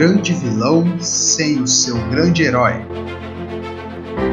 grande 0.00 0.32
vilão 0.32 0.98
sem 0.98 1.60
o 1.60 1.66
seu 1.66 1.94
grande 2.08 2.42
herói. 2.42 2.86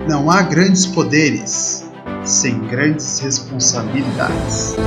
Não 0.07 0.31
há 0.31 0.41
grandes 0.41 0.85
poderes 0.85 1.85
sem 2.23 2.57
grandes 2.67 3.19
responsabilidades. 3.19 4.77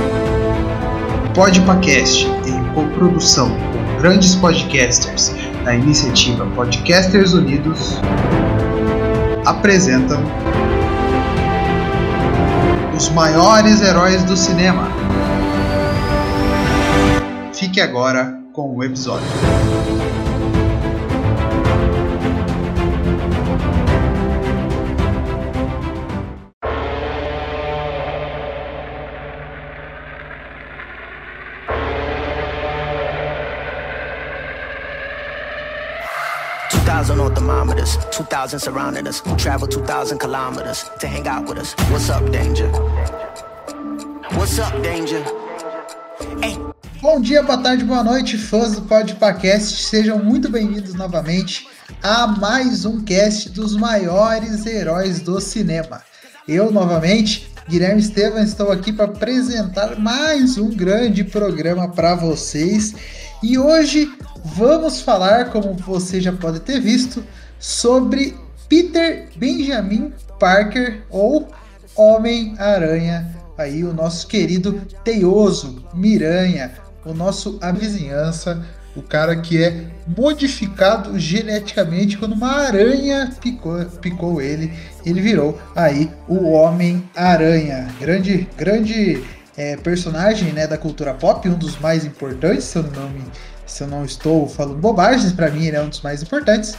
Podpacast, 1.35 2.25
em 2.47 2.73
coprodução 2.73 3.51
com 3.51 4.01
grandes 4.01 4.33
podcasters 4.33 5.31
da 5.63 5.75
iniciativa 5.75 6.47
Podcasters 6.55 7.33
Unidos, 7.33 7.99
apresentam 9.45 10.19
os 12.97 13.07
maiores 13.09 13.83
heróis 13.83 14.23
do 14.23 14.35
cinema. 14.35 14.87
Fique 17.53 17.79
agora 17.79 18.41
com 18.51 18.75
o 18.75 18.83
episódio. 18.83 19.27
2,000 37.01 37.19
on 37.19 37.33
thermometers, 37.33 37.97
2,000 38.11 38.59
surrounding 38.59 39.07
us. 39.07 39.23
Travel 39.35 39.67
2,000 39.67 40.19
kilometers 40.19 40.87
to 40.99 41.07
hang 41.07 41.27
out 41.27 41.49
with 41.49 41.57
us. 41.57 41.73
What's 41.89 42.11
up, 42.11 42.23
danger? 42.31 42.69
What's 44.37 44.59
up, 44.59 44.71
danger? 44.83 45.23
Hey. 46.43 46.59
Bom 47.01 47.19
dia, 47.19 47.41
boa 47.41 47.57
tarde, 47.57 47.83
boa 47.85 48.03
noite, 48.03 48.37
fãs 48.37 48.75
do 48.75 48.83
Podpacast. 48.83 49.81
Sejam 49.87 50.23
muito 50.23 50.47
bem-vindos 50.47 50.93
novamente 50.93 51.67
a 52.03 52.27
mais 52.27 52.85
um 52.85 53.03
cast 53.03 53.49
dos 53.49 53.75
maiores 53.75 54.63
heróis 54.67 55.21
do 55.21 55.41
cinema. 55.41 56.03
Eu, 56.47 56.71
novamente, 56.71 57.51
Guilherme 57.67 58.01
Estevam, 58.01 58.43
estou 58.43 58.71
aqui 58.71 58.93
para 58.93 59.05
apresentar 59.05 59.99
mais 59.99 60.59
um 60.59 60.69
grande 60.69 61.23
programa 61.23 61.89
para 61.89 62.13
vocês. 62.13 62.93
E 63.41 63.57
hoje 63.57 64.07
vamos 64.43 65.01
falar, 65.01 65.49
como 65.51 65.73
você 65.73 66.19
já 66.19 66.31
pode 66.31 66.59
ter 66.61 66.79
visto, 66.79 67.23
sobre 67.59 68.35
Peter 68.67 69.27
Benjamin 69.35 70.13
Parker 70.39 71.03
ou 71.09 71.47
Homem-Aranha. 71.95 73.35
Aí 73.57 73.83
o 73.83 73.93
nosso 73.93 74.27
querido 74.27 74.81
Teioso 75.03 75.83
Miranha, 75.93 76.71
o 77.05 77.13
nosso 77.13 77.59
a 77.61 77.71
vizinhança, 77.71 78.65
o 78.95 79.01
cara 79.01 79.35
que 79.37 79.63
é 79.63 79.85
modificado 80.07 81.17
geneticamente 81.17 82.17
quando 82.17 82.33
uma 82.33 82.51
aranha 82.51 83.31
picou, 83.39 83.85
picou 84.01 84.41
ele, 84.41 84.73
ele 85.05 85.21
virou 85.21 85.59
aí 85.75 86.11
o 86.27 86.51
Homem-Aranha. 86.51 87.87
Grande, 87.99 88.47
grande 88.57 89.23
é, 89.55 89.77
personagem 89.77 90.51
né, 90.51 90.67
da 90.67 90.77
cultura 90.77 91.13
pop, 91.13 91.47
um 91.47 91.53
dos 91.53 91.79
mais 91.79 92.05
importantes, 92.05 92.65
se 92.65 92.77
eu 92.77 92.83
não, 92.83 93.09
me, 93.09 93.23
se 93.71 93.83
eu 93.83 93.87
não 93.87 94.03
estou 94.03 94.49
falando 94.49 94.77
bobagens, 94.77 95.31
para 95.31 95.49
mim 95.49 95.65
ele 95.65 95.77
é 95.77 95.81
um 95.81 95.87
dos 95.87 96.01
mais 96.01 96.21
importantes. 96.21 96.75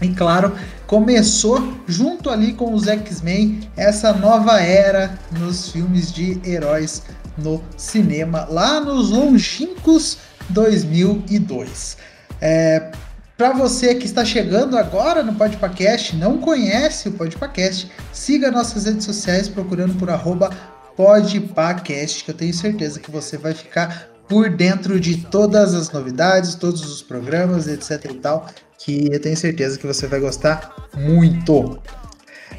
E 0.00 0.08
claro, 0.08 0.52
começou 0.84 1.74
junto 1.86 2.28
ali 2.28 2.54
com 2.54 2.74
os 2.74 2.88
X-Men 2.88 3.60
essa 3.76 4.12
nova 4.12 4.60
era 4.60 5.16
nos 5.38 5.70
filmes 5.70 6.10
de 6.12 6.40
heróis 6.44 7.04
no 7.38 7.62
cinema, 7.76 8.48
lá 8.50 8.80
nos 8.80 9.10
longínquos 9.10 10.18
2002. 10.48 11.96
É, 12.40 12.90
para 13.38 13.52
você 13.52 13.94
que 13.94 14.04
está 14.04 14.24
chegando 14.24 14.76
agora 14.76 15.22
no 15.22 15.34
Podpacast, 15.34 16.16
não 16.16 16.38
conhece 16.38 17.10
o 17.10 17.12
Podpacast, 17.12 17.88
siga 18.12 18.50
nossas 18.50 18.86
redes 18.86 19.04
sociais 19.04 19.48
procurando 19.48 19.94
por 19.94 20.10
arroba 20.10 20.50
Podpacast, 20.96 22.24
que 22.24 22.30
eu 22.32 22.34
tenho 22.34 22.52
certeza 22.52 22.98
que 22.98 23.10
você 23.10 23.38
vai 23.38 23.54
ficar 23.54 24.11
por 24.28 24.50
dentro 24.50 24.98
de 24.98 25.18
todas 25.18 25.74
as 25.74 25.90
novidades, 25.90 26.54
todos 26.54 26.84
os 26.84 27.02
programas, 27.02 27.66
etc 27.66 28.10
e 28.10 28.14
tal, 28.14 28.46
que 28.78 29.08
eu 29.12 29.20
tenho 29.20 29.36
certeza 29.36 29.78
que 29.78 29.86
você 29.86 30.06
vai 30.06 30.20
gostar 30.20 30.74
muito. 30.94 31.78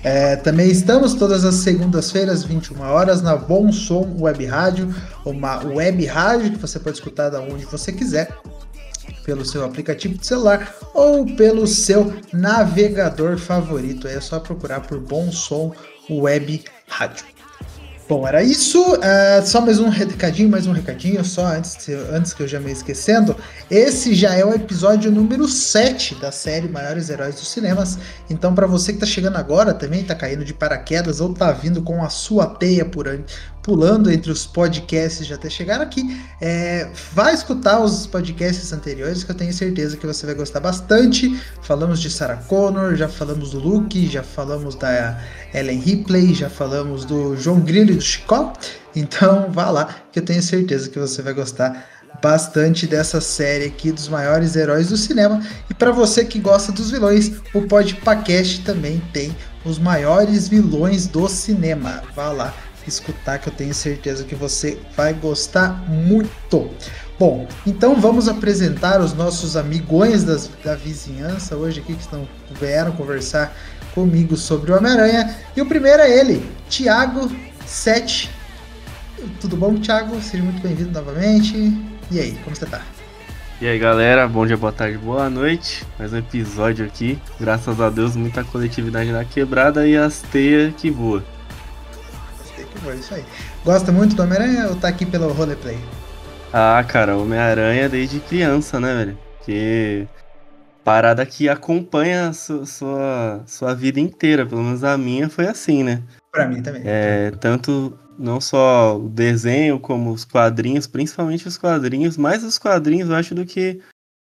É, 0.03 0.35
também 0.35 0.69
estamos 0.69 1.13
todas 1.13 1.46
as 1.46 1.56
segundas-feiras, 1.56 2.44
21 2.44 2.81
horas, 2.81 3.22
na 3.22 3.38
Bom 3.38 3.72
Som 3.72 4.18
Web 4.19 4.46
Rádio, 4.46 4.94
uma 5.25 5.63
web 5.63 6.06
rádio 6.06 6.52
que 6.52 6.57
você 6.57 6.78
pode 6.79 6.97
escutar 6.97 7.29
da 7.29 7.41
onde 7.41 7.66
você 7.66 7.91
quiser, 7.91 8.29
pelo 9.23 9.46
seu 9.46 9.63
aplicativo 9.63 10.18
de 10.18 10.25
celular 10.25 10.75
ou 10.94 11.25
pelo 11.35 11.66
seu 11.66 12.13
navegador 12.34 13.38
favorito. 13.38 14.07
É 14.07 14.19
só 14.19 14.40
procurar 14.40 14.81
por 14.81 15.00
Bom 15.00 15.31
Som 15.31 15.73
Web 16.09 16.66
Rádio. 16.88 17.32
Bom, 18.08 18.28
era 18.28 18.44
isso. 18.44 18.81
Uh, 18.96 19.46
só 19.46 19.62
mais 19.62 19.80
um 19.80 19.88
recadinho, 19.88 20.50
mais 20.50 20.68
um 20.68 20.74
recadinho, 20.74 21.24
só 21.24 21.46
antes, 21.46 21.88
antes 22.12 22.34
que 22.34 22.44
eu 22.44 22.47
já 22.47 22.59
me 22.59 22.69
esquecendo. 22.69 23.34
Esse 23.72 24.14
já 24.14 24.36
é 24.36 24.44
o 24.44 24.53
episódio 24.53 25.09
número 25.09 25.47
7 25.47 26.16
da 26.16 26.30
série 26.30 26.68
Maiores 26.68 27.09
Heróis 27.09 27.36
dos 27.36 27.47
Cinemas. 27.47 27.97
Então, 28.30 28.53
para 28.53 28.68
você 28.68 28.91
que 28.91 29.00
tá 29.00 29.06
chegando 29.06 29.38
agora, 29.38 29.74
também 29.74 30.03
tá 30.03 30.14
caindo 30.14 30.44
de 30.44 30.53
paraquedas 30.53 31.22
ou 31.22 31.34
tá 31.34 31.53
vindo 31.53 31.81
com 31.81 32.03
a 32.03 32.09
sua 32.09 32.46
teia 32.46 32.84
por, 32.84 33.08
pulando 33.63 34.12
entre 34.12 34.29
os 34.29 34.46
podcasts 34.46 35.25
já 35.25 35.35
até 35.35 35.50
chegar 35.50 35.79
aqui, 35.79 36.22
é, 36.41 36.90
vai 37.13 37.34
escutar 37.34 37.79
os 37.79 38.06
podcasts 38.06 38.72
anteriores 38.74 39.24
que 39.24 39.31
eu 39.31 39.35
tenho 39.35 39.53
certeza 39.53 39.96
que 39.96 40.06
você 40.06 40.25
vai 40.25 40.35
gostar 40.35 40.59
bastante. 40.59 41.41
Falamos 41.62 42.02
de 42.02 42.09
Sarah 42.09 42.35
Connor, 42.35 42.96
já 42.96 43.07
falamos 43.07 43.52
do 43.52 43.59
Luke, 43.59 44.07
já 44.07 44.22
falamos 44.22 44.75
da 44.75 45.18
Ellen 45.53 45.79
Ripley, 45.79 46.34
já 46.34 46.50
falamos 46.50 47.06
do 47.06 47.38
João 47.38 47.62
Grilo 47.62 47.91
e 47.91 47.96
do 47.96 48.02
Chicó. 48.02 48.52
Então 48.94 49.50
vá 49.50 49.72
lá 49.72 49.96
que 50.12 50.19
eu 50.19 50.25
tenho 50.25 50.44
certeza 50.44 50.90
que 50.90 51.00
você 51.00 51.22
vai 51.22 51.34
gostar 51.34 51.90
bastante 52.22 52.85
dessa 52.85 53.19
série 53.19 53.66
aqui 53.66 53.91
dos 53.91 54.09
maiores 54.09 54.57
heróis 54.57 54.90
do 54.90 54.97
cinema. 54.97 55.41
E 55.69 55.73
para 55.73 55.91
você 55.91 56.25
que 56.25 56.38
gosta 56.38 56.72
dos 56.72 56.91
vilões, 56.91 57.31
o 57.53 57.62
Podpacast 57.62 58.62
também 58.63 59.02
tem 59.13 59.35
os 59.63 59.79
maiores 59.79 60.50
vilões 60.50 61.07
do 61.07 61.29
cinema. 61.29 62.03
Vá 62.13 62.29
lá 62.29 62.53
escutar 62.89 63.39
que 63.39 63.49
eu 63.49 63.53
tenho 63.53 63.73
certeza 63.73 64.23
que 64.23 64.35
você 64.35 64.77
vai 64.95 65.13
gostar 65.13 65.83
muito. 65.88 66.69
Bom, 67.19 67.47
então 67.66 67.95
vamos 67.95 68.27
apresentar 68.27 68.99
os 68.99 69.13
nossos 69.13 69.55
amigões 69.55 70.23
das, 70.23 70.49
da 70.63 70.75
vizinhança 70.75 71.55
hoje 71.55 71.79
aqui 71.79 71.93
que 71.93 72.01
estão, 72.01 72.27
vieram 72.59 72.91
conversar 72.91 73.55
comigo 73.93 74.35
sobre 74.35 74.72
o 74.72 74.77
Homem-Aranha. 74.77 75.35
E 75.55 75.61
o 75.61 75.66
primeiro 75.66 76.01
é 76.01 76.19
ele, 76.19 76.45
Thiago 76.69 77.31
7. 77.66 78.29
Tudo 79.39 79.55
bom, 79.55 79.75
Thiago? 79.75 80.19
Seja 80.22 80.43
muito 80.43 80.61
bem-vindo 80.61 80.91
novamente. 80.91 81.55
E 82.11 82.19
aí, 82.19 82.38
como 82.43 82.55
você 82.55 82.66
tá? 82.66 82.81
E 83.61 83.67
aí 83.67 83.79
galera, 83.79 84.27
bom 84.27 84.45
dia, 84.45 84.57
boa 84.57 84.73
tarde, 84.73 84.97
boa 84.97 85.29
noite. 85.29 85.85
Mais 85.97 86.11
um 86.11 86.17
episódio 86.17 86.85
aqui. 86.85 87.17
Graças 87.39 87.79
a 87.79 87.89
Deus, 87.89 88.13
muita 88.13 88.43
coletividade 88.43 89.09
na 89.11 89.23
quebrada 89.23 89.88
e 89.88 89.95
as 89.95 90.22
teias 90.22 90.73
que 90.75 90.91
voam 90.91 91.23
é 92.89 92.95
isso 92.95 93.13
aí. 93.13 93.25
Gosta 93.63 93.91
muito 93.91 94.16
do 94.16 94.23
Homem-Aranha 94.23 94.67
ou 94.67 94.75
tá 94.75 94.88
aqui 94.88 95.06
pelo 95.06 95.31
roleplay? 95.31 95.78
Ah, 96.51 96.84
cara, 96.88 97.17
Homem-Aranha 97.17 97.89
desde 97.89 98.19
criança, 98.19 98.79
né, 98.79 98.94
velho? 98.94 99.17
Que 99.44 100.07
parada 100.84 101.25
que 101.25 101.47
acompanha 101.47 102.29
a 102.29 102.34
sua, 102.34 102.66
sua, 102.66 103.44
sua 103.45 103.73
vida 103.73 104.00
inteira, 104.00 104.45
pelo 104.45 104.61
menos 104.61 104.84
a 104.84 104.97
minha 104.97 105.29
foi 105.29 105.47
assim, 105.47 105.84
né? 105.84 106.03
Pra 106.31 106.47
mim 106.47 106.61
também. 106.61 106.81
É, 106.85 107.31
tanto 107.40 107.97
não 108.17 108.40
só 108.40 108.97
o 108.97 109.09
desenho 109.09 109.79
como 109.79 110.11
os 110.11 110.25
quadrinhos, 110.25 110.87
principalmente 110.87 111.47
os 111.47 111.58
quadrinhos, 111.58 112.17
mais 112.17 112.43
os 112.43 112.58
quadrinhos 112.58 113.09
eu 113.09 113.16
acho 113.16 113.34
do 113.34 113.46
que 113.46 113.81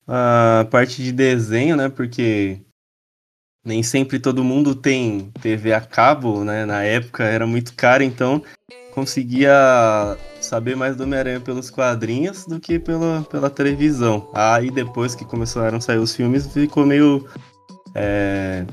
a 0.08 0.66
parte 0.70 1.04
de 1.04 1.12
desenho, 1.12 1.76
né? 1.76 1.90
Porque 1.90 2.62
nem 3.66 3.82
sempre 3.82 4.20
todo 4.20 4.44
mundo 4.44 4.76
tem 4.76 5.32
TV 5.42 5.74
a 5.74 5.82
cabo, 5.82 6.44
né? 6.44 6.66
Na 6.66 6.84
época 6.84 7.24
era 7.24 7.48
muito 7.48 7.74
caro, 7.74 8.04
então 8.04 8.42
conseguia 8.94 10.16
saber 10.40 10.76
mais 10.76 10.96
do 10.96 11.04
Homem-Aranha 11.04 11.42
pelos 11.42 11.70
quadrinhos 11.70 12.46
do 12.46 12.60
que 12.60 12.78
pela, 12.78 13.24
pela 13.24 13.50
televisão. 13.50 14.30
Aí 14.34 14.70
depois 14.70 15.16
que 15.16 15.26
começaram 15.26 15.80
a 15.80 15.82
sair 15.82 15.98
os 15.98 16.16
filmes, 16.16 16.46
ficou 16.48 16.86
meio. 16.86 17.28
É, 17.96 18.66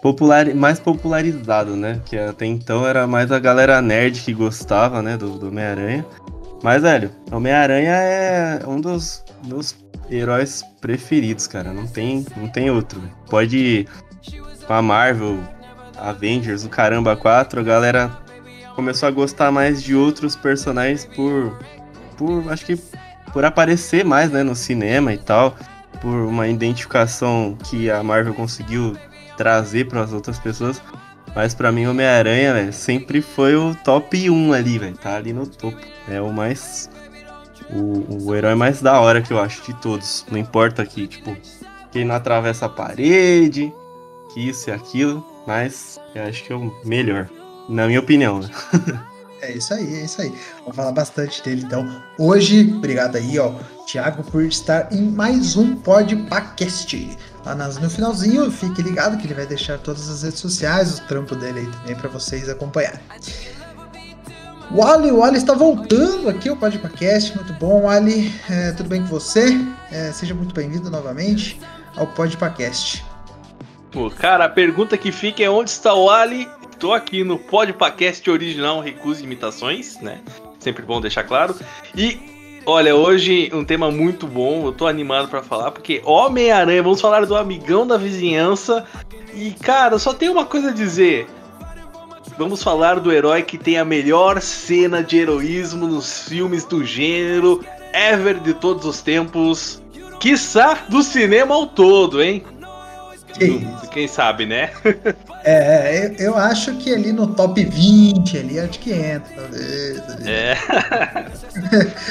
popular, 0.00 0.54
mais 0.54 0.78
popularizado, 0.78 1.76
né? 1.76 2.00
Que 2.06 2.16
até 2.16 2.46
então 2.46 2.86
era 2.86 3.06
mais 3.06 3.32
a 3.32 3.38
galera 3.38 3.82
nerd 3.82 4.20
que 4.20 4.32
gostava, 4.32 5.02
né? 5.02 5.16
Do, 5.16 5.38
do 5.38 5.48
Homem-Aranha. 5.48 6.06
Mas, 6.62 6.82
velho, 6.82 7.10
Homem-Aranha 7.30 7.92
é 7.92 8.66
um 8.66 8.80
dos 8.80 9.24
meus 9.46 9.74
heróis 10.10 10.62
preferidos, 10.80 11.46
cara. 11.46 11.72
Não 11.72 11.86
tem, 11.86 12.24
não 12.36 12.48
tem 12.48 12.70
outro. 12.70 13.00
Pode 13.28 13.56
ir 13.56 13.88
com 14.66 14.72
a 14.72 14.82
Marvel, 14.82 15.38
Avengers, 15.96 16.64
o 16.64 16.68
Caramba 16.68 17.16
4, 17.16 17.60
a 17.60 17.62
galera 17.62 18.10
começou 18.74 19.08
a 19.08 19.12
gostar 19.12 19.50
mais 19.50 19.82
de 19.82 19.94
outros 19.94 20.34
personagens 20.34 21.04
por. 21.04 21.58
por. 22.16 22.50
acho 22.50 22.64
que 22.64 22.78
por 23.32 23.44
aparecer 23.44 24.04
mais, 24.04 24.30
né, 24.30 24.42
no 24.42 24.54
cinema 24.54 25.12
e 25.12 25.18
tal. 25.18 25.56
por 26.00 26.14
uma 26.14 26.48
identificação 26.48 27.56
que 27.64 27.90
a 27.90 28.02
Marvel 28.02 28.34
conseguiu 28.34 28.96
trazer 29.36 29.86
para 29.86 30.02
as 30.02 30.12
outras 30.12 30.38
pessoas. 30.38 30.80
Mas 31.34 31.54
para 31.54 31.70
mim, 31.70 31.86
Homem-Aranha, 31.86 32.72
sempre 32.72 33.22
foi 33.22 33.54
o 33.54 33.74
top 33.74 34.28
1 34.28 34.52
ali, 34.52 34.78
velho. 34.78 34.96
Tá 34.96 35.16
ali 35.16 35.32
no 35.32 35.46
topo. 35.46 35.78
É 36.08 36.20
o 36.20 36.32
mais. 36.32 36.90
O, 37.72 38.26
o 38.26 38.34
herói 38.34 38.54
mais 38.54 38.80
da 38.82 39.00
hora 39.00 39.22
que 39.22 39.32
eu 39.32 39.40
acho 39.40 39.62
de 39.64 39.74
todos. 39.80 40.24
Não 40.30 40.38
importa 40.38 40.82
aqui, 40.82 41.06
tipo, 41.06 41.36
quem 41.92 42.04
não 42.04 42.14
atravessa 42.14 42.66
a 42.66 42.68
parede, 42.68 43.72
que 44.32 44.48
isso 44.48 44.70
e 44.70 44.72
aquilo. 44.72 45.24
Mas 45.46 46.00
eu 46.14 46.24
acho 46.24 46.44
que 46.44 46.52
é 46.52 46.56
o 46.56 46.72
melhor. 46.84 47.28
Na 47.68 47.86
minha 47.86 48.00
opinião, 48.00 48.40
né? 48.40 48.50
É 49.42 49.52
isso 49.52 49.72
aí, 49.72 49.94
é 49.94 50.04
isso 50.04 50.20
aí. 50.20 50.32
Vamos 50.60 50.76
falar 50.76 50.92
bastante 50.92 51.42
dele 51.42 51.62
então. 51.64 52.02
Hoje, 52.18 52.70
obrigado 52.76 53.16
aí, 53.16 53.38
ó, 53.38 53.52
Thiago, 53.86 54.22
por 54.22 54.44
estar 54.44 54.92
em 54.92 55.02
mais 55.10 55.56
um 55.56 55.76
podcast. 55.76 57.18
Lá 57.44 57.54
nas, 57.54 57.78
no 57.78 57.88
finalzinho, 57.88 58.50
fique 58.52 58.82
ligado 58.82 59.16
que 59.16 59.26
ele 59.26 59.34
vai 59.34 59.46
deixar 59.46 59.78
todas 59.78 60.10
as 60.10 60.22
redes 60.22 60.40
sociais, 60.40 60.98
o 60.98 61.06
trampo 61.06 61.34
dele 61.34 61.60
aí 61.60 61.66
também 61.66 61.96
para 61.96 62.10
vocês 62.10 62.50
acompanharem. 62.50 63.00
O 64.72 64.84
Ali, 64.84 65.10
o 65.10 65.22
Ali 65.22 65.36
está 65.36 65.54
voltando 65.54 66.28
aqui 66.28 66.48
ao 66.48 66.56
podcast, 66.56 67.34
muito 67.34 67.52
bom, 67.54 67.88
Ali. 67.88 68.32
É, 68.48 68.72
tudo 68.72 68.88
bem 68.88 69.02
com 69.02 69.08
você? 69.08 69.58
É, 69.90 70.12
seja 70.12 70.34
muito 70.34 70.54
bem-vindo 70.54 70.90
novamente 70.90 71.60
ao 71.96 72.06
podcast. 72.06 73.04
Cara, 74.18 74.44
a 74.44 74.48
pergunta 74.48 74.96
que 74.96 75.10
fica 75.10 75.42
é 75.42 75.50
onde 75.50 75.70
está 75.70 75.92
o 75.92 76.08
Ali 76.08 76.48
Tô 76.80 76.94
aqui 76.94 77.22
no 77.22 77.38
podcast 77.38 78.28
original 78.30 78.80
Recusa 78.80 79.22
Imitações, 79.22 80.00
né? 80.00 80.22
Sempre 80.58 80.82
bom 80.82 80.98
deixar 80.98 81.24
claro. 81.24 81.54
E 81.94 82.18
olha, 82.64 82.96
hoje 82.96 83.50
um 83.52 83.62
tema 83.66 83.90
muito 83.90 84.26
bom, 84.26 84.64
eu 84.64 84.72
tô 84.72 84.86
animado 84.86 85.28
para 85.28 85.42
falar, 85.42 85.72
porque 85.72 86.00
Homem-Aranha, 86.06 86.82
vamos 86.82 86.98
falar 86.98 87.26
do 87.26 87.36
amigão 87.36 87.86
da 87.86 87.98
vizinhança. 87.98 88.86
E 89.34 89.50
cara, 89.50 89.98
só 89.98 90.14
tem 90.14 90.30
uma 90.30 90.46
coisa 90.46 90.70
a 90.70 90.72
dizer. 90.72 91.28
Vamos 92.40 92.62
falar 92.62 92.98
do 93.00 93.12
herói 93.12 93.42
que 93.42 93.58
tem 93.58 93.76
a 93.76 93.84
melhor 93.84 94.40
cena 94.40 95.04
de 95.04 95.18
heroísmo 95.18 95.86
nos 95.86 96.26
filmes 96.26 96.64
do 96.64 96.82
gênero 96.82 97.62
ever 97.92 98.40
de 98.40 98.54
todos 98.54 98.86
os 98.86 99.02
tempos. 99.02 99.82
Quiçá 100.18 100.86
do 100.88 101.02
cinema 101.02 101.54
ao 101.54 101.66
todo, 101.66 102.22
hein? 102.22 102.42
Que 103.34 103.68
Quem 103.90 104.08
sabe, 104.08 104.46
né? 104.46 104.70
É, 105.42 105.96
é 105.96 106.16
eu 106.18 106.36
acho 106.36 106.74
que 106.76 106.92
ali 106.94 107.12
no 107.12 107.26
top 107.26 107.64
20 107.64 108.38
ali 108.38 108.60
acho 108.60 108.78
que 108.78 108.92
entra, 108.92 109.22
talvez. 109.36 110.26
É. 110.26 110.54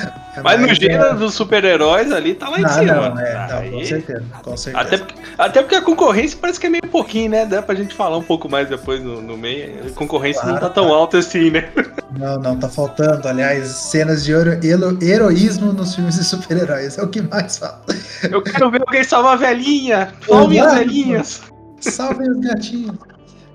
Mas, 0.44 0.60
no 0.60 0.74
gênero 0.74 1.04
é... 1.04 1.14
dos 1.14 1.34
super-heróis 1.34 2.12
ali 2.12 2.34
tá 2.34 2.50
lá 2.50 2.60
em 2.60 2.68
cima. 2.68 3.10
Não, 3.10 3.20
é, 3.20 3.48
não, 3.48 3.72
com 3.72 3.86
certeza, 3.86 4.24
com 4.44 4.58
certeza. 4.58 4.96
Até, 4.96 5.14
até 5.38 5.62
porque 5.62 5.76
a 5.76 5.82
concorrência 5.82 6.38
parece 6.40 6.60
que 6.60 6.68
é 6.68 6.70
meio 6.70 6.88
pouquinho, 6.90 7.32
né? 7.32 7.46
Dá 7.46 7.62
pra 7.62 7.76
gente 7.76 7.96
falar 7.96 8.18
um 8.18 8.24
pouco 8.24 8.50
mais 8.50 8.68
depois 8.68 9.04
no, 9.04 9.22
no 9.22 9.38
meio. 9.38 9.88
A 9.88 9.90
concorrência 9.92 10.42
claro, 10.42 10.56
não 10.56 10.62
tá 10.62 10.70
tão 10.70 10.88
tá. 10.88 10.94
alta 10.94 11.18
assim, 11.18 11.52
né? 11.52 11.70
Não, 12.18 12.38
não, 12.38 12.58
tá 12.58 12.68
faltando. 12.68 13.28
Aliás, 13.28 13.68
cenas 13.68 14.24
de 14.24 14.32
hero, 14.32 14.60
hero, 14.64 14.98
heroísmo 15.02 15.74
nos 15.74 15.96
filmes 15.96 16.16
de 16.16 16.24
super-heróis. 16.24 16.98
É 16.98 17.04
o 17.04 17.08
que 17.08 17.22
mais 17.22 17.58
falta. 17.58 17.96
Eu 18.30 18.42
quero 18.42 18.72
ver 18.72 18.82
alguém 18.82 19.04
salvar 19.04 19.34
a 19.34 19.38
velhinha. 19.38 20.14
Salve 20.28 20.60
as 20.60 20.74
velhinhas. 20.74 21.42
Salve 21.80 22.30
os 22.30 22.40
gatinhos. 22.40 22.98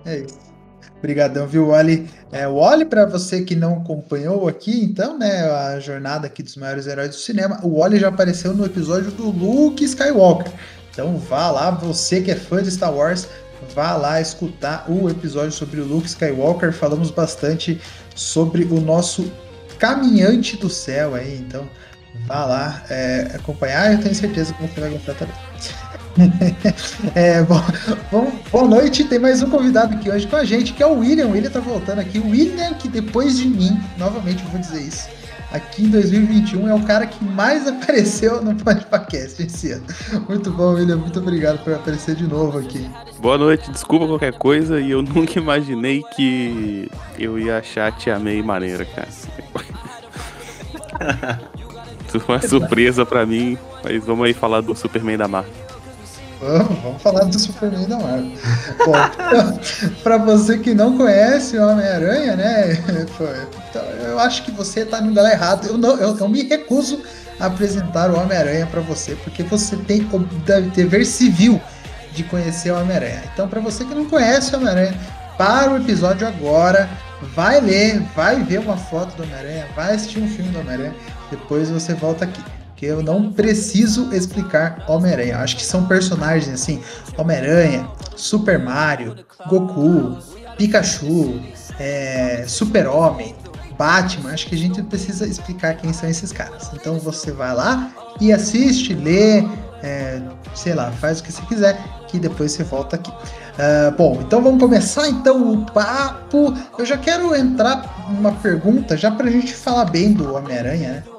É 0.05 0.19
isso. 0.19 0.44
Obrigadão, 1.05 1.47
viu, 1.47 1.69
Wally? 1.69 2.09
É, 2.33 2.49
o 2.49 2.61
Wally, 2.61 2.87
para 2.87 3.05
você 3.05 3.43
que 3.43 3.55
não 3.55 3.75
acompanhou 3.75 4.49
aqui, 4.49 4.83
então, 4.83 5.19
né, 5.19 5.43
a 5.51 5.79
jornada 5.79 6.27
aqui 6.27 6.43
dos 6.43 6.57
maiores 6.57 6.87
heróis 6.87 7.11
do 7.11 7.17
cinema, 7.17 7.61
o 7.63 7.79
Wally 7.79 7.99
já 7.99 8.09
apareceu 8.09 8.55
no 8.55 8.65
episódio 8.65 9.11
do 9.11 9.29
Luke 9.29 9.85
Skywalker. 9.85 10.51
Então 10.91 11.19
vá 11.19 11.51
lá, 11.51 11.71
você 11.73 12.23
que 12.23 12.31
é 12.31 12.35
fã 12.35 12.63
de 12.63 12.71
Star 12.71 12.91
Wars, 12.91 13.29
vá 13.75 13.95
lá 13.99 14.19
escutar 14.19 14.91
o 14.91 15.11
episódio 15.11 15.53
sobre 15.53 15.79
o 15.79 15.85
Luke 15.85 16.07
Skywalker. 16.07 16.73
Falamos 16.73 17.11
bastante 17.11 17.79
sobre 18.15 18.65
o 18.65 18.81
nosso 18.81 19.31
caminhante 19.79 20.57
do 20.57 20.71
céu 20.71 21.15
aí, 21.15 21.37
então 21.37 21.69
vá 22.27 22.47
lá 22.47 22.83
é, 22.89 23.33
acompanhar, 23.35 23.93
eu 23.93 24.01
tenho 24.01 24.15
certeza 24.15 24.55
que 24.55 24.67
você 24.67 24.81
vai 24.81 24.89
gostar 24.89 25.13
também. 25.17 25.35
é, 27.15 27.43
bom, 27.43 27.61
bom, 28.11 28.33
boa 28.51 28.69
noite, 28.69 29.05
tem 29.05 29.19
mais 29.19 29.43
um 29.43 29.51
convidado 29.51 29.95
aqui 29.95 30.11
hoje 30.11 30.27
com 30.27 30.37
a 30.37 30.45
gente, 30.45 30.73
que 30.73 30.83
é 30.83 30.87
o 30.87 30.99
William. 30.99 31.27
O 31.27 31.33
William 31.33 31.51
tá 31.51 31.61
voltando 31.61 31.99
aqui. 32.01 32.19
O 32.19 32.31
William, 32.31 32.75
que 32.75 32.89
depois 32.89 33.37
de 33.37 33.49
mim, 33.49 33.79
novamente 33.99 34.43
vou 34.45 34.61
dizer 34.61 34.81
isso, 34.81 35.09
aqui 35.53 35.85
em 35.85 35.89
2021 35.89 36.69
é 36.69 36.75
o 36.75 36.83
cara 36.83 37.07
que 37.07 37.25
mais 37.25 37.67
apareceu 37.69 38.43
no 38.43 38.55
podcast 38.55 39.43
esse 39.43 39.73
ano. 39.73 39.85
Muito 40.29 40.51
bom, 40.51 40.75
William. 40.75 40.97
Muito 40.97 41.19
obrigado 41.19 41.63
por 41.65 41.75
aparecer 41.75 42.15
de 42.15 42.27
novo 42.27 42.59
aqui. 42.59 42.89
Boa 43.19 43.37
noite, 43.37 43.71
desculpa 43.71 44.07
qualquer 44.07 44.35
coisa 44.35 44.81
e 44.81 44.93
eu 44.93 45.03
nunca 45.03 45.39
imaginei 45.39 46.03
que 46.15 46.89
eu 47.19 47.39
ia 47.39 47.59
achar 47.59 47.89
a 47.89 47.93
Tia 47.93 48.19
May 48.19 48.43
maneira, 48.43 48.85
cara. 48.85 49.09
Uma 52.29 52.41
surpresa 52.41 53.05
para 53.05 53.27
mim, 53.27 53.59
mas 53.83 54.05
vamos 54.05 54.25
aí 54.27 54.33
falar 54.33 54.61
do 54.61 54.77
Superman 54.77 55.19
da 55.19 55.27
Marvel. 55.27 55.64
Vamos, 56.41 56.79
vamos 56.83 57.03
falar 57.03 57.25
do 57.25 57.39
Superman 57.39 57.87
da 57.87 57.99
Marvel. 57.99 58.33
Bom, 58.85 58.93
pra 60.03 60.19
você 60.19 60.59
que 60.59 60.75
não 60.75 60.97
conhece 60.97 61.57
o 61.57 61.69
Homem-Aranha, 61.69 62.37
né? 62.37 62.79
Então, 63.75 63.83
eu 63.83 64.21
acho 64.21 64.45
que 64.45 64.53
você 64.53 64.85
tá 64.85 65.01
no 65.01 65.09
lugar 65.09 65.29
errado. 65.29 65.67
Eu, 65.67 65.77
não, 65.77 65.97
eu, 65.97 66.17
eu 66.17 66.29
me 66.29 66.45
recuso 66.45 67.03
a 67.41 67.47
apresentar 67.47 68.09
o 68.09 68.17
Homem-Aranha 68.17 68.67
para 68.67 68.81
você, 68.81 69.17
porque 69.17 69.43
você 69.43 69.77
tem 69.77 70.09
o 70.13 70.19
dever 70.71 71.05
civil 71.05 71.61
de 72.13 72.23
conhecer 72.23 72.71
o 72.71 72.81
Homem-Aranha. 72.81 73.25
Então, 73.33 73.49
para 73.49 73.61
você 73.61 73.85
que 73.85 73.93
não 73.93 74.05
conhece 74.05 74.55
o 74.55 74.59
Homem-Aranha, 74.59 74.95
para 75.37 75.73
o 75.73 75.77
episódio 75.79 76.25
agora, 76.25 76.89
vai 77.35 77.61
ler, 77.61 78.01
vai 78.15 78.43
ver 78.45 78.61
uma 78.61 78.77
foto 78.77 79.17
do 79.17 79.25
Homem-Aranha, 79.25 79.67
vai 79.75 79.95
assistir 79.95 80.21
um 80.21 80.29
filme 80.29 80.53
do 80.53 80.61
Homem-Aranha, 80.61 80.95
depois 81.31 81.69
você 81.69 81.95
volta 81.95 82.25
aqui 82.25 82.41
que 82.77 82.87
eu 82.87 83.03
não 83.03 83.33
preciso 83.33 84.13
explicar 84.15 84.85
Homem-Aranha. 84.89 85.39
Acho 85.39 85.57
que 85.57 85.65
são 85.65 85.87
personagens 85.87 86.53
assim: 86.53 86.81
Homem-Aranha, 87.17 87.89
Super 88.17 88.59
Mario, 88.59 89.17
Goku, 89.49 90.19
Pikachu, 90.57 91.41
é, 91.79 92.45
Super-Homem, 92.47 93.35
Batman. 93.79 94.33
Acho 94.33 94.47
que 94.47 94.55
a 94.55 94.59
gente 94.59 94.83
precisa 94.83 95.27
explicar 95.27 95.77
quem 95.77 95.93
são 95.93 96.09
esses 96.09 96.33
caras. 96.33 96.71
Então 96.75 96.99
você 96.99 97.33
vai 97.33 97.55
lá 97.55 97.91
e 98.21 98.33
assiste, 98.33 98.95
lê, 98.95 99.45
é, 99.83 100.21
sei 100.55 100.75
lá, 100.75 100.91
faz 100.93 101.21
o 101.21 101.23
que 101.23 101.33
você 101.33 101.43
quiser, 101.43 101.79
que 102.09 102.19
depois 102.19 102.53
você 102.53 102.65
volta 102.65 102.97
aqui. 102.97 103.11
Uh, 103.11 103.97
bom, 103.97 104.19
então 104.21 104.43
vamos 104.43 104.61
começar 104.61 105.09
então 105.09 105.53
o 105.53 105.65
papo. 105.67 106.53
Eu 106.77 106.85
já 106.85 106.99
quero 106.99 107.37
entrar 107.37 108.09
numa 108.11 108.33
pergunta, 108.33 108.97
já 108.97 109.13
pra 109.13 109.31
gente 109.31 109.55
falar 109.55 109.85
bem 109.85 110.13
do 110.13 110.35
Homem-Aranha, 110.35 110.89
né? 110.89 111.14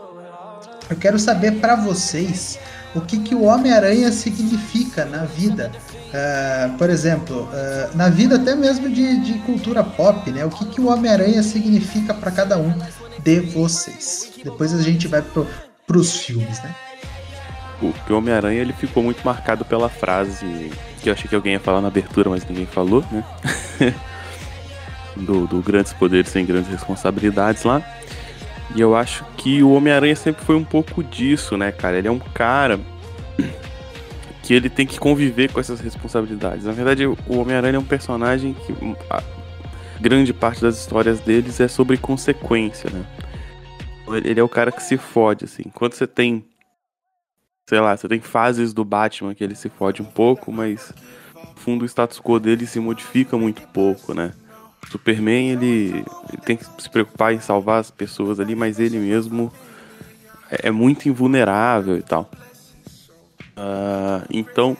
Eu 0.89 0.95
quero 0.95 1.17
saber 1.17 1.53
para 1.53 1.75
vocês 1.75 2.59
o 2.93 3.01
que, 3.01 3.19
que 3.19 3.35
o 3.35 3.43
Homem-Aranha 3.43 4.11
significa 4.11 5.05
na 5.05 5.25
vida. 5.25 5.71
Uh, 6.07 6.77
por 6.77 6.89
exemplo, 6.89 7.43
uh, 7.43 7.97
na 7.97 8.09
vida 8.09 8.35
até 8.37 8.55
mesmo 8.55 8.89
de, 8.89 9.19
de, 9.19 9.33
cultura 9.39 9.83
pop, 9.83 10.31
né? 10.31 10.45
O 10.45 10.49
que, 10.49 10.65
que 10.65 10.79
o 10.79 10.87
Homem-Aranha 10.87 11.43
significa 11.43 12.13
para 12.13 12.31
cada 12.31 12.57
um 12.57 12.73
de 13.19 13.39
vocês. 13.41 14.31
Depois 14.43 14.73
a 14.73 14.81
gente 14.81 15.07
vai 15.07 15.21
pro, 15.21 15.45
pros 15.85 16.17
filmes, 16.17 16.61
né? 16.61 16.73
O 17.81 18.13
Homem-Aranha 18.13 18.61
ele 18.61 18.71
ficou 18.71 19.03
muito 19.03 19.25
marcado 19.25 19.65
pela 19.65 19.89
frase 19.89 20.71
que 21.01 21.09
eu 21.09 21.13
achei 21.13 21.27
que 21.27 21.35
alguém 21.35 21.53
ia 21.53 21.59
falar 21.59 21.81
na 21.81 21.89
abertura, 21.89 22.29
mas 22.29 22.47
ninguém 22.47 22.65
falou, 22.65 23.03
né? 23.11 23.23
do, 25.15 25.45
do 25.47 25.61
grandes 25.61 25.93
poderes 25.93 26.31
sem 26.31 26.45
grandes 26.45 26.69
responsabilidades 26.69 27.63
lá. 27.63 27.81
E 28.75 28.81
eu 28.81 28.93
acho 28.93 29.23
que 29.37 29.63
o 29.63 29.71
Homem-Aranha 29.71 30.15
sempre 30.17 30.43
foi 30.43 30.55
um 30.55 30.63
pouco 30.65 31.01
disso, 31.01 31.55
né, 31.55 31.71
cara? 31.71 31.97
Ele 31.97 32.09
é 32.09 32.11
um 32.11 32.19
cara 32.19 32.77
que 34.43 34.53
ele 34.53 34.69
tem 34.69 34.85
que 34.85 34.99
conviver 34.99 35.49
com 35.51 35.61
essas 35.61 35.79
responsabilidades. 35.79 36.65
Na 36.65 36.73
verdade, 36.73 37.07
o 37.07 37.17
Homem-Aranha 37.29 37.77
é 37.77 37.79
um 37.79 37.85
personagem 37.85 38.53
que 38.53 38.75
grande 39.99 40.33
parte 40.33 40.61
das 40.61 40.77
histórias 40.77 41.21
deles 41.21 41.59
é 41.61 41.69
sobre 41.69 41.97
consequência, 41.97 42.89
né? 42.91 43.05
Ele 44.23 44.39
é 44.39 44.43
o 44.43 44.49
cara 44.49 44.73
que 44.73 44.83
se 44.83 44.97
fode, 44.97 45.45
assim. 45.45 45.63
Quando 45.73 45.93
você 45.93 46.05
tem, 46.05 46.45
sei 47.67 47.79
lá, 47.79 47.95
você 47.95 48.09
tem 48.09 48.19
fases 48.19 48.73
do 48.73 48.83
Batman 48.83 49.33
que 49.33 49.43
ele 49.43 49.55
se 49.55 49.69
fode 49.69 50.01
um 50.01 50.05
pouco, 50.05 50.51
mas 50.51 50.93
no 51.33 51.55
fundo 51.55 51.83
o 51.83 51.85
status 51.85 52.19
quo 52.19 52.39
dele 52.39 52.67
se 52.67 52.79
modifica 52.79 53.37
muito 53.37 53.61
pouco, 53.69 54.13
né? 54.13 54.33
Superman, 54.89 55.51
ele, 55.51 56.05
ele, 56.31 56.41
tem 56.45 56.57
que 56.57 56.65
se 56.79 56.89
preocupar 56.89 57.33
em 57.33 57.39
salvar 57.39 57.79
as 57.79 57.91
pessoas 57.91 58.39
ali, 58.39 58.55
mas 58.55 58.79
ele 58.79 58.97
mesmo 58.97 59.51
é, 60.49 60.67
é 60.67 60.71
muito 60.71 61.09
invulnerável 61.09 61.97
e 61.97 62.01
tal. 62.01 62.29
Uh, 63.57 64.25
então, 64.29 64.77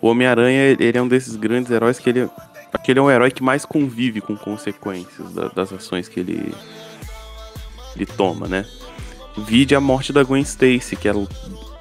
o 0.00 0.08
Homem-Aranha, 0.08 0.76
ele 0.78 0.98
é 0.98 1.02
um 1.02 1.08
desses 1.08 1.36
grandes 1.36 1.70
heróis 1.70 1.98
que 1.98 2.08
ele, 2.08 2.28
que 2.82 2.92
ele 2.92 2.98
é 2.98 3.02
um 3.02 3.10
herói 3.10 3.30
que 3.30 3.42
mais 3.42 3.64
convive 3.64 4.20
com 4.20 4.36
consequências 4.36 5.32
da, 5.32 5.48
das 5.48 5.72
ações 5.72 6.08
que 6.08 6.20
ele, 6.20 6.54
ele 7.94 8.06
toma, 8.06 8.46
né? 8.46 8.66
Vide 9.36 9.74
a 9.74 9.80
morte 9.80 10.12
da 10.12 10.22
Gwen 10.22 10.42
Stacy, 10.42 10.96
que 10.96 11.08
ela 11.08 11.26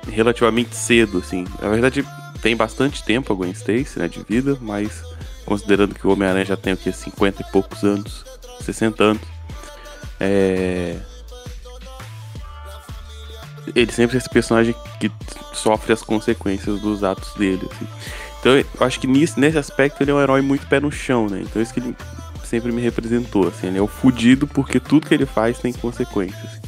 relativamente 0.09 0.75
cedo, 0.75 1.19
assim. 1.19 1.45
Na 1.61 1.69
verdade, 1.69 2.05
tem 2.41 2.55
bastante 2.55 3.03
tempo 3.03 3.31
a 3.31 3.35
Gwen 3.35 3.51
Stacy, 3.51 3.99
né, 3.99 4.07
de 4.07 4.23
vida, 4.27 4.57
mas 4.61 5.03
considerando 5.45 5.95
que 5.95 6.05
o 6.05 6.11
Homem-Aranha 6.11 6.45
já 6.45 6.57
tem 6.57 6.73
o 6.73 6.77
que 6.77 6.91
50 6.91 7.41
e 7.41 7.51
poucos 7.51 7.83
anos, 7.83 8.25
60 8.61 9.03
anos. 9.03 9.21
É... 10.19 10.97
Ele 13.75 13.91
sempre 13.91 14.17
é 14.17 14.19
esse 14.19 14.29
personagem 14.29 14.75
que 14.99 15.11
sofre 15.53 15.93
as 15.93 16.01
consequências 16.01 16.79
dos 16.81 17.03
atos 17.03 17.33
dele, 17.35 17.67
assim. 17.71 17.87
Então 18.39 18.57
eu 18.57 18.65
acho 18.81 18.99
que 18.99 19.07
nisso, 19.07 19.39
nesse 19.39 19.57
aspecto 19.57 20.01
ele 20.01 20.11
é 20.11 20.13
um 20.13 20.21
herói 20.21 20.41
muito 20.41 20.67
pé 20.67 20.79
no 20.79 20.91
chão, 20.91 21.27
né? 21.27 21.41
Então 21.41 21.61
isso 21.61 21.73
que 21.73 21.79
ele 21.79 21.95
sempre 22.43 22.71
me 22.71 22.81
representou, 22.81 23.47
assim. 23.47 23.67
Ele 23.67 23.77
é 23.77 23.81
o 23.81 23.87
fudido 23.87 24.45
porque 24.45 24.79
tudo 24.79 25.07
que 25.07 25.13
ele 25.13 25.25
faz 25.25 25.59
tem 25.59 25.71
consequências. 25.71 26.61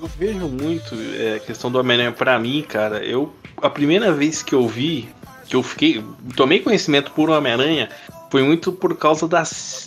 Eu 0.00 0.06
vejo 0.18 0.46
muito 0.46 0.94
é, 1.18 1.36
a 1.36 1.40
questão 1.40 1.72
do 1.72 1.78
Homem-Aranha 1.78 2.12
pra 2.12 2.38
mim, 2.38 2.62
cara. 2.62 3.04
Eu, 3.04 3.34
a 3.60 3.68
primeira 3.68 4.12
vez 4.12 4.42
que 4.42 4.54
eu 4.54 4.68
vi, 4.68 5.08
que 5.48 5.56
eu 5.56 5.62
fiquei. 5.62 6.04
Tomei 6.36 6.60
conhecimento 6.60 7.10
por 7.12 7.30
Homem-Aranha, 7.30 7.88
foi 8.30 8.42
muito 8.42 8.70
por 8.70 8.96
causa 8.96 9.26
da, 9.26 9.42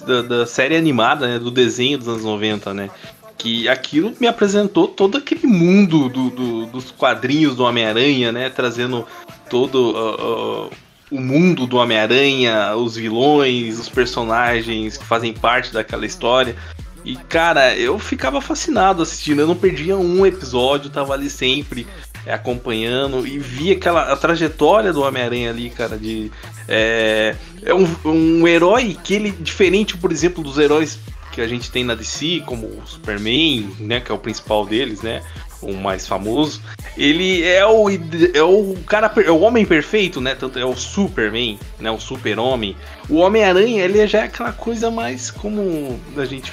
da, 0.06 0.22
da, 0.22 0.46
série 0.46 0.76
animada, 0.76 1.28
né? 1.28 1.40
Do 1.40 1.52
desenho 1.52 1.98
dos 1.98 2.08
anos 2.08 2.24
90, 2.24 2.74
né? 2.74 2.90
Que 3.38 3.70
aquilo 3.70 4.14
me 4.20 4.28
apresentou 4.28 4.88
todo 4.88 5.18
aquele 5.18 5.48
mundo 5.48 6.10
do, 6.10 6.30
do 6.30 6.66
dos 6.66 6.92
quadrinhos 6.92 7.56
do 7.56 7.64
Homem-Aranha, 7.64 8.32
né? 8.32 8.50
Trazendo 8.50 9.06
todo 9.50 9.92
uh, 9.92 10.66
uh, 10.66 10.70
o 11.12 11.20
mundo 11.20 11.68
do 11.68 11.78
Homem-Aranha, 11.78 12.76
os 12.76 12.96
vilões, 12.96 13.80
os 13.80 13.90
personagens 13.90 14.98
que 14.98 15.06
fazem 15.06 15.34
parte 15.34 15.72
daquela 15.72 16.06
história. 16.06 16.56
E, 17.04 17.16
cara, 17.16 17.76
eu 17.76 17.98
ficava 17.98 18.40
fascinado 18.40 19.02
assistindo, 19.02 19.42
eu 19.42 19.48
não 19.48 19.56
perdia 19.56 19.98
um 19.98 20.24
episódio, 20.24 20.90
tava 20.90 21.14
ali 21.14 21.30
sempre 21.32 21.88
é, 22.26 22.34
acompanhando 22.34 23.26
e 23.26 23.40
via 23.40 23.74
aquela 23.74 24.12
a 24.12 24.16
trajetória 24.16 24.94
do 24.94 25.02
Homem-Aranha 25.02 25.50
ali, 25.50 25.70
cara, 25.70 25.98
de. 25.98 26.32
É, 26.68 27.36
é 27.64 27.74
um, 27.74 27.88
um 28.06 28.48
herói 28.48 28.98
que 29.04 29.14
ele, 29.14 29.32
diferente, 29.32 29.98
por 29.98 30.12
exemplo, 30.12 30.44
dos 30.44 30.58
heróis 30.58 31.00
que 31.32 31.42
a 31.42 31.48
gente 31.48 31.72
tem 31.72 31.84
na 31.84 31.96
DC, 31.96 32.44
como 32.46 32.68
o 32.68 32.82
Superman, 32.86 33.70
né, 33.80 34.00
que 34.02 34.12
é 34.12 34.16
o 34.16 34.18
principal 34.18 34.66
deles, 34.66 35.02
né, 35.02 35.24
o 35.62 35.74
mais 35.74 36.06
famoso, 36.06 36.62
ele 36.98 37.44
é 37.44 37.66
o, 37.66 37.90
é 37.90 38.44
o 38.44 38.76
cara, 38.86 39.12
é 39.24 39.32
o 39.32 39.40
homem 39.40 39.66
perfeito, 39.66 40.20
né, 40.20 40.36
tanto 40.36 40.60
é 40.60 40.66
o 40.66 40.76
Superman, 40.76 41.58
né, 41.80 41.90
o 41.90 42.00
super-homem. 42.00 42.76
O 43.10 43.18
Homem-Aranha, 43.18 43.84
ele 43.84 44.06
já 44.08 44.20
é 44.20 44.24
aquela 44.24 44.52
coisa 44.52 44.92
mais 44.92 45.32
como 45.32 46.00
a 46.18 46.26
gente 46.26 46.52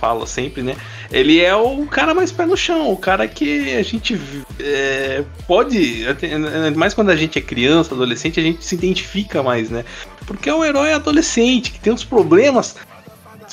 fala 0.00 0.26
sempre, 0.26 0.62
né? 0.62 0.76
Ele 1.12 1.40
é 1.40 1.54
o 1.54 1.86
cara 1.86 2.14
mais 2.14 2.32
pé 2.32 2.46
no 2.46 2.56
chão, 2.56 2.90
o 2.90 2.96
cara 2.96 3.28
que 3.28 3.74
a 3.74 3.82
gente 3.82 4.18
é, 4.58 5.22
pode, 5.46 6.04
mais 6.74 6.94
quando 6.94 7.10
a 7.10 7.16
gente 7.16 7.38
é 7.38 7.42
criança, 7.42 7.94
adolescente, 7.94 8.40
a 8.40 8.42
gente 8.42 8.64
se 8.64 8.74
identifica 8.74 9.42
mais, 9.42 9.68
né? 9.68 9.84
Porque 10.26 10.48
é 10.48 10.54
um 10.54 10.64
herói 10.64 10.92
adolescente 10.92 11.70
que 11.70 11.78
tem 11.78 11.92
uns 11.92 12.04
problemas. 12.04 12.76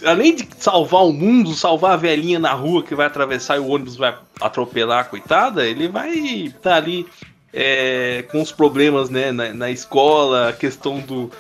Além 0.06 0.36
de 0.36 0.48
salvar 0.58 1.06
o 1.06 1.12
mundo, 1.12 1.54
salvar 1.54 1.94
a 1.94 1.98
velhinha 1.98 2.40
na 2.40 2.54
rua 2.54 2.84
que 2.84 2.96
vai 2.96 3.08
atravessar 3.08 3.58
e 3.58 3.60
o 3.60 3.68
ônibus 3.68 3.98
vai 3.98 4.16
atropelar 4.40 5.10
coitada, 5.10 5.66
ele 5.66 5.88
vai 5.88 6.14
estar 6.14 6.70
tá 6.70 6.76
ali 6.76 7.06
é, 7.52 8.24
com 8.32 8.42
os 8.42 8.52
problemas 8.52 9.10
né, 9.10 9.32
na, 9.32 9.54
na 9.54 9.72
escola, 9.72 10.50
a 10.50 10.54
questão 10.54 11.00
do, 11.00 11.32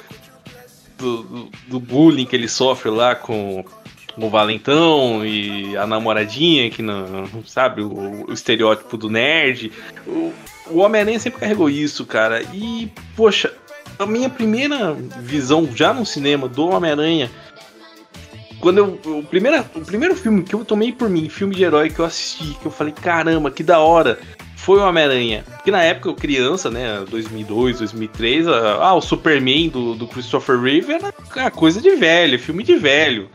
do, 0.97 1.49
do, 1.67 1.79
bullying 1.79 2.25
que 2.25 2.35
ele 2.35 2.47
sofre 2.47 2.89
lá 2.89 3.13
com 3.13 3.63
o 4.17 4.29
valentão 4.29 5.25
e 5.25 5.77
a 5.77 5.85
namoradinha, 5.85 6.69
que 6.69 6.81
não, 6.81 7.27
sabe, 7.45 7.81
o, 7.81 8.25
o 8.27 8.33
estereótipo 8.33 8.97
do 8.97 9.09
nerd. 9.09 9.71
O, 10.05 10.33
o 10.69 10.77
Homem-Aranha 10.79 11.19
sempre 11.19 11.39
carregou 11.39 11.69
isso, 11.69 12.05
cara. 12.05 12.41
E, 12.53 12.91
poxa, 13.15 13.53
a 13.99 14.05
minha 14.05 14.29
primeira 14.29 14.93
visão 15.21 15.69
já 15.73 15.93
no 15.93 16.05
cinema 16.05 16.47
do 16.47 16.67
Homem-Aranha. 16.69 17.29
Quando 18.59 18.79
eu. 18.79 18.99
O 19.05 19.23
primeiro, 19.23 19.63
o 19.75 19.81
primeiro 19.81 20.15
filme 20.15 20.43
que 20.43 20.55
eu 20.55 20.65
tomei 20.65 20.91
por 20.91 21.09
mim, 21.09 21.29
filme 21.29 21.55
de 21.55 21.63
herói 21.63 21.89
que 21.89 21.99
eu 21.99 22.05
assisti, 22.05 22.55
que 22.59 22.65
eu 22.65 22.71
falei, 22.71 22.91
caramba, 22.91 23.51
que 23.51 23.61
da 23.61 23.79
hora, 23.79 24.19
foi 24.55 24.79
o 24.79 24.87
Homem-Aranha. 24.87 25.43
Porque 25.47 25.69
na 25.69 25.83
época 25.83 26.09
eu 26.09 26.15
criança, 26.15 26.69
né, 26.69 27.05
2002, 27.09 27.79
2003, 27.79 28.47
ah, 28.47 28.93
o 28.95 29.01
Superman 29.01 29.69
do, 29.69 29.93
do 29.93 30.07
Christopher 30.07 30.59
Reeve 30.59 30.93
era 30.93 31.51
coisa 31.51 31.79
de 31.79 31.95
velho, 31.95 32.39
filme 32.39 32.63
de 32.63 32.75
velho. 32.75 33.29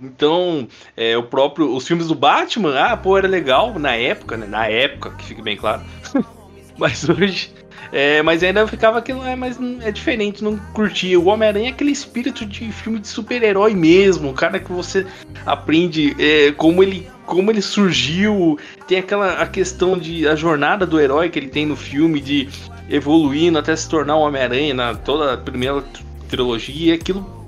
Então, 0.00 0.66
é, 0.96 1.16
o 1.16 1.22
próprio. 1.22 1.74
Os 1.74 1.86
filmes 1.86 2.08
do 2.08 2.14
Batman, 2.14 2.78
ah, 2.78 2.96
pô, 2.96 3.16
era 3.16 3.28
legal 3.28 3.78
na 3.78 3.94
época, 3.94 4.36
né? 4.36 4.46
Na 4.46 4.66
época, 4.66 5.10
que 5.10 5.24
fique 5.24 5.42
bem 5.42 5.56
claro. 5.56 5.82
mas 6.76 7.08
hoje. 7.08 7.52
É, 7.92 8.22
mas 8.22 8.42
ainda 8.42 8.66
ficava 8.66 8.98
aquilo, 8.98 9.24
é, 9.24 9.36
mas 9.36 9.56
é 9.80 9.92
diferente, 9.92 10.42
não 10.42 10.56
curtia. 10.72 11.18
O 11.20 11.26
Homem-Aranha 11.26 11.68
é 11.68 11.70
aquele 11.70 11.92
espírito 11.92 12.44
de 12.44 12.72
filme 12.72 12.98
de 12.98 13.06
super-herói 13.06 13.72
mesmo, 13.72 14.30
o 14.30 14.34
cara 14.34 14.58
que 14.58 14.72
você 14.72 15.06
aprende 15.46 16.16
é, 16.18 16.50
como 16.52 16.82
ele 16.82 17.08
como 17.24 17.50
ele 17.50 17.62
surgiu, 17.62 18.58
tem 18.88 18.98
aquela 18.98 19.34
a 19.40 19.46
questão 19.46 19.96
de 19.96 20.26
a 20.26 20.34
jornada 20.34 20.84
do 20.84 21.00
herói 21.00 21.30
que 21.30 21.38
ele 21.38 21.48
tem 21.48 21.64
no 21.66 21.76
filme 21.76 22.20
de 22.20 22.48
evoluindo 22.90 23.58
até 23.58 23.74
se 23.76 23.88
tornar 23.88 24.16
um 24.16 24.22
Homem-Aranha 24.22 24.74
na 24.74 24.94
toda 24.96 25.34
a 25.34 25.36
primeira 25.36 25.82
trilogia, 26.28 26.94
aquilo 26.94 27.43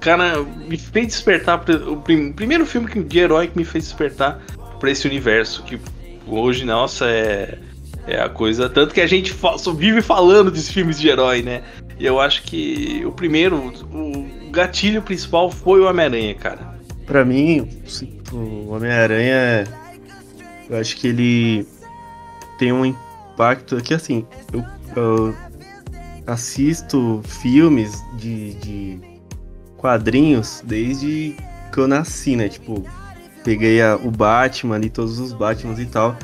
cara, 0.00 0.42
me 0.42 0.76
fez 0.76 1.08
despertar. 1.08 1.62
O 1.86 1.96
primeiro 2.32 2.66
filme 2.66 2.88
de 3.04 3.18
herói 3.18 3.48
que 3.48 3.56
me 3.56 3.64
fez 3.64 3.84
despertar 3.84 4.40
para 4.78 4.90
esse 4.90 5.06
universo. 5.06 5.62
Que 5.62 5.78
hoje, 6.26 6.64
nossa, 6.64 7.06
é, 7.06 7.58
é 8.06 8.20
a 8.20 8.28
coisa. 8.28 8.68
Tanto 8.68 8.94
que 8.94 9.00
a 9.00 9.06
gente 9.06 9.34
só 9.58 9.72
vive 9.72 10.02
falando 10.02 10.50
desses 10.50 10.70
filmes 10.70 10.98
de 10.98 11.08
herói, 11.08 11.42
né? 11.42 11.62
E 11.98 12.06
eu 12.06 12.18
acho 12.18 12.42
que 12.42 13.02
o 13.04 13.12
primeiro, 13.12 13.72
o 13.92 14.50
gatilho 14.50 15.02
principal 15.02 15.50
foi 15.50 15.80
o 15.80 15.88
Homem-Aranha, 15.88 16.34
cara. 16.34 16.80
Para 17.06 17.24
mim, 17.24 17.68
o 18.32 18.70
Homem-Aranha, 18.70 19.64
eu 20.68 20.78
acho 20.78 20.96
que 20.96 21.08
ele 21.08 21.66
tem 22.58 22.72
um 22.72 22.86
impacto 22.86 23.76
aqui 23.76 23.92
assim. 23.92 24.24
Eu, 24.52 24.64
eu 24.96 25.36
assisto 26.26 27.20
filmes 27.24 27.92
de, 28.16 28.54
de 28.54 29.09
quadrinhos 29.80 30.62
desde 30.64 31.34
que 31.72 31.78
eu 31.78 31.88
nasci, 31.88 32.36
né? 32.36 32.48
Tipo, 32.48 32.84
peguei 33.42 33.80
a, 33.80 33.96
o 33.96 34.10
Batman 34.10 34.74
ali, 34.74 34.90
todos 34.90 35.18
os 35.18 35.32
Batmans 35.32 35.78
e 35.78 35.86
tal. 35.86 36.14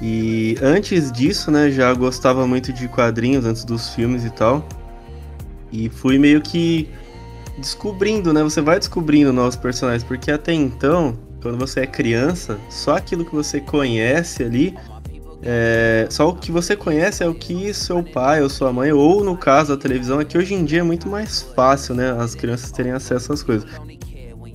E 0.00 0.56
antes 0.62 1.10
disso, 1.10 1.50
né, 1.50 1.72
já 1.72 1.92
gostava 1.92 2.46
muito 2.46 2.72
de 2.72 2.86
quadrinhos, 2.86 3.44
antes 3.44 3.64
dos 3.64 3.90
filmes 3.94 4.24
e 4.24 4.30
tal. 4.30 4.64
E 5.72 5.88
fui 5.88 6.18
meio 6.18 6.40
que 6.40 6.88
descobrindo, 7.58 8.32
né? 8.32 8.44
Você 8.44 8.60
vai 8.60 8.78
descobrindo 8.78 9.32
novos 9.32 9.56
personagens, 9.56 10.04
porque 10.04 10.30
até 10.30 10.52
então, 10.52 11.18
quando 11.42 11.58
você 11.58 11.80
é 11.80 11.86
criança, 11.86 12.60
só 12.70 12.96
aquilo 12.96 13.24
que 13.24 13.34
você 13.34 13.60
conhece 13.60 14.44
ali 14.44 14.76
é, 15.42 16.06
só 16.10 16.28
o 16.28 16.34
que 16.34 16.50
você 16.50 16.74
conhece 16.74 17.22
é 17.22 17.28
o 17.28 17.34
que 17.34 17.72
seu 17.72 18.02
pai 18.02 18.42
ou 18.42 18.48
sua 18.48 18.72
mãe, 18.72 18.92
ou 18.92 19.22
no 19.22 19.36
caso 19.36 19.72
a 19.72 19.76
televisão, 19.76 20.20
é 20.20 20.24
que 20.24 20.36
hoje 20.36 20.54
em 20.54 20.64
dia 20.64 20.80
é 20.80 20.82
muito 20.82 21.08
mais 21.08 21.42
fácil, 21.54 21.94
né? 21.94 22.10
As 22.18 22.34
crianças 22.34 22.70
terem 22.72 22.92
acesso 22.92 23.32
às 23.32 23.42
coisas. 23.42 23.68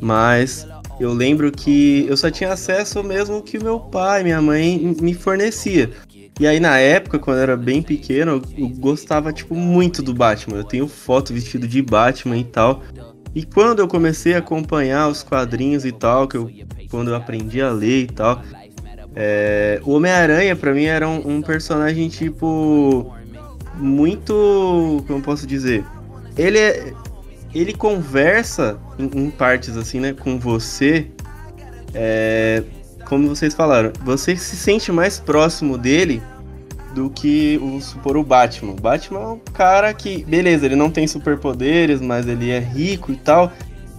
Mas 0.01 0.67
eu 0.99 1.13
lembro 1.13 1.51
que 1.51 2.05
eu 2.07 2.17
só 2.17 2.29
tinha 2.29 2.51
acesso 2.51 3.01
mesmo 3.03 3.41
que 3.41 3.57
meu 3.57 3.79
pai, 3.79 4.23
minha 4.23 4.41
mãe 4.41 4.95
me 5.01 5.13
fornecia. 5.13 5.89
E 6.39 6.47
aí 6.47 6.59
na 6.59 6.77
época, 6.77 7.19
quando 7.19 7.37
eu 7.37 7.43
era 7.43 7.57
bem 7.57 7.81
pequeno, 7.81 8.41
eu 8.57 8.69
gostava 8.69 9.31
tipo 9.31 9.55
muito 9.55 10.01
do 10.01 10.13
Batman. 10.13 10.57
Eu 10.57 10.63
tenho 10.63 10.87
foto 10.87 11.33
vestido 11.33 11.67
de 11.67 11.81
Batman 11.81 12.37
e 12.37 12.43
tal. 12.43 12.81
E 13.35 13.43
quando 13.43 13.79
eu 13.79 13.87
comecei 13.87 14.35
a 14.35 14.39
acompanhar 14.39 15.07
os 15.07 15.23
quadrinhos 15.23 15.85
e 15.85 15.91
tal, 15.91 16.27
que 16.27 16.37
eu 16.37 16.51
quando 16.89 17.09
eu 17.09 17.15
aprendi 17.15 17.59
a 17.59 17.71
ler 17.71 18.03
e 18.03 18.07
tal, 18.07 18.43
é, 19.15 19.79
o 19.83 19.91
Homem-Aranha, 19.91 20.55
para 20.55 20.73
mim, 20.73 20.85
era 20.85 21.07
um, 21.07 21.37
um, 21.37 21.41
personagem, 21.41 22.09
tipo. 22.09 23.13
Muito. 23.75 25.03
Como 25.07 25.21
posso 25.21 25.45
dizer? 25.45 25.85
Ele 26.37 26.57
é. 26.57 26.93
Ele 27.53 27.73
conversa 27.73 28.79
em, 28.97 29.25
em 29.25 29.29
partes, 29.29 29.77
assim, 29.77 29.99
né, 29.99 30.13
com 30.13 30.39
você. 30.39 31.07
É, 31.93 32.63
como 33.05 33.27
vocês 33.27 33.53
falaram, 33.53 33.93
você 34.03 34.35
se 34.35 34.55
sente 34.55 34.91
mais 34.91 35.19
próximo 35.19 35.77
dele 35.77 36.21
do 36.95 37.09
que 37.09 37.59
o 37.61 37.79
supor 37.79 38.17
o 38.17 38.23
Batman. 38.23 38.71
O 38.71 38.75
Batman 38.75 39.19
é 39.19 39.27
um 39.27 39.39
cara 39.53 39.93
que, 39.93 40.23
beleza, 40.23 40.65
ele 40.65 40.75
não 40.75 40.89
tem 40.89 41.05
superpoderes, 41.05 42.01
mas 42.01 42.27
ele 42.27 42.49
é 42.49 42.59
rico 42.59 43.11
e 43.11 43.15
tal. 43.15 43.51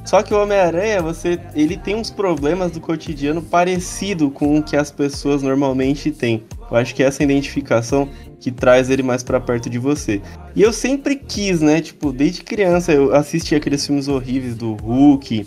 Só 0.04 0.22
que 0.22 0.34
o 0.34 0.42
Homem-Aranha, 0.42 1.00
você, 1.00 1.40
ele 1.54 1.78
tem 1.78 1.96
uns 1.96 2.10
problemas 2.10 2.70
do 2.70 2.80
cotidiano 2.80 3.40
parecido 3.40 4.30
com 4.30 4.58
o 4.58 4.62
que 4.62 4.76
as 4.76 4.90
pessoas 4.90 5.42
normalmente 5.42 6.10
têm. 6.10 6.44
Eu 6.70 6.76
acho 6.76 6.94
que 6.94 7.02
é 7.02 7.06
essa 7.06 7.22
identificação 7.22 8.08
que 8.38 8.50
traz 8.50 8.90
ele 8.90 9.02
mais 9.02 9.22
para 9.22 9.40
perto 9.40 9.70
de 9.70 9.78
você. 9.78 10.20
E 10.54 10.60
eu 10.60 10.72
sempre 10.72 11.16
quis, 11.16 11.62
né? 11.62 11.80
Tipo, 11.80 12.12
desde 12.12 12.42
criança 12.42 12.92
eu 12.92 13.14
assisti 13.14 13.54
aqueles 13.54 13.86
filmes 13.86 14.06
horríveis 14.06 14.54
do 14.54 14.74
Hulk, 14.74 15.46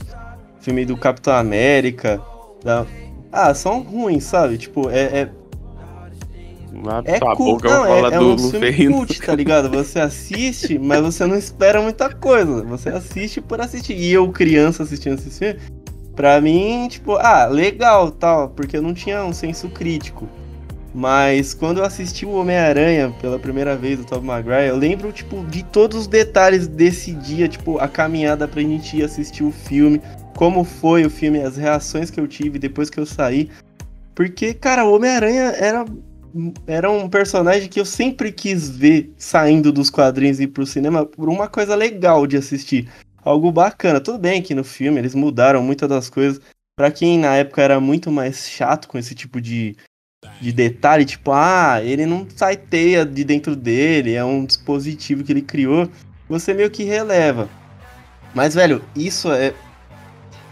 filme 0.60 0.86
do 0.86 0.98
Capitão 0.98 1.36
América. 1.36 2.20
Da... 2.64 2.86
Ah, 3.32 3.54
são 3.54 3.82
ruins, 3.82 4.24
sabe? 4.24 4.58
Tipo, 4.58 4.90
é, 4.90 5.02
é... 5.02 5.30
Abre 6.88 7.12
É 7.12 7.18
sua 7.18 7.36
cult, 7.36 7.64
boca, 7.64 7.70
não, 7.70 7.86
é, 7.86 8.16
é 8.16 8.20
do 8.20 8.34
um 8.34 8.38
filme 8.38 8.88
cult, 8.88 9.22
tá 9.22 9.36
ligado? 9.36 9.70
Você 9.70 10.00
assiste, 10.00 10.78
mas 10.80 11.02
você 11.02 11.26
não 11.26 11.38
espera 11.38 11.82
muita 11.82 12.14
coisa. 12.14 12.64
Você 12.64 12.90
assiste 12.90 13.42
por 13.42 13.62
assistir. 13.62 13.94
E 13.94 14.12
eu, 14.12 14.30
criança, 14.32 14.84
assistindo 14.84 15.16
esse 15.16 15.30
filme, 15.30 15.60
pra 16.16 16.42
mim, 16.42 16.88
tipo, 16.90 17.16
ah, 17.16 17.46
legal, 17.46 18.12
tal, 18.12 18.50
porque 18.50 18.78
eu 18.78 18.82
não 18.82 18.94
tinha 18.94 19.24
um 19.24 19.34
senso 19.34 19.70
crítico. 19.70 20.28
Mas 20.94 21.54
quando 21.54 21.78
eu 21.78 21.86
assisti 21.86 22.26
o 22.26 22.32
Homem-Aranha 22.32 23.14
pela 23.22 23.38
primeira 23.38 23.76
vez, 23.76 24.00
do 24.00 24.06
Tobey 24.06 24.26
Maguire, 24.26 24.68
eu 24.68 24.76
lembro, 24.76 25.12
tipo, 25.12 25.46
de 25.46 25.64
todos 25.64 25.96
os 26.00 26.08
detalhes 26.08 26.68
desse 26.68 27.12
dia, 27.12 27.48
tipo, 27.48 27.78
a 27.78 27.88
caminhada 27.88 28.48
pra 28.48 28.62
gente 28.62 28.98
ir 28.98 29.04
assistir 29.04 29.44
o 29.44 29.52
filme, 29.52 30.02
como 30.36 30.64
foi 30.64 31.06
o 31.06 31.10
filme, 31.10 31.40
as 31.40 31.56
reações 31.56 32.10
que 32.10 32.20
eu 32.20 32.28
tive 32.28 32.58
depois 32.58 32.90
que 32.90 33.00
eu 33.00 33.06
saí. 33.06 33.50
Porque, 34.16 34.56
cara, 34.56 34.86
o 34.86 34.96
Homem-Aranha 34.96 35.54
era, 35.60 35.86
era 36.66 36.90
um 36.90 37.10
personagem 37.10 37.70
que 37.70 37.80
eu 37.80 37.86
sempre 37.86 38.32
quis 38.32 38.70
ver 38.70 39.14
saindo 39.18 39.72
dos 39.72 39.90
quadrinhos 39.90 40.40
e 40.40 40.44
ir 40.44 40.48
pro 40.48 40.66
cinema 40.66 41.06
por 41.06 41.30
uma 41.30 41.48
coisa 41.48 41.76
legal 41.76 42.28
de 42.28 42.38
assistir. 42.38 42.90
Algo 43.24 43.52
bacana. 43.52 44.00
Tudo 44.00 44.20
bem 44.20 44.42
que 44.42 44.56
no 44.56 44.64
filme 44.64 45.00
eles 45.00 45.16
mudaram 45.16 45.62
muitas 45.62 45.90
das 45.90 46.10
coisas. 46.10 46.42
Pra 46.76 46.92
quem 46.92 47.18
na 47.18 47.36
época 47.36 47.62
era 47.62 47.80
muito 47.80 48.12
mais 48.12 48.48
chato 48.50 48.88
com 48.88 48.98
esse 48.98 49.16
tipo 49.16 49.42
de, 49.42 49.76
de 50.40 50.52
detalhe, 50.52 51.06
tipo, 51.06 51.32
ah, 51.32 51.82
ele 51.84 52.06
não 52.06 52.28
sai 52.30 52.56
teia 52.56 53.06
de 53.06 53.24
dentro 53.24 53.56
dele, 53.56 54.14
é 54.14 54.24
um 54.24 54.46
dispositivo 54.46 55.24
que 55.24 55.32
ele 55.32 55.42
criou, 55.42 55.90
você 56.30 56.54
meio 56.54 56.70
que 56.70 56.84
releva. 56.84 57.50
Mas, 58.36 58.54
velho, 58.54 58.84
isso 58.96 59.32
é. 59.32 59.56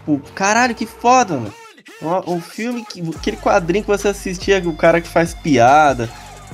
Pô, 0.04 0.18
caralho, 0.34 0.74
que 0.74 0.86
foda, 0.86 1.36
mano. 1.36 1.65
O, 2.00 2.40
filme, 2.40 2.84
que, 2.84 3.00
aquele 3.16 3.36
quadrinho 3.38 3.84
que 3.84 3.90
você 3.90 4.08
assistia, 4.08 4.62
o 4.66 4.76
cara 4.76 5.00
que 5.00 5.08
faz 5.08 5.32
piada, 5.32 6.08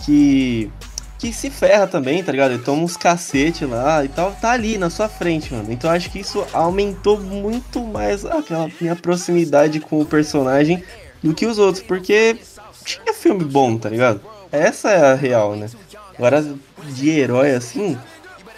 que. 0.05 0.71
que 1.19 1.33
se 1.33 1.51
ferra 1.51 1.87
também, 1.87 2.23
tá 2.23 2.31
ligado? 2.31 2.53
Ele 2.53 2.63
toma 2.63 2.83
uns 2.83 2.97
cacete 2.97 3.65
lá 3.65 4.05
e 4.05 4.09
tal, 4.09 4.33
tá 4.33 4.53
ali 4.53 4.79
na 4.79 4.89
sua 4.89 5.09
frente, 5.09 5.53
mano. 5.53 5.73
Então 5.73 5.91
acho 5.91 6.11
que 6.11 6.21
isso 6.21 6.47
aumentou 6.53 7.21
muito 7.21 7.81
mais 7.81 8.25
aquela 8.25 8.71
minha 8.81 8.95
proximidade 8.95 9.81
com 9.81 10.01
o 10.01 10.07
personagem 10.07 10.83
do 11.23 11.35
que 11.35 11.47
os 11.47 11.59
outros, 11.59 11.83
porque 11.83 12.37
tinha 12.85 13.13
filme 13.13 13.45
bom, 13.45 13.77
tá 13.77 13.89
ligado? 13.89 14.21
Essa 14.51 14.91
é 14.91 15.13
a 15.13 15.15
real, 15.15 15.57
né? 15.57 15.69
Agora, 16.17 16.45
de 16.91 17.11
herói 17.11 17.53
assim, 17.53 17.99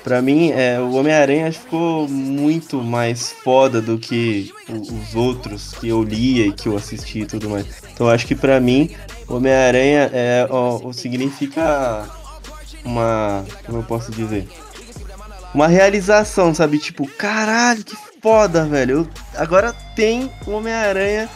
pra 0.05 0.21
mim, 0.23 0.51
é, 0.53 0.79
o 0.79 0.93
Homem-Aranha 0.93 1.51
ficou 1.51 2.07
muito 2.09 2.81
mais 2.83 3.33
foda 3.43 3.81
do 3.81 3.99
que 3.99 4.53
o- 4.69 4.81
os 4.81 5.15
outros 5.17 5.73
que 5.81 5.89
eu 5.89 6.03
lia 6.05 6.47
e 6.47 6.53
que 6.53 6.69
eu 6.69 6.77
assisti 6.77 7.21
e 7.21 7.27
tudo 7.27 7.49
mais. 7.51 7.67
Então, 7.93 8.09
acho 8.09 8.27
que 8.27 8.35
pra 8.35 8.61
mim, 8.61 8.91
o 9.27 9.35
Homem-Aranha 9.37 10.11
é, 10.13 10.47
ó, 10.51 10.93
significa 10.93 12.07
uma. 12.85 13.45
Como 13.65 13.79
eu 13.79 13.83
posso 13.83 14.13
dizer? 14.13 14.47
Uma 15.55 15.67
realização, 15.69 16.55
sabe? 16.55 16.79
Tipo, 16.79 17.07
caralho, 17.17 17.83
que 17.85 17.97
foda, 18.21 18.65
velho. 18.67 18.99
Eu- 18.99 19.09
agora 19.41 19.73
tem 19.97 20.31
o 20.47 20.51
Homem-Aranha 20.51 21.29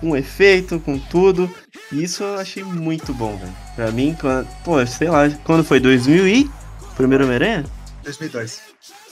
com 0.00 0.16
efeito, 0.16 0.78
com 0.80 0.98
tudo. 0.98 1.48
E 1.92 2.02
isso 2.02 2.22
eu 2.24 2.38
achei 2.38 2.64
muito 2.64 3.14
bom, 3.14 3.36
velho. 3.36 3.52
Pra 3.76 3.90
mim, 3.92 4.16
quando, 4.20 4.46
pô, 4.64 4.84
sei 4.86 5.08
lá, 5.08 5.30
quando 5.44 5.62
foi? 5.64 5.78
2000 5.80 6.26
e? 6.26 6.50
Primeiro 6.96 7.24
Homem-Aranha? 7.24 7.64
2002. 8.04 8.62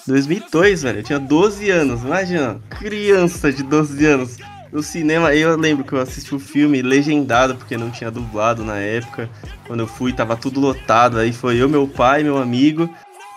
2002, 0.07 0.83
velho. 0.83 0.99
Eu 1.01 1.03
tinha 1.03 1.19
12 1.19 1.71
anos, 1.71 2.03
imagina. 2.03 2.61
Criança 2.71 3.53
de 3.53 3.63
12 3.63 4.07
anos. 4.07 4.37
No 4.73 4.83
cinema, 4.83 5.35
eu 5.35 5.57
lembro 5.57 5.85
que 5.85 5.93
eu 5.93 6.01
assisti 6.01 6.35
o 6.35 6.39
filme 6.39 6.81
legendado, 6.81 7.55
porque 7.57 7.77
não 7.77 7.91
tinha 7.91 8.11
dublado 8.11 8.65
na 8.65 8.79
época. 8.79 9.29
Quando 9.67 9.81
eu 9.81 9.87
fui, 9.87 10.13
tava 10.13 10.37
tudo 10.37 10.61
lotado. 10.61 11.19
Aí 11.19 11.33
foi 11.33 11.57
eu, 11.57 11.69
meu 11.69 11.87
pai, 11.87 12.23
meu 12.23 12.39
amigo. 12.39 12.89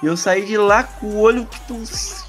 E 0.01 0.08
eu 0.08 0.15
saí 0.15 0.45
de 0.45 0.58
lá 0.58 0.84
com 0.84 1.08
o 1.08 1.19
olho, 1.19 1.45
tipo, 1.45 1.82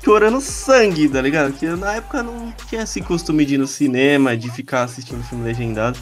chorando 0.04 0.40
sangue, 0.40 1.08
tá 1.08 1.20
ligado? 1.20 1.50
Porque 1.50 1.66
na 1.66 1.94
época 1.94 2.22
não 2.22 2.52
tinha 2.68 2.82
esse 2.82 3.00
costume 3.00 3.44
de 3.44 3.54
ir 3.54 3.58
no 3.58 3.66
cinema, 3.66 4.36
de 4.36 4.50
ficar 4.50 4.84
assistindo 4.84 5.22
filme 5.24 5.44
legendado. 5.44 5.98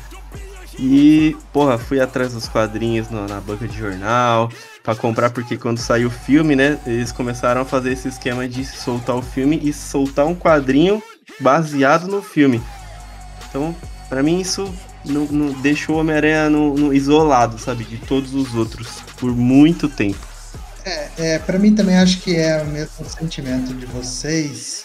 E, 0.79 1.37
porra, 1.53 1.79
fui 1.79 2.01
atrás 2.01 2.33
dos 2.33 2.49
quadrinhos 2.49 3.09
no- 3.09 3.27
na 3.29 3.41
banca 3.41 3.67
de 3.69 3.79
jornal 3.79 4.51
pra 4.83 4.95
comprar, 4.95 5.31
porque 5.31 5.57
quando 5.57 5.79
saiu 5.79 6.09
o 6.09 6.11
filme, 6.11 6.57
né, 6.57 6.79
eles 6.87 7.13
começaram 7.13 7.61
a 7.61 7.65
fazer 7.65 7.93
esse 7.93 8.09
esquema 8.09 8.49
de 8.49 8.65
soltar 8.65 9.17
o 9.17 9.23
filme 9.23 9.59
e 9.63 9.73
soltar 9.73 10.27
um 10.27 10.35
quadrinho 10.35 11.03
baseado 11.41 12.07
no 12.09 12.21
filme. 12.21 12.61
Então, 13.49 13.75
pra 14.09 14.23
mim, 14.23 14.41
isso 14.41 14.73
não, 15.05 15.53
deixou 15.61 15.97
o 15.97 16.01
Homem-Aranha 16.01 16.51
no, 16.51 16.75
no 16.75 16.93
isolado, 16.93 17.59
sabe, 17.59 17.85
de 17.85 17.99
todos 17.99 18.35
os 18.35 18.55
outros, 18.55 18.89
por 19.17 19.35
muito 19.35 19.89
tempo. 19.89 20.19
É, 21.17 21.39
pra 21.39 21.59
mim 21.59 21.75
também 21.75 21.97
acho 21.97 22.21
que 22.21 22.37
é 22.37 22.61
o 22.63 22.67
mesmo 22.67 23.07
sentimento 23.09 23.73
de 23.73 23.87
vocês. 23.87 24.85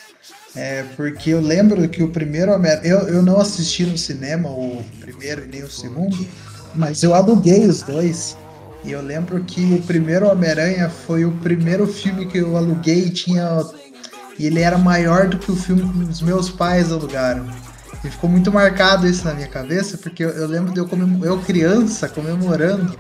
É, 0.56 0.84
porque 0.96 1.30
eu 1.30 1.40
lembro 1.42 1.88
que 1.90 2.02
o 2.02 2.10
primeiro 2.10 2.52
Homem-Aranha. 2.54 2.88
Eu, 2.88 3.00
eu 3.08 3.22
não 3.22 3.40
assisti 3.40 3.86
no 3.86 3.98
cinema 3.98 4.50
o 4.50 4.84
primeiro 5.00 5.44
e 5.46 5.48
nem 5.48 5.64
o 5.64 5.70
segundo, 5.70 6.28
mas 6.74 7.04
eu 7.04 7.14
aluguei 7.14 7.66
os 7.68 7.82
dois. 7.84 8.36
E 8.84 8.92
eu 8.92 9.02
lembro 9.02 9.44
que 9.44 9.62
o 9.76 9.82
primeiro 9.84 10.28
Homem-Aranha 10.30 10.90
foi 10.90 11.26
o 11.26 11.32
primeiro 11.34 11.86
filme 11.86 12.26
que 12.26 12.38
eu 12.40 12.58
aluguei 12.58 13.06
e 13.06 13.10
tinha. 13.10 13.64
E 14.38 14.46
ele 14.48 14.60
era 14.62 14.78
maior 14.78 15.28
do 15.28 15.38
que 15.38 15.52
o 15.52 15.56
filme 15.56 15.82
que 15.92 16.10
os 16.12 16.22
meus 16.22 16.50
pais 16.50 16.92
alugaram. 16.92 17.46
E 18.04 18.10
ficou 18.10 18.30
muito 18.30 18.52
marcado 18.52 19.06
isso 19.08 19.26
na 19.26 19.34
minha 19.34 19.48
cabeça, 19.48 19.98
porque 19.98 20.24
eu, 20.24 20.30
eu 20.30 20.48
lembro 20.48 20.72
de 20.74 20.80
eu, 20.80 20.88
comem- 20.88 21.20
eu 21.24 21.40
criança 21.42 22.08
comemorando 22.08 22.98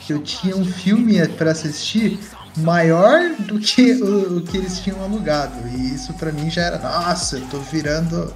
que 0.00 0.12
eu 0.12 0.22
tinha 0.22 0.56
um 0.56 0.64
filme 0.64 1.26
para 1.28 1.50
assistir 1.50 2.18
maior 2.58 3.20
do 3.40 3.58
que 3.58 3.92
o, 3.94 4.38
o 4.38 4.40
que 4.42 4.56
eles 4.56 4.78
tinham 4.80 5.02
alugado. 5.02 5.54
E 5.68 5.94
isso 5.94 6.12
pra 6.14 6.32
mim 6.32 6.50
já 6.50 6.62
era, 6.62 6.78
nossa, 6.78 7.36
eu 7.38 7.46
tô 7.46 7.58
virando 7.60 8.32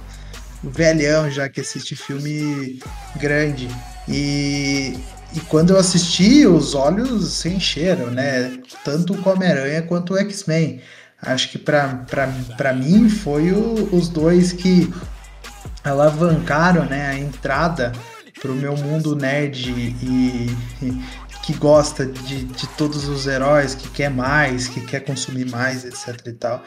velhão 0.63 1.29
já 1.29 1.49
que 1.49 1.61
assiste 1.61 1.95
filme 1.95 2.79
grande. 3.17 3.67
E, 4.07 4.97
e 5.33 5.39
quando 5.41 5.71
eu 5.71 5.77
assisti, 5.77 6.45
os 6.45 6.73
olhos 6.75 7.33
se 7.33 7.49
encheram, 7.49 8.09
né? 8.11 8.57
Tanto 8.83 9.13
o 9.13 9.29
Homem-Aranha 9.29 9.81
quanto 9.81 10.13
o 10.13 10.17
X-Men. 10.17 10.81
Acho 11.21 11.49
que 11.51 11.57
pra 11.57 12.73
mim 12.75 13.09
foi 13.09 13.51
o- 13.51 13.89
os 13.95 14.09
dois 14.09 14.51
que 14.51 14.93
alavancaram 15.83 16.85
né, 16.85 17.07
a 17.07 17.17
entrada 17.17 17.91
pro 18.41 18.53
meu 18.53 18.75
mundo 18.75 19.15
nerd 19.15 19.69
e, 19.69 20.55
e 20.81 21.01
que 21.43 21.53
gosta 21.53 22.05
de, 22.05 22.45
de 22.45 22.67
todos 22.69 23.07
os 23.07 23.27
heróis, 23.27 23.75
que 23.75 23.89
quer 23.89 24.09
mais, 24.09 24.67
que 24.67 24.79
quer 24.81 25.01
consumir 25.01 25.49
mais, 25.49 25.83
etc 25.83 26.25
e 26.25 26.33
tal. 26.33 26.63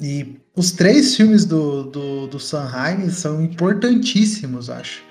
E 0.00 0.36
os 0.54 0.70
três 0.70 1.16
filmes 1.16 1.44
do, 1.44 1.82
do, 1.82 2.26
do 2.28 2.38
Sanheim 2.38 3.10
são 3.10 3.42
importantíssimos, 3.42 4.70
acho, 4.70 5.02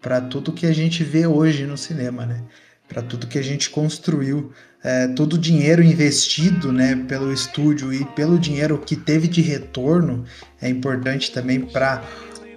para 0.00 0.20
tudo 0.20 0.52
que 0.52 0.64
a 0.64 0.72
gente 0.72 1.02
vê 1.02 1.26
hoje 1.26 1.66
no 1.66 1.76
cinema, 1.76 2.24
né? 2.24 2.42
Para 2.88 3.02
tudo 3.02 3.26
que 3.26 3.38
a 3.38 3.42
gente 3.42 3.68
construiu, 3.68 4.52
é, 4.84 5.08
todo 5.08 5.34
o 5.34 5.38
dinheiro 5.38 5.82
investido, 5.82 6.72
né, 6.72 6.96
pelo 7.08 7.32
estúdio 7.32 7.92
e 7.92 8.04
pelo 8.04 8.38
dinheiro 8.38 8.78
que 8.78 8.96
teve 8.96 9.28
de 9.28 9.40
retorno 9.40 10.24
é 10.60 10.68
importante 10.68 11.32
também 11.32 11.60
para 11.60 12.02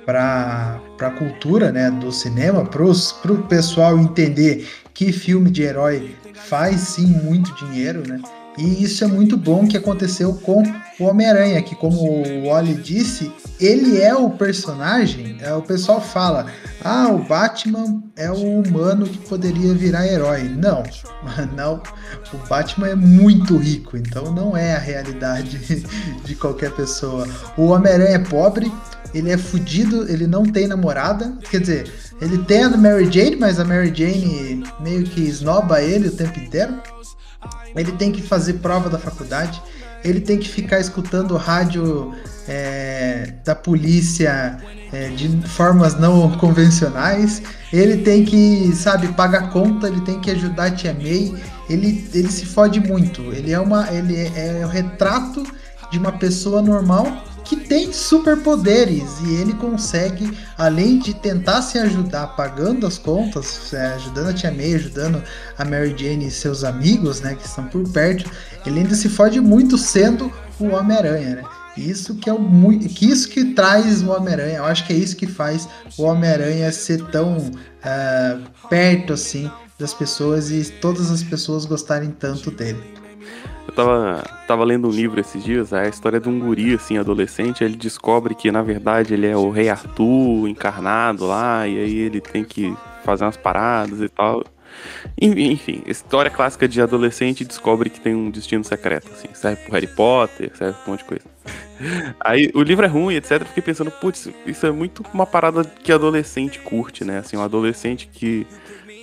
para 0.05 0.79
a 0.99 1.09
cultura 1.09 1.71
né, 1.71 1.89
do 1.89 2.11
cinema, 2.11 2.63
para 2.63 2.83
o 2.83 3.47
pessoal 3.47 3.97
entender 3.97 4.67
que 4.95 5.11
filme 5.11 5.51
de 5.51 5.61
herói 5.61 6.15
faz 6.47 6.79
sim 6.79 7.05
muito 7.05 7.53
dinheiro, 7.55 8.01
né? 8.07 8.19
E 8.57 8.81
isso 8.81 9.03
é 9.03 9.07
muito 9.07 9.35
bom 9.35 9.67
que 9.67 9.75
aconteceu 9.75 10.33
com 10.33 10.63
o 10.97 11.03
Homem-Aranha, 11.03 11.61
que 11.61 11.75
como 11.75 11.97
o 12.01 12.47
Wally 12.47 12.75
disse, 12.75 13.29
ele 13.59 14.01
é 14.01 14.15
o 14.15 14.29
personagem, 14.29 15.37
é, 15.41 15.53
o 15.53 15.61
pessoal 15.61 15.99
fala, 15.99 16.45
ah, 16.81 17.09
o 17.09 17.17
Batman 17.25 18.01
é 18.15 18.31
o 18.31 18.61
humano 18.61 19.05
que 19.05 19.17
poderia 19.17 19.73
virar 19.73 20.07
herói. 20.07 20.43
Não, 20.43 20.83
não, 21.53 21.83
o 22.33 22.47
Batman 22.47 22.87
é 22.89 22.95
muito 22.95 23.57
rico, 23.57 23.97
então 23.97 24.31
não 24.31 24.55
é 24.55 24.75
a 24.75 24.79
realidade 24.79 25.85
de 26.23 26.35
qualquer 26.35 26.71
pessoa. 26.71 27.27
O 27.57 27.65
Homem-Aranha 27.65 28.15
é 28.15 28.19
pobre, 28.19 28.71
ele 29.15 29.31
é 29.31 29.37
fudido, 29.37 30.11
ele 30.11 30.27
não 30.27 30.43
tem 30.43 30.67
namorada, 30.67 31.37
quer 31.49 31.61
dizer, 31.61 31.91
ele 32.21 32.37
tem 32.39 32.63
a 32.63 32.69
Mary 32.75 33.09
Jane, 33.09 33.37
mas 33.37 33.61
a 33.61 33.63
Mary 33.63 33.93
Jane 33.95 34.61
meio 34.81 35.05
que 35.05 35.21
esnoba 35.21 35.81
ele 35.81 36.09
o 36.09 36.11
tempo 36.11 36.37
inteiro. 36.37 36.75
Ele 37.73 37.93
tem 37.93 38.11
que 38.11 38.21
fazer 38.21 38.53
prova 38.55 38.89
da 38.89 38.97
faculdade, 38.97 39.61
ele 40.03 40.19
tem 40.19 40.37
que 40.37 40.49
ficar 40.49 40.79
escutando 40.81 41.35
rádio 41.37 42.13
é, 42.47 43.33
da 43.43 43.55
polícia 43.55 44.57
é, 44.91 45.09
de 45.09 45.29
formas 45.47 45.97
não 45.97 46.29
convencionais, 46.37 47.41
ele 47.71 47.97
tem 47.97 48.25
que, 48.25 48.73
sabe, 48.75 49.07
pagar 49.09 49.49
conta, 49.49 49.87
ele 49.87 50.01
tem 50.01 50.19
que 50.19 50.29
ajudar 50.31 50.65
a 50.65 50.71
tia 50.71 50.93
May, 50.93 51.33
ele, 51.69 52.07
ele 52.13 52.31
se 52.31 52.45
fode 52.45 52.79
muito, 52.81 53.21
ele 53.33 53.51
é, 53.51 53.59
uma, 53.59 53.91
ele 53.91 54.15
é, 54.15 54.59
é 54.61 54.65
o 54.65 54.69
retrato 54.69 55.43
de 55.91 55.97
uma 55.97 56.11
pessoa 56.11 56.61
normal 56.61 57.05
que 57.45 57.55
tem 57.55 57.93
superpoderes 57.93 59.19
e 59.23 59.35
ele 59.35 59.53
consegue, 59.53 60.35
além 60.57 60.99
de 60.99 61.13
tentar 61.13 61.61
se 61.61 61.77
ajudar 61.77 62.35
pagando 62.35 62.85
as 62.85 62.97
contas, 62.97 63.71
é, 63.73 63.93
ajudando 63.93 64.29
a 64.29 64.33
Tia 64.33 64.51
May, 64.51 64.75
ajudando 64.75 65.23
a 65.57 65.63
Mary 65.63 65.95
Jane 65.97 66.27
e 66.27 66.31
seus 66.31 66.63
amigos, 66.63 67.21
né, 67.21 67.35
que 67.35 67.45
estão 67.45 67.65
por 67.67 67.87
perto, 67.89 68.29
ele 68.65 68.79
ainda 68.79 68.95
se 68.95 69.07
fode 69.07 69.39
muito 69.39 69.77
sendo 69.77 70.33
o 70.59 70.65
Homem-Aranha, 70.69 71.35
né? 71.35 71.43
Isso 71.77 72.15
que 72.15 72.29
é 72.29 72.33
o 72.33 72.39
muito, 72.39 72.87
que 72.87 73.05
isso 73.05 73.27
que 73.27 73.53
traz 73.53 74.01
o 74.01 74.09
Homem-Aranha. 74.09 74.57
Eu 74.57 74.65
acho 74.65 74.87
que 74.87 74.93
é 74.93 74.95
isso 74.95 75.15
que 75.15 75.27
faz 75.27 75.67
o 75.97 76.03
Homem-Aranha 76.03 76.71
ser 76.71 77.03
tão 77.07 77.37
uh, 77.37 78.67
perto 78.69 79.11
assim 79.11 79.51
das 79.77 79.93
pessoas 79.93 80.51
e 80.51 80.63
todas 80.79 81.11
as 81.11 81.21
pessoas 81.21 81.65
gostarem 81.65 82.11
tanto 82.11 82.49
dele. 82.49 82.81
Eu 83.67 83.73
tava, 83.73 84.23
tava 84.47 84.63
lendo 84.63 84.87
um 84.87 84.91
livro 84.91 85.19
esses 85.19 85.43
dias, 85.43 85.73
é 85.73 85.81
a 85.81 85.89
história 85.89 86.19
de 86.19 86.29
um 86.29 86.39
guri, 86.39 86.75
assim, 86.75 86.97
adolescente, 86.97 87.63
ele 87.63 87.75
descobre 87.75 88.35
que, 88.35 88.51
na 88.51 88.61
verdade, 88.61 89.13
ele 89.13 89.27
é 89.27 89.35
o 89.35 89.49
Rei 89.49 89.69
Arthur 89.69 90.47
encarnado 90.47 91.25
lá, 91.25 91.67
e 91.67 91.79
aí 91.79 91.97
ele 91.97 92.21
tem 92.21 92.43
que 92.43 92.75
fazer 93.03 93.25
umas 93.25 93.37
paradas 93.37 94.01
e 94.01 94.09
tal. 94.09 94.43
Enfim, 95.19 95.81
história 95.85 96.29
clássica 96.29 96.67
de 96.67 96.81
adolescente 96.81 97.45
descobre 97.45 97.89
que 97.89 97.99
tem 97.99 98.13
um 98.13 98.29
destino 98.29 98.63
secreto, 98.63 99.09
assim, 99.11 99.29
serve 99.33 99.63
pro 99.63 99.73
Harry 99.73 99.87
Potter, 99.87 100.51
serve 100.55 100.73
pra 100.73 100.87
um 100.87 100.91
monte 100.91 100.99
de 100.99 101.05
coisa. 101.05 101.25
Aí 102.19 102.51
o 102.53 102.61
livro 102.61 102.85
é 102.85 102.89
ruim, 102.89 103.15
etc. 103.15 103.43
Fiquei 103.45 103.63
pensando, 103.63 103.91
putz, 103.91 104.29
isso 104.45 104.65
é 104.65 104.71
muito 104.71 105.03
uma 105.13 105.25
parada 105.25 105.63
que 105.63 105.91
adolescente 105.91 106.59
curte, 106.59 107.03
né? 107.03 107.19
Assim, 107.19 107.37
um 107.37 107.43
adolescente 107.43 108.09
que 108.11 108.45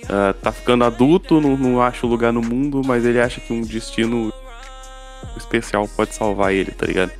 uh, 0.03 0.33
tá 0.41 0.51
ficando 0.51 0.83
adulto, 0.83 1.41
não, 1.41 1.57
não 1.57 1.81
acha 1.81 2.05
o 2.05 2.09
lugar 2.09 2.31
no 2.31 2.41
mundo, 2.41 2.81
mas 2.85 3.05
ele 3.05 3.19
acha 3.19 3.41
que 3.41 3.51
um 3.51 3.61
destino 3.61 4.31
especial 5.37 5.87
pode 5.87 6.13
salvar 6.13 6.53
ele, 6.53 6.71
tá 6.71 6.85
ligado? 6.85 7.11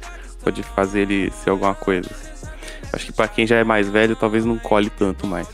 Pode 0.43 0.61
fazer 0.63 1.01
ele 1.01 1.31
ser 1.31 1.49
alguma 1.49 1.73
coisa. 1.73 2.09
Assim. 2.09 2.47
Acho 2.91 3.05
que 3.07 3.11
para 3.11 3.27
quem 3.27 3.47
já 3.47 3.57
é 3.57 3.63
mais 3.63 3.89
velho, 3.89 4.15
talvez 4.15 4.45
não 4.45 4.57
colhe 4.57 4.89
tanto 4.89 5.25
mais. 5.25 5.47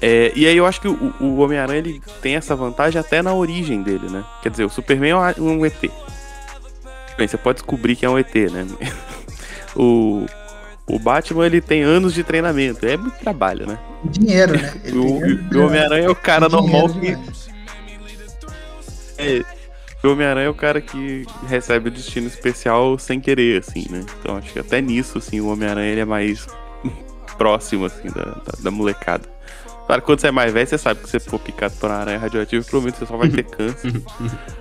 É, 0.00 0.32
e 0.34 0.46
aí 0.46 0.56
eu 0.56 0.66
acho 0.66 0.80
que 0.80 0.88
o, 0.88 1.14
o 1.20 1.38
Homem-Aranha 1.38 1.78
ele 1.78 2.00
tem 2.22 2.36
essa 2.36 2.54
vantagem 2.54 3.00
até 3.00 3.20
na 3.20 3.34
origem 3.34 3.82
dele, 3.82 4.08
né? 4.08 4.24
Quer 4.42 4.50
dizer, 4.50 4.64
o 4.64 4.70
Superman 4.70 5.10
é 5.10 5.40
um 5.40 5.66
ET. 5.66 5.80
Bem, 7.16 7.26
você 7.26 7.36
pode 7.36 7.56
descobrir 7.56 7.96
que 7.96 8.06
é 8.06 8.10
um 8.10 8.18
ET, 8.18 8.34
né? 8.34 8.66
o, 9.74 10.26
o 10.86 10.98
Batman 10.98 11.46
ele 11.46 11.60
tem 11.60 11.82
anos 11.82 12.14
de 12.14 12.22
treinamento, 12.22 12.86
é 12.86 12.96
muito 12.96 13.18
trabalho, 13.18 13.66
né? 13.66 13.78
Dinheiro, 14.04 14.52
né? 14.52 14.72
o, 14.94 15.58
o 15.58 15.66
Homem-Aranha 15.66 16.06
é 16.06 16.10
o 16.10 16.14
cara 16.14 16.48
normal 16.48 16.88
que. 16.88 17.18
É, 19.18 19.44
o 20.04 20.12
Homem-Aranha 20.12 20.46
é 20.46 20.50
o 20.50 20.54
cara 20.54 20.80
que 20.80 21.26
recebe 21.46 21.88
o 21.88 21.92
destino 21.92 22.26
especial 22.26 22.98
sem 22.98 23.20
querer, 23.20 23.60
assim, 23.60 23.86
né? 23.90 24.04
Então 24.20 24.36
acho 24.36 24.52
que 24.52 24.58
até 24.58 24.80
nisso, 24.80 25.18
assim, 25.18 25.40
o 25.40 25.48
Homem-Aranha 25.48 25.90
ele 25.90 26.00
é 26.00 26.04
mais 26.04 26.46
próximo, 27.36 27.86
assim, 27.86 28.08
da, 28.08 28.24
da, 28.24 28.52
da 28.62 28.70
molecada. 28.70 29.28
Claro, 29.86 30.02
quando 30.02 30.20
você 30.20 30.28
é 30.28 30.30
mais 30.30 30.52
velho, 30.52 30.66
você 30.66 30.76
sabe 30.76 31.00
que 31.00 31.06
se 31.06 31.18
você 31.18 31.30
for 31.30 31.40
picado 31.40 31.74
por 31.76 31.88
uma 31.88 31.96
aranha 31.96 32.18
radioativa, 32.18 32.62
provavelmente 32.62 32.98
você 32.98 33.06
só 33.06 33.16
vai 33.16 33.30
ter 33.30 33.42
câncer. 33.48 33.90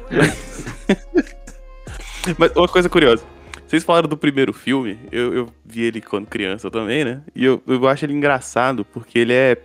Mas 2.38 2.52
uma 2.56 2.68
coisa 2.68 2.88
curiosa. 2.88 3.24
Vocês 3.68 3.84
falaram 3.84 4.08
do 4.08 4.16
primeiro 4.16 4.54
filme, 4.54 4.98
eu, 5.12 5.34
eu 5.34 5.50
vi 5.66 5.82
ele 5.82 6.00
quando 6.00 6.28
criança 6.28 6.72
também, 6.72 7.04
né? 7.04 7.22
E 7.36 7.44
eu, 7.44 7.62
eu 7.68 7.86
acho 7.90 8.06
ele 8.06 8.14
engraçado 8.14 8.86
porque 8.86 9.20
ele 9.20 9.34
é 9.34 9.58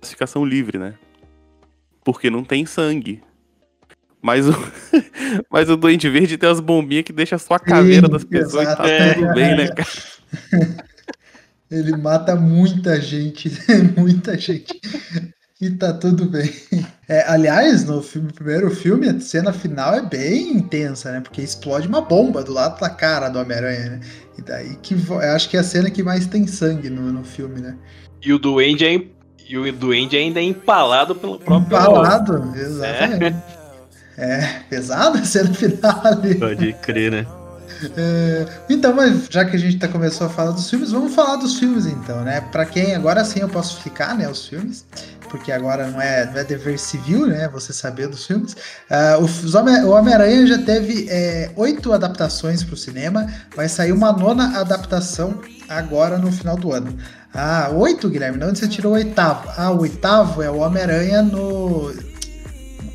classificação 0.00 0.44
livre, 0.44 0.78
né? 0.78 0.94
Porque 2.04 2.30
não 2.30 2.44
tem 2.44 2.64
sangue. 2.64 3.20
Mas 4.22 4.48
o, 4.48 4.52
mas 5.50 5.68
o 5.68 5.76
Duende 5.76 6.08
Verde 6.08 6.38
tem 6.38 6.48
as 6.48 6.60
bombinhas 6.60 7.04
que 7.04 7.12
deixa 7.12 7.36
só 7.36 7.54
a 7.54 7.58
caveira 7.58 8.06
Sim, 8.06 8.12
das 8.12 8.24
pessoas 8.24 8.68
exato. 8.68 8.86
e 8.86 8.98
tá 8.98 9.14
tudo 9.14 9.34
bem, 9.34 9.56
né, 9.56 9.68
cara? 9.68 9.88
Ele 11.68 11.96
mata 11.96 12.36
muita 12.36 13.00
gente, 13.00 13.50
muita 13.96 14.38
gente. 14.38 14.78
E 15.58 15.70
tá 15.70 15.92
tudo 15.92 16.26
bem. 16.26 16.50
É, 17.08 17.24
aliás, 17.26 17.84
no 17.84 18.02
filme, 18.02 18.30
primeiro 18.32 18.70
filme, 18.70 19.08
a 19.08 19.18
cena 19.20 19.52
final 19.52 19.94
é 19.94 20.02
bem 20.02 20.52
intensa, 20.52 21.10
né? 21.12 21.20
Porque 21.20 21.40
explode 21.40 21.88
uma 21.88 22.02
bomba 22.02 22.42
do 22.44 22.52
lado 22.52 22.78
da 22.78 22.90
cara 22.90 23.28
do 23.28 23.38
Homem-Aranha, 23.38 23.90
né? 23.90 24.00
E 24.36 24.42
daí 24.42 24.76
que 24.82 24.94
eu 24.94 25.18
acho 25.18 25.48
que 25.48 25.56
é 25.56 25.60
a 25.60 25.64
cena 25.64 25.90
que 25.90 26.02
mais 26.02 26.26
tem 26.26 26.46
sangue 26.46 26.90
no, 26.90 27.10
no 27.10 27.24
filme, 27.24 27.60
né? 27.60 27.76
E 28.20 28.32
o 28.32 28.38
Duende 28.38 28.84
é, 28.84 29.06
e 29.48 29.56
o 29.56 29.72
Duende 29.72 30.16
ainda 30.16 30.40
é 30.40 30.42
empalado 30.42 31.14
pelo 31.14 31.38
próprio. 31.38 31.66
Empalado, 31.66 32.52
exatamente. 32.54 33.24
É, 33.24 33.61
é 34.16 34.60
pesada 34.68 35.18
a 35.18 35.24
cena 35.24 35.52
final 35.54 36.00
ali. 36.04 36.34
Pode 36.34 36.72
crer, 36.74 37.10
né? 37.10 37.26
É, 37.96 38.46
então, 38.68 38.94
mas 38.94 39.26
já 39.28 39.44
que 39.44 39.56
a 39.56 39.58
gente 39.58 39.78
tá, 39.78 39.88
começou 39.88 40.26
a 40.26 40.30
falar 40.30 40.52
dos 40.52 40.68
filmes, 40.68 40.92
vamos 40.92 41.14
falar 41.14 41.36
dos 41.36 41.58
filmes 41.58 41.86
então, 41.86 42.22
né? 42.22 42.40
Para 42.52 42.64
quem 42.64 42.94
agora 42.94 43.24
sim 43.24 43.40
eu 43.40 43.48
posso 43.48 43.76
explicar, 43.76 44.16
né, 44.16 44.28
os 44.28 44.46
filmes, 44.46 44.84
porque 45.28 45.50
agora 45.50 45.88
não 45.88 46.00
é, 46.00 46.26
não 46.26 46.38
é 46.38 46.44
dever 46.44 46.78
civil, 46.78 47.26
né? 47.26 47.48
Você 47.48 47.72
saber 47.72 48.08
dos 48.08 48.26
filmes. 48.26 48.52
Uh, 48.90 49.86
o, 49.86 49.90
Homem-Aranha 49.90 50.46
já 50.46 50.58
teve 50.58 51.08
é, 51.08 51.50
oito 51.56 51.92
adaptações 51.92 52.62
para 52.62 52.74
o 52.74 52.76
cinema, 52.76 53.26
vai 53.56 53.68
sair 53.68 53.92
uma 53.92 54.12
nona 54.12 54.60
adaptação 54.60 55.40
agora 55.68 56.18
no 56.18 56.30
final 56.30 56.56
do 56.56 56.72
ano. 56.72 56.96
Ah, 57.34 57.70
oito, 57.72 58.10
Guilherme? 58.10 58.38
De 58.38 58.44
onde 58.44 58.58
você 58.58 58.68
tirou 58.68 58.92
o 58.92 58.96
oitavo? 58.96 59.48
Ah, 59.56 59.70
o 59.70 59.80
oitavo 59.80 60.42
é 60.42 60.50
o 60.50 60.58
Homem-Aranha 60.58 61.22
no. 61.22 62.11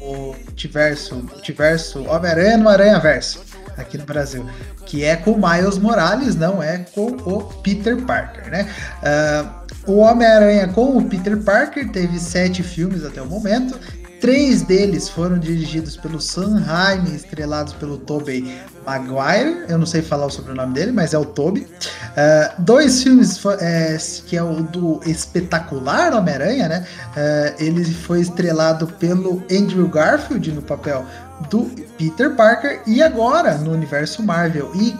O 0.08 0.36
Multiverso. 0.46 1.15
Multiverso. 1.15 2.04
Homem-Aranha 2.08 2.58
no 2.58 2.70
Aranha 2.70 3.00
Verso 3.00 3.41
aqui 3.78 3.98
no 3.98 4.06
Brasil, 4.06 4.46
que 4.86 5.04
é 5.04 5.15
com 5.15 5.38
Miles 5.38 5.78
Morales, 5.78 6.36
não 6.36 6.62
é 6.63 6.80
com 6.96 7.08
o 7.08 7.43
Peter 7.62 7.96
Parker, 8.06 8.50
né? 8.50 8.67
Uh, 9.04 9.91
o 9.91 9.98
Homem-Aranha 9.98 10.67
com 10.70 10.98
o 10.98 11.04
Peter 11.08 11.38
Parker 11.38 11.91
teve 11.91 12.20
sete 12.20 12.63
filmes 12.63 13.06
até 13.06 13.22
o 13.22 13.26
momento. 13.26 13.80
Três 14.19 14.63
deles 14.63 15.08
foram 15.08 15.38
dirigidos 15.38 15.95
pelo 15.95 16.19
Sam 16.19 16.60
Raimi, 16.60 17.15
estrelados 17.15 17.73
pelo 17.73 17.97
Tobey 17.97 18.60
Maguire. 18.86 19.65
Eu 19.69 19.77
não 19.77 19.86
sei 19.86 20.01
falar 20.01 20.25
o 20.25 20.30
sobrenome 20.30 20.73
dele, 20.73 20.91
mas 20.91 21.13
é 21.13 21.17
o 21.17 21.25
Tobey. 21.25 21.63
Uh, 21.63 22.62
dois 22.62 23.03
filmes, 23.03 23.39
é, 23.60 23.97
que 24.25 24.36
é 24.36 24.41
o 24.41 24.63
do 24.63 24.99
espetacular 25.06 26.13
Homem-Aranha, 26.13 26.67
né? 26.67 26.88
Uh, 27.15 27.63
ele 27.63 27.86
foi 27.86 28.21
estrelado 28.21 28.88
pelo 28.88 29.43
Andrew 29.51 29.88
Garfield 29.88 30.51
no 30.51 30.62
papel 30.62 31.06
do 31.49 31.65
Peter 31.97 32.36
Parker 32.36 32.82
e 32.88 33.01
agora 33.03 33.56
no 33.58 33.71
universo 33.71 34.23
Marvel 34.23 34.71
e 34.75 34.95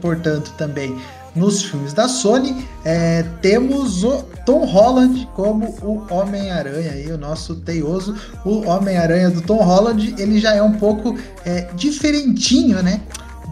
portanto 0.00 0.52
também 0.56 1.00
nos 1.34 1.62
filmes 1.62 1.92
da 1.92 2.08
Sony 2.08 2.66
é, 2.84 3.22
temos 3.40 4.04
o 4.04 4.22
Tom 4.44 4.64
Holland 4.64 5.28
como 5.34 5.66
o 5.82 6.06
Homem-Aranha 6.12 7.14
o 7.14 7.18
nosso 7.18 7.56
teioso 7.56 8.14
o 8.44 8.66
Homem-Aranha 8.66 9.30
do 9.30 9.40
Tom 9.40 9.62
Holland. 9.62 10.14
Ele 10.18 10.38
já 10.38 10.54
é 10.54 10.62
um 10.62 10.72
pouco 10.72 11.18
é, 11.44 11.68
diferentinho 11.74 12.82
né 12.82 13.00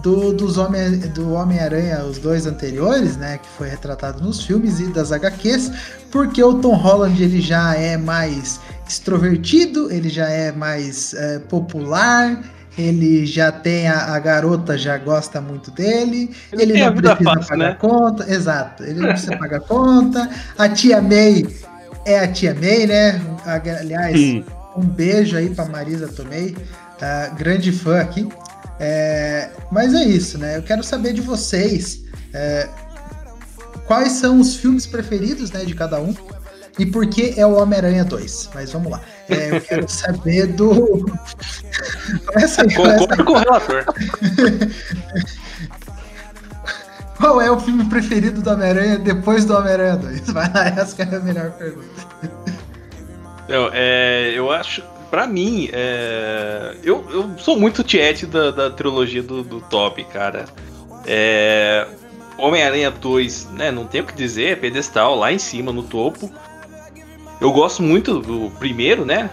do, 0.03 0.33
dos 0.33 0.57
Homem, 0.57 0.99
do 0.99 1.33
Homem-Aranha, 1.33 2.05
os 2.05 2.19
dois 2.19 2.47
anteriores, 2.47 3.17
né, 3.17 3.39
que 3.39 3.49
foi 3.57 3.69
retratado 3.69 4.23
nos 4.23 4.43
filmes 4.45 4.81
e 4.81 4.87
das 4.89 5.13
HQs, 5.13 5.71
porque 6.11 6.43
o 6.43 6.55
Tom 6.55 6.75
Holland 6.75 7.23
ele 7.23 7.41
já 7.41 7.75
é 7.75 7.97
mais 7.97 8.59
extrovertido, 8.89 9.91
ele 9.93 10.09
já 10.09 10.29
é 10.29 10.53
mais 10.53 11.15
é, 11.15 11.39
popular, 11.39 12.43
ele 12.81 13.27
já 13.27 13.53
tem 13.53 13.89
a, 13.89 14.15
a, 14.15 14.19
garota 14.19 14.77
já 14.77 14.97
gosta 14.99 15.41
muito 15.41 15.71
dele, 15.71 16.35
ele, 16.53 16.63
ele 16.63 16.85
não 16.85 16.93
precisa 16.95 17.17
fácil, 17.17 17.49
pagar 17.49 17.69
né? 17.69 17.77
conta, 17.79 18.33
exato, 18.33 18.85
ele 18.85 19.01
não 19.01 19.09
precisa 19.09 19.37
pagar 19.39 19.61
conta. 19.61 20.31
A 20.59 20.69
tia 20.69 21.01
May 21.01 21.47
é 22.05 22.19
a 22.19 22.29
tia 22.29 22.55
May, 22.55 22.87
né? 22.87 23.21
Aliás, 23.81 24.17
Sim. 24.17 24.45
um 24.77 24.85
beijo 24.85 25.37
aí 25.37 25.51
para 25.51 25.67
Marisa 25.67 26.09
Tomei, 26.09 26.57
uh, 26.57 27.35
grande 27.37 27.73
fã 27.73 28.01
aqui. 28.01 28.29
É, 28.79 29.51
mas 29.71 29.93
é 29.93 30.05
isso, 30.05 30.39
né? 30.39 30.57
Eu 30.57 30.63
quero 30.63 30.83
saber 30.83 31.13
de 31.13 31.21
vocês 31.21 32.03
é, 32.33 32.67
quais 33.87 34.13
são 34.13 34.41
os 34.41 34.57
filmes 34.57 34.87
preferidos 34.87 35.51
né, 35.51 35.65
de 35.65 35.75
cada 35.75 36.01
um 36.01 36.15
e 36.81 36.87
por 36.87 37.07
que 37.07 37.39
é 37.39 37.47
o 37.47 37.53
Homem-Aranha 37.61 38.05
2. 38.05 38.51
Mas 38.55 38.73
vamos 38.73 38.91
lá. 38.91 39.03
É, 39.29 39.57
eu 39.57 39.61
quero 39.61 39.87
saber 39.93 40.47
do. 40.47 41.05
começa 42.27 42.63
aí, 42.63 42.75
começa 42.75 43.23
com 43.23 43.33
o 43.33 43.39
relator. 43.39 43.85
Qual 47.19 47.39
é 47.39 47.51
o 47.51 47.61
filme 47.61 47.85
preferido 47.85 48.41
do 48.41 48.51
Homem-Aranha 48.51 48.99
depois 48.99 49.45
do 49.45 49.55
Homem-Aranha 49.55 49.97
2? 49.97 50.31
Vai 50.31 50.51
lá, 50.55 50.69
essa 50.69 51.03
é 51.03 51.17
a 51.17 51.21
melhor 51.21 51.51
pergunta. 51.51 51.87
Eu, 53.47 53.71
é, 53.75 54.33
eu 54.35 54.51
acho 54.51 54.83
Pra 55.11 55.27
mim, 55.27 55.69
é... 55.73 56.77
eu, 56.85 57.05
eu 57.11 57.37
sou 57.37 57.59
muito 57.59 57.83
tiete 57.83 58.27
da, 58.27 58.53
da 58.53 58.71
trilogia 58.71 59.25
do, 59.25 59.43
do 59.43 59.61
Top, 59.61 60.03
cara. 60.05 60.45
É... 61.05 61.85
Homem-Aranha 62.39 62.93
2, 62.93 63.51
né? 63.51 63.73
Não 63.73 63.87
tem 63.87 64.01
o 64.01 64.07
que 64.07 64.15
dizer, 64.15 64.53
é 64.53 64.57
pedestal 64.57 65.17
lá 65.17 65.33
em 65.33 65.39
cima, 65.39 65.73
no 65.73 65.83
topo. 65.83 66.33
Eu 67.41 67.53
gosto 67.53 67.83
muito 67.83 68.21
do 68.21 68.51
primeiro, 68.59 69.05
né? 69.05 69.31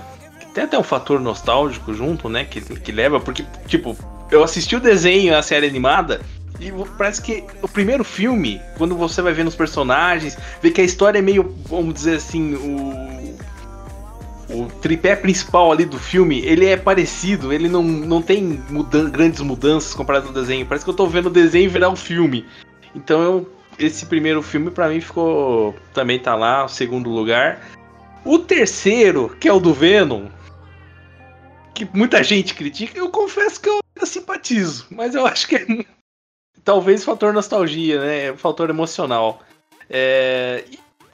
Tem 0.53 0.63
até 0.63 0.79
um 0.79 0.83
fator 0.83 1.19
nostálgico 1.19 1.93
junto, 1.93 2.29
né? 2.29 2.45
Que, 2.45 2.61
que 2.61 2.91
leva, 2.91 3.19
porque, 3.19 3.45
tipo, 3.67 3.95
eu 4.31 4.43
assisti 4.43 4.75
o 4.75 4.79
desenho, 4.79 5.35
a 5.37 5.41
série 5.41 5.67
animada, 5.67 6.21
E 6.59 6.71
parece 6.97 7.21
que 7.21 7.43
o 7.61 7.67
primeiro 7.67 8.03
filme, 8.03 8.59
quando 8.77 8.95
você 8.95 9.21
vai 9.21 9.33
vendo 9.33 9.47
os 9.47 9.55
personagens, 9.55 10.37
vê 10.61 10.71
que 10.71 10.81
a 10.81 10.83
história 10.83 11.19
é 11.19 11.21
meio, 11.21 11.55
vamos 11.65 11.93
dizer 11.93 12.15
assim, 12.15 12.55
o. 12.55 13.37
O 14.49 14.65
tripé 14.81 15.13
principal 15.13 15.73
ali 15.73 15.83
do 15.83 15.99
filme, 15.99 16.39
ele 16.39 16.65
é 16.65 16.77
parecido, 16.77 17.51
ele 17.51 17.67
não, 17.67 17.83
não 17.83 18.21
tem 18.21 18.63
mudan 18.69 19.09
grandes 19.09 19.41
mudanças 19.41 19.93
comparado 19.93 20.27
ao 20.27 20.33
desenho. 20.33 20.65
Parece 20.65 20.85
que 20.85 20.89
eu 20.89 20.95
tô 20.95 21.05
vendo 21.05 21.25
o 21.25 21.29
desenho 21.29 21.69
virar 21.69 21.89
um 21.89 21.97
filme. 21.97 22.45
Então 22.95 23.21
eu, 23.21 23.51
esse 23.77 24.05
primeiro 24.05 24.41
filme 24.41 24.71
para 24.71 24.87
mim 24.87 25.01
ficou. 25.01 25.75
Também 25.93 26.17
tá 26.17 26.33
lá, 26.33 26.63
o 26.63 26.69
segundo 26.69 27.09
lugar. 27.09 27.59
O 28.27 28.39
terceiro, 28.39 29.37
que 29.39 29.47
é 29.47 29.53
o 29.53 29.59
do 29.59 29.73
Venom, 29.73 30.27
que 31.73 31.87
muita 31.93 32.21
gente 32.21 32.53
critica, 32.53 32.99
eu 32.99 33.09
confesso 33.09 33.61
que 33.61 33.69
eu 33.69 33.79
simpatizo, 34.05 34.85
mas 34.89 35.15
eu 35.15 35.25
acho 35.25 35.47
que 35.47 35.55
é 35.55 35.65
talvez 36.61 37.05
fator 37.05 37.33
nostalgia, 37.33 38.01
né? 38.01 38.35
Fator 38.35 38.69
emocional. 38.69 39.41
É, 39.89 40.65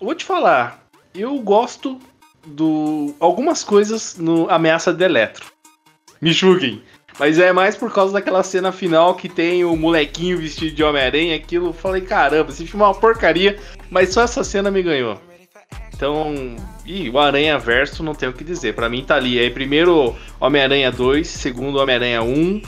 vou 0.02 0.16
te 0.16 0.26
falar, 0.26 0.84
eu 1.14 1.38
gosto 1.38 2.00
do 2.48 3.14
algumas 3.20 3.64
coisas 3.64 4.18
no 4.18 4.50
Ameaça 4.50 4.92
de 4.92 5.06
Eletro. 5.06 5.46
Me 6.20 6.32
julguem. 6.32 6.82
Mas 7.20 7.38
é 7.38 7.54
mais 7.54 7.76
por 7.76 7.94
causa 7.94 8.14
daquela 8.14 8.42
cena 8.42 8.72
final 8.72 9.14
que 9.14 9.30
tem 9.30 9.64
o 9.64 9.76
molequinho 9.76 10.40
vestido 10.40 10.76
de 10.76 10.84
Homem-Aranha. 10.84 11.36
Aquilo, 11.36 11.68
eu 11.68 11.74
falei, 11.74 12.02
caramba, 12.02 12.50
esse 12.50 12.66
filme 12.66 12.84
é 12.84 12.88
uma 12.88 12.96
porcaria, 12.96 13.60
mas 13.92 14.12
só 14.12 14.24
essa 14.24 14.44
cena 14.44 14.72
me 14.72 14.82
ganhou. 14.82 15.22
Então, 16.04 16.58
e 16.86 17.10
o 17.10 17.18
Aranha 17.18 17.58
Verso 17.58 18.04
não 18.04 18.14
tem 18.14 18.28
o 18.28 18.34
que 18.34 18.44
dizer. 18.44 18.76
Para 18.76 18.90
mim 18.90 19.06
tá 19.06 19.16
ali. 19.16 19.40
Aí 19.40 19.50
primeiro 19.50 20.14
Homem-Aranha 20.38 20.92
2, 20.92 21.26
segundo 21.26 21.80
Homem-Aranha 21.80 22.22
1, 22.22 22.62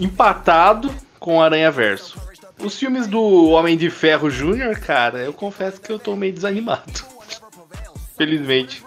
empatado 0.00 0.90
com 1.20 1.42
Aranha 1.42 1.70
Verso. 1.70 2.18
Os 2.58 2.78
filmes 2.78 3.06
do 3.06 3.50
Homem 3.50 3.76
de 3.76 3.90
Ferro 3.90 4.30
Júnior, 4.30 4.78
cara, 4.78 5.18
eu 5.18 5.34
confesso 5.34 5.78
que 5.82 5.92
eu 5.92 5.98
tô 5.98 6.16
meio 6.16 6.32
desanimado. 6.32 7.04
Felizmente. 8.16 8.82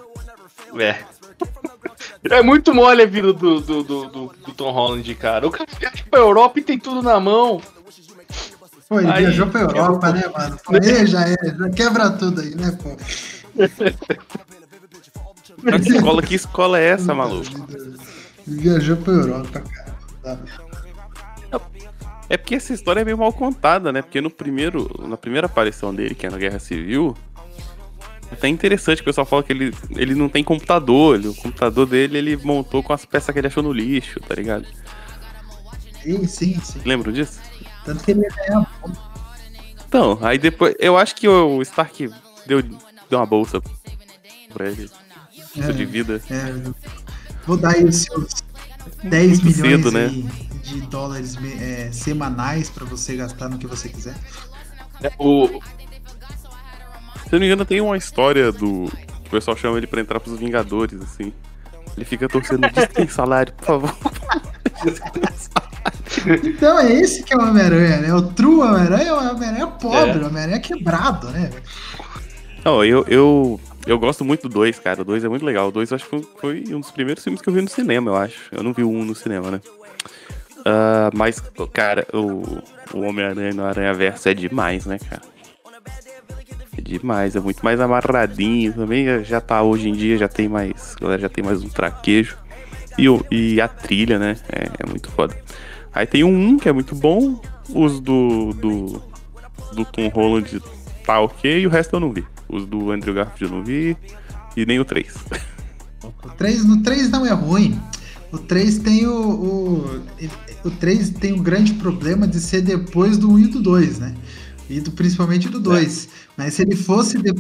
É. 0.80 0.98
É 2.22 2.42
muito 2.42 2.76
mole 2.76 3.02
a 3.02 3.06
vida 3.06 3.32
do, 3.32 3.62
do, 3.62 3.82
do, 3.82 4.06
do, 4.08 4.54
Tom 4.54 4.72
Holland, 4.72 5.16
cara. 5.16 5.48
O 5.48 5.50
cara 5.50 5.70
viaja 5.80 6.04
pra 6.12 6.20
Europa 6.20 6.60
e 6.60 6.62
tem 6.62 6.78
tudo 6.78 7.02
na 7.02 7.18
mão. 7.18 7.62
Pô, 8.90 9.00
ele 9.00 9.10
aí, 9.10 9.24
viajou 9.24 9.48
pra 9.48 9.62
Europa, 9.62 10.12
né, 10.12 10.24
mano? 10.28 10.60
Pô, 10.66 10.76
ele 10.84 11.06
já, 11.06 11.22
é, 11.22 11.36
já 11.58 11.70
quebra 11.70 12.10
tudo 12.10 12.42
aí, 12.42 12.54
né, 12.56 12.78
pô? 12.84 12.98
Que 15.84 15.92
escola, 15.94 16.22
que 16.22 16.36
escola 16.36 16.80
é 16.80 16.90
essa, 16.90 17.14
maluco? 17.14 17.50
Viajou 18.48 18.98
pra 18.98 19.14
Europa, 19.14 19.62
cara. 19.62 19.90
É 22.30 22.38
porque 22.38 22.56
essa 22.56 22.74
história 22.74 23.02
é 23.02 23.04
meio 23.06 23.18
mal 23.18 23.34
contada, 23.34 23.92
né? 23.92 24.04
Porque 24.04 24.22
no 24.22 24.30
primeiro, 24.30 24.88
na 25.08 25.18
primeira 25.18 25.48
aparição 25.48 25.94
dele, 25.94 26.14
que 26.14 26.28
é 26.28 26.30
na 26.30 26.38
Guerra 26.38 26.60
Civil, 26.60 27.18
é 28.32 28.36
até 28.36 28.48
interessante 28.48 28.98
que 28.98 29.02
o 29.02 29.06
pessoal 29.06 29.26
fala 29.26 29.42
que 29.42 29.52
ele, 29.52 29.74
ele 29.96 30.14
não 30.14 30.30
tem 30.30 30.44
computador. 30.44 31.16
Ele, 31.16 31.28
o 31.28 31.34
computador 31.34 31.88
dele 31.88 32.20
ele 32.20 32.38
montou 32.38 32.84
com 32.84 32.94
as 32.94 33.04
peças 33.04 33.34
que 33.34 33.40
ele 33.40 33.48
achou 33.48 33.64
no 33.64 33.74
lixo, 33.74 34.20
tá 34.20 34.36
ligado? 34.36 34.68
Sim, 36.04 36.28
sim, 36.28 36.60
sim. 36.62 36.82
Lembram 36.86 37.12
disso? 37.12 37.40
Tanto 37.84 38.04
que 38.04 38.12
ele 38.12 38.26
é 38.26 38.62
Então, 39.88 40.20
aí 40.22 40.38
depois. 40.38 40.76
Eu 40.78 40.98
acho 40.98 41.16
que 41.16 41.28
o 41.28 41.62
Stark 41.64 42.12
deu, 42.46 42.62
deu 43.10 43.20
uma 43.20 43.26
bolsa 43.26 43.62
pra 44.54 44.68
ele. 44.68 44.90
É, 45.58 45.72
de 45.72 45.86
vida. 45.86 46.22
É, 46.30 46.54
vou 47.46 47.58
dar 47.58 47.76
aí 47.76 47.84
os 47.84 47.98
seus 47.98 48.44
10 49.04 49.42
milhões 49.42 49.56
cedo, 49.56 49.92
né? 49.92 50.10
de 50.70 50.82
dólares 50.82 51.38
é, 51.60 51.90
semanais 51.92 52.70
para 52.70 52.86
você 52.86 53.16
gastar 53.16 53.50
no 53.50 53.58
que 53.58 53.66
você 53.68 53.90
quiser. 53.90 54.16
É, 55.02 55.12
o... 55.18 55.48
Se 55.48 57.36
eu 57.36 57.40
não 57.40 57.40
me 57.40 57.46
engano, 57.46 57.66
tem 57.66 57.82
uma 57.82 57.98
história 57.98 58.52
do. 58.52 58.86
O 58.86 59.30
pessoal 59.30 59.56
chama 59.56 59.78
ele 59.78 59.88
pra 59.88 60.02
entrar 60.02 60.20
pros 60.20 60.40
Vingadores, 60.40 61.00
assim. 61.02 61.32
Ele 61.96 62.06
fica 62.06 62.28
torcendo, 62.28 62.70
diz 62.70 62.88
tem 62.88 63.08
salário, 63.08 63.54
por 63.54 63.66
favor. 63.66 63.96
então 66.44 66.80
é 66.80 66.92
esse 66.94 67.24
que 67.24 67.34
é 67.34 67.38
o 67.38 67.42
Homem-Aranha, 67.42 67.98
né? 67.98 68.14
O 68.14 68.22
true 68.22 68.62
Homem-Aranha 68.62 69.10
é 69.10 69.14
o 69.14 69.18
Homem-Aranha 69.18 69.68
pobre, 69.68 70.20
é. 70.20 70.24
o 70.24 70.28
Homem-Aranha 70.28 70.60
quebrado, 70.60 71.30
né? 71.30 71.52
Não, 72.70 72.86
eu, 72.86 73.04
eu, 73.08 73.60
eu 73.88 73.98
gosto 73.98 74.24
muito 74.24 74.48
do 74.48 74.54
2, 74.54 74.78
cara. 74.78 75.02
O 75.02 75.04
2 75.04 75.24
é 75.24 75.28
muito 75.28 75.44
legal. 75.44 75.70
O 75.70 75.72
2 75.72 75.92
acho 75.92 76.08
que 76.08 76.24
foi 76.40 76.64
um 76.70 76.80
dos 76.80 76.92
primeiros 76.92 77.24
filmes 77.24 77.42
que 77.42 77.50
eu 77.50 77.54
vi 77.54 77.64
no 77.64 77.68
cinema, 77.68 78.12
eu 78.12 78.16
acho. 78.16 78.48
Eu 78.52 78.62
não 78.62 78.74
vi 78.74 78.84
o 78.84 78.90
1 78.92 79.06
no 79.06 79.16
cinema, 79.16 79.50
né? 79.50 79.62
Uh, 80.60 81.10
mas, 81.16 81.42
cara, 81.74 82.06
o, 82.14 82.60
o 82.94 83.02
Homem-Aranha 83.02 83.54
no 83.56 83.66
Aranha 83.66 83.92
Verso 83.96 84.30
é 84.30 84.36
demais, 84.36 84.86
né, 84.86 85.00
cara? 85.00 85.24
É 86.78 86.82
demais, 86.82 87.36
é 87.36 87.40
muito 87.40 87.66
mais 87.66 87.80
amarradinho 87.80 88.72
também. 88.72 89.24
Já 89.24 89.42
tá 89.42 89.64
hoje 89.64 89.90
em 89.90 89.94
dia, 89.94 90.16
já 90.16 90.28
tem 90.28 90.48
mais. 90.48 90.94
Galera 91.02 91.24
já 91.24 91.30
tem 91.30 91.44
mais 91.44 91.64
um 91.64 91.70
traquejo. 91.70 92.38
E, 93.00 93.08
e 93.32 93.60
a 93.60 93.68
trilha, 93.68 94.20
né? 94.20 94.38
É, 94.48 94.84
é 94.84 94.88
muito 94.88 95.10
foda. 95.10 95.36
Aí 95.92 96.06
tem 96.06 96.24
um 96.24 96.60
que 96.60 96.70
é 96.70 96.72
muito 96.72 96.94
bom. 96.94 97.42
Os 97.74 98.00
do, 98.00 98.54
do, 98.54 99.02
do 99.74 99.86
Tom 99.86 100.08
Holland 100.10 100.62
tá 101.04 101.20
ok. 101.20 101.62
E 101.62 101.66
o 101.66 101.70
resto 101.72 101.96
eu 101.96 102.00
não 102.00 102.14
vi. 102.14 102.24
Os 102.50 102.66
do 102.66 102.92
Andrew 102.92 103.14
Garfield 103.14 103.54
eu 103.54 103.60
não 103.60 103.64
vi. 103.64 103.96
E 104.58 104.66
nem 104.66 104.80
o 104.80 104.86
3. 104.86 105.14
O 106.04 106.30
3, 106.30 106.66
no 106.66 106.82
3 106.82 107.10
não 107.10 107.26
é 107.26 107.32
ruim. 107.32 107.80
O 108.32 108.38
3 108.38 108.80
tem 108.80 109.08
o, 109.08 109.14
o, 109.14 110.04
o 110.66 110.72
3 110.72 111.12
tem 111.12 111.34
o 111.34 111.42
grande 111.42 111.74
problema 111.74 112.28
de 112.28 112.40
ser 112.40 112.62
depois 112.62 113.18
do 113.18 113.32
1 113.32 113.40
e 113.40 113.48
do 113.48 113.62
2, 113.62 114.00
né? 114.00 114.16
E 114.70 114.80
do, 114.80 114.92
principalmente 114.92 115.50
do 115.50 115.60
2. 115.60 116.06
É. 116.06 116.10
Mas 116.38 116.54
se 116.56 116.62
ele 116.62 116.76
fosse 116.76 117.18
de... 117.22 117.34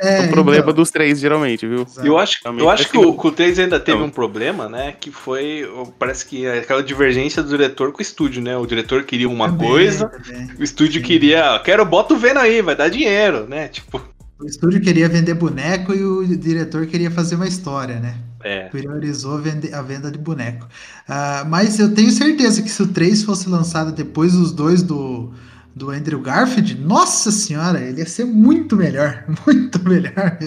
É, 0.00 0.26
o 0.26 0.28
problema 0.30 0.62
então... 0.62 0.74
dos 0.74 0.90
três, 0.90 1.18
geralmente, 1.18 1.66
viu? 1.66 1.84
Eu 2.04 2.16
acho, 2.16 2.38
eu 2.56 2.70
acho 2.70 2.88
que 2.88 2.96
o, 2.96 3.10
o 3.10 3.32
3 3.32 3.58
ainda 3.58 3.80
teve 3.80 4.00
um 4.00 4.10
problema, 4.10 4.68
né? 4.68 4.92
Que 4.92 5.10
foi. 5.10 5.68
Parece 5.98 6.24
que 6.24 6.46
aquela 6.46 6.82
divergência 6.82 7.42
do 7.42 7.48
diretor 7.48 7.90
com 7.90 7.98
o 7.98 8.02
estúdio, 8.02 8.40
né? 8.40 8.56
O 8.56 8.64
diretor 8.64 9.02
queria 9.02 9.28
uma 9.28 9.48
também, 9.48 9.68
coisa, 9.68 10.08
também. 10.08 10.50
o 10.56 10.62
estúdio 10.62 11.00
Sim. 11.00 11.06
queria. 11.06 11.58
Quero, 11.64 11.84
bota 11.84 12.14
o 12.14 12.16
Venom 12.16 12.40
aí, 12.40 12.62
vai 12.62 12.76
dar 12.76 12.88
dinheiro, 12.88 13.46
né? 13.48 13.68
Tipo. 13.68 14.00
O 14.40 14.46
estúdio 14.46 14.80
queria 14.80 15.08
vender 15.08 15.34
boneco 15.34 15.92
e 15.92 16.04
o 16.04 16.24
diretor 16.24 16.86
queria 16.86 17.10
fazer 17.10 17.34
uma 17.34 17.48
história, 17.48 17.98
né? 17.98 18.14
É. 18.44 18.68
Priorizou 18.68 19.34
a 19.72 19.82
venda 19.82 20.12
de 20.12 20.18
boneco. 20.18 20.64
Uh, 21.08 21.48
mas 21.48 21.80
eu 21.80 21.92
tenho 21.92 22.12
certeza 22.12 22.62
que 22.62 22.68
se 22.68 22.80
o 22.80 22.86
3 22.86 23.24
fosse 23.24 23.48
lançado 23.48 23.90
depois 23.90 24.34
dos 24.34 24.52
dois 24.52 24.80
do, 24.80 25.32
do 25.78 25.90
Andrew 25.90 26.20
Garfield, 26.20 26.74
nossa 26.74 27.30
senhora, 27.30 27.80
ele 27.80 28.00
ia 28.00 28.06
ser 28.06 28.24
muito 28.24 28.76
melhor. 28.76 29.24
Muito 29.46 29.88
melhor. 29.88 30.38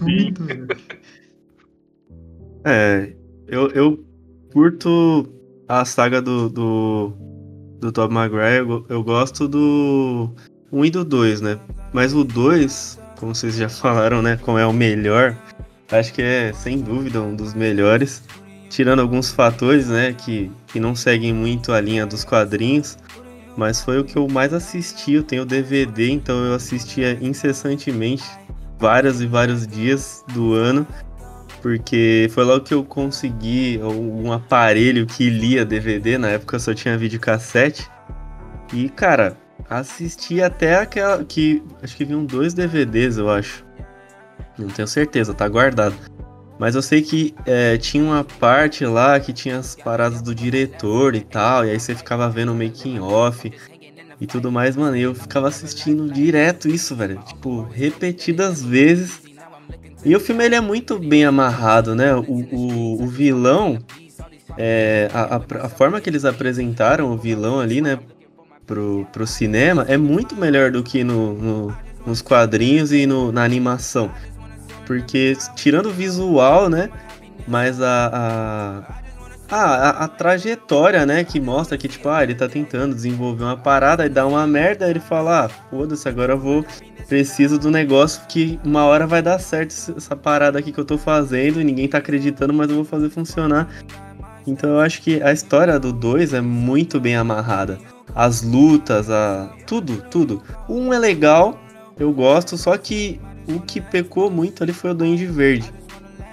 muito 0.00 0.42
melhor. 0.42 0.76
É, 2.64 3.12
eu, 3.46 3.70
eu 3.70 4.04
curto 4.52 5.28
a 5.68 5.84
saga 5.84 6.20
do, 6.20 6.48
do, 6.48 7.12
do 7.80 7.92
Tom 7.92 8.08
Maguire, 8.08 8.58
eu, 8.58 8.84
eu 8.88 9.04
gosto 9.04 9.46
do 9.46 10.34
1 10.72 10.84
e 10.84 10.90
do 10.90 11.04
2, 11.04 11.40
né? 11.40 11.60
Mas 11.92 12.12
o 12.12 12.24
2, 12.24 12.98
como 13.18 13.34
vocês 13.34 13.56
já 13.56 13.68
falaram, 13.70 14.20
né? 14.20 14.36
Como 14.36 14.58
é 14.58 14.66
o 14.66 14.72
melhor, 14.72 15.36
acho 15.92 16.12
que 16.12 16.22
é 16.22 16.52
sem 16.52 16.80
dúvida 16.80 17.22
um 17.22 17.36
dos 17.36 17.54
melhores. 17.54 18.22
Tirando 18.68 19.00
alguns 19.00 19.30
fatores, 19.30 19.86
né? 19.86 20.12
Que, 20.12 20.50
que 20.66 20.80
não 20.80 20.96
seguem 20.96 21.32
muito 21.32 21.72
a 21.72 21.80
linha 21.80 22.04
dos 22.04 22.24
quadrinhos. 22.24 22.98
Mas 23.56 23.80
foi 23.80 23.98
o 23.98 24.04
que 24.04 24.16
eu 24.16 24.28
mais 24.28 24.52
assisti. 24.52 25.14
Eu 25.14 25.22
tenho 25.22 25.44
DVD, 25.44 26.10
então 26.10 26.44
eu 26.44 26.54
assistia 26.54 27.18
incessantemente, 27.20 28.24
vários 28.78 29.20
e 29.20 29.26
vários 29.26 29.66
dias 29.66 30.24
do 30.34 30.52
ano. 30.52 30.86
Porque 31.62 32.28
foi 32.30 32.44
logo 32.44 32.64
que 32.64 32.74
eu 32.74 32.84
consegui 32.84 33.80
um 33.82 34.30
aparelho 34.32 35.06
que 35.06 35.30
lia 35.30 35.64
DVD. 35.64 36.18
Na 36.18 36.28
época 36.28 36.58
só 36.58 36.74
tinha 36.74 36.96
videocassete. 36.98 37.88
E, 38.72 38.88
cara, 38.88 39.36
assisti 39.68 40.42
até 40.42 40.76
aquela 40.76 41.24
que 41.24 41.62
acho 41.82 41.96
que 41.96 42.04
vinham 42.04 42.24
dois 42.24 42.52
DVDs, 42.52 43.16
eu 43.16 43.30
acho. 43.30 43.64
Não 44.58 44.68
tenho 44.68 44.86
certeza, 44.86 45.34
tá 45.34 45.48
guardado. 45.48 45.94
Mas 46.58 46.74
eu 46.74 46.82
sei 46.82 47.02
que 47.02 47.34
é, 47.44 47.76
tinha 47.76 48.02
uma 48.02 48.24
parte 48.24 48.84
lá 48.86 49.20
que 49.20 49.32
tinha 49.32 49.58
as 49.58 49.74
paradas 49.74 50.22
do 50.22 50.34
diretor 50.34 51.14
e 51.14 51.20
tal, 51.20 51.66
e 51.66 51.70
aí 51.70 51.78
você 51.78 51.94
ficava 51.94 52.28
vendo 52.30 52.52
o 52.52 52.54
making 52.54 52.98
off 52.98 53.52
e 54.20 54.26
tudo 54.26 54.50
mais, 54.50 54.76
mano. 54.76 54.96
E 54.96 55.02
eu 55.02 55.14
ficava 55.14 55.48
assistindo 55.48 56.10
direto 56.10 56.68
isso, 56.68 56.96
velho. 56.96 57.20
Tipo, 57.26 57.62
repetidas 57.62 58.62
vezes. 58.62 59.20
E 60.04 60.14
o 60.14 60.20
filme 60.20 60.44
ele 60.44 60.54
é 60.54 60.60
muito 60.60 60.98
bem 60.98 61.24
amarrado, 61.24 61.94
né? 61.94 62.14
O, 62.14 62.22
o, 62.22 63.02
o 63.02 63.06
vilão, 63.06 63.78
é, 64.56 65.10
a, 65.12 65.36
a, 65.36 65.66
a, 65.66 65.68
forma 65.68 66.00
que 66.00 66.08
eles 66.08 66.24
apresentaram 66.24 67.12
o 67.12 67.16
vilão 67.18 67.60
ali, 67.60 67.80
né? 67.80 67.98
pro, 68.66 69.06
pro 69.12 69.26
cinema 69.26 69.84
é 69.88 69.96
muito 69.96 70.34
melhor 70.34 70.70
do 70.70 70.82
que 70.82 71.04
no, 71.04 71.34
no 71.34 71.86
nos 72.06 72.22
quadrinhos 72.22 72.92
e 72.92 73.04
no, 73.04 73.32
na 73.32 73.42
animação. 73.42 74.12
Porque, 74.86 75.36
tirando 75.54 75.86
o 75.86 75.92
visual, 75.92 76.68
né? 76.70 76.88
Mas 77.46 77.80
a, 77.82 78.84
Ah, 79.48 79.74
a, 79.74 80.04
a 80.04 80.08
trajetória, 80.08 81.06
né, 81.06 81.22
que 81.22 81.38
mostra 81.38 81.78
que, 81.78 81.86
tipo, 81.86 82.08
ah, 82.08 82.22
ele 82.22 82.34
tá 82.34 82.48
tentando 82.48 82.94
desenvolver 82.94 83.44
uma 83.44 83.56
parada, 83.56 84.02
aí 84.02 84.08
dá 84.08 84.26
uma 84.26 84.44
merda, 84.46 84.90
ele 84.90 84.98
fala, 84.98 85.44
ah, 85.44 85.48
foda-se, 85.48 86.08
agora 86.08 86.32
eu 86.32 86.38
vou. 86.38 86.64
Preciso 87.08 87.56
do 87.56 87.70
negócio 87.70 88.22
que 88.28 88.58
uma 88.64 88.84
hora 88.84 89.06
vai 89.06 89.22
dar 89.22 89.38
certo 89.38 89.94
essa 89.96 90.16
parada 90.16 90.58
aqui 90.58 90.72
que 90.72 90.80
eu 90.80 90.84
tô 90.84 90.98
fazendo 90.98 91.60
e 91.60 91.64
ninguém 91.64 91.86
tá 91.86 91.98
acreditando, 91.98 92.52
mas 92.52 92.68
eu 92.68 92.76
vou 92.76 92.84
fazer 92.84 93.08
funcionar. 93.10 93.68
Então 94.44 94.70
eu 94.70 94.80
acho 94.80 95.00
que 95.02 95.22
a 95.22 95.32
história 95.32 95.78
do 95.78 95.92
2 95.92 96.34
é 96.34 96.40
muito 96.40 96.98
bem 96.98 97.14
amarrada. 97.14 97.78
As 98.12 98.42
lutas, 98.42 99.08
a. 99.08 99.52
tudo, 99.66 100.02
tudo. 100.10 100.42
Um 100.68 100.92
é 100.92 100.98
legal, 100.98 101.60
eu 101.96 102.12
gosto, 102.12 102.56
só 102.56 102.76
que 102.76 103.20
o 103.48 103.60
que 103.60 103.80
pecou 103.80 104.30
muito 104.30 104.62
ali 104.62 104.72
foi 104.72 104.90
o 104.90 104.94
Duende 104.94 105.26
Verde. 105.26 105.72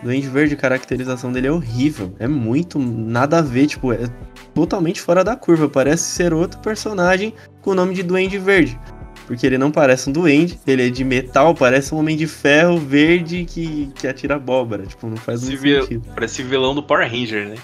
Duende 0.03 0.27
Verde, 0.27 0.53
a 0.53 0.57
caracterização 0.57 1.31
dele 1.31 1.47
é 1.47 1.51
horrível. 1.51 2.13
É 2.19 2.27
muito 2.27 2.77
nada 2.77 3.39
a 3.39 3.41
ver, 3.41 3.67
tipo, 3.67 3.93
é 3.93 4.09
totalmente 4.53 5.01
fora 5.01 5.23
da 5.23 5.35
curva. 5.35 5.69
Parece 5.69 6.03
ser 6.03 6.33
outro 6.33 6.59
personagem 6.59 7.33
com 7.61 7.71
o 7.71 7.75
nome 7.75 7.93
de 7.93 8.03
Duende 8.03 8.37
Verde. 8.37 8.77
Porque 9.25 9.45
ele 9.45 9.57
não 9.57 9.71
parece 9.71 10.09
um 10.09 10.13
duende, 10.13 10.59
ele 10.67 10.87
é 10.87 10.89
de 10.89 11.03
metal, 11.03 11.55
parece 11.55 11.95
um 11.95 11.97
homem 11.97 12.17
de 12.17 12.27
ferro 12.27 12.77
verde 12.77 13.45
que, 13.45 13.89
que 13.95 14.05
atira 14.05 14.35
abóbora. 14.35 14.85
Tipo, 14.85 15.07
não 15.07 15.15
faz 15.15 15.43
muito 15.43 15.61
sentido. 15.61 16.05
Parece 16.13 16.43
vilão 16.43 16.75
do 16.75 16.83
Power 16.83 17.09
Ranger, 17.09 17.47
né? 17.47 17.55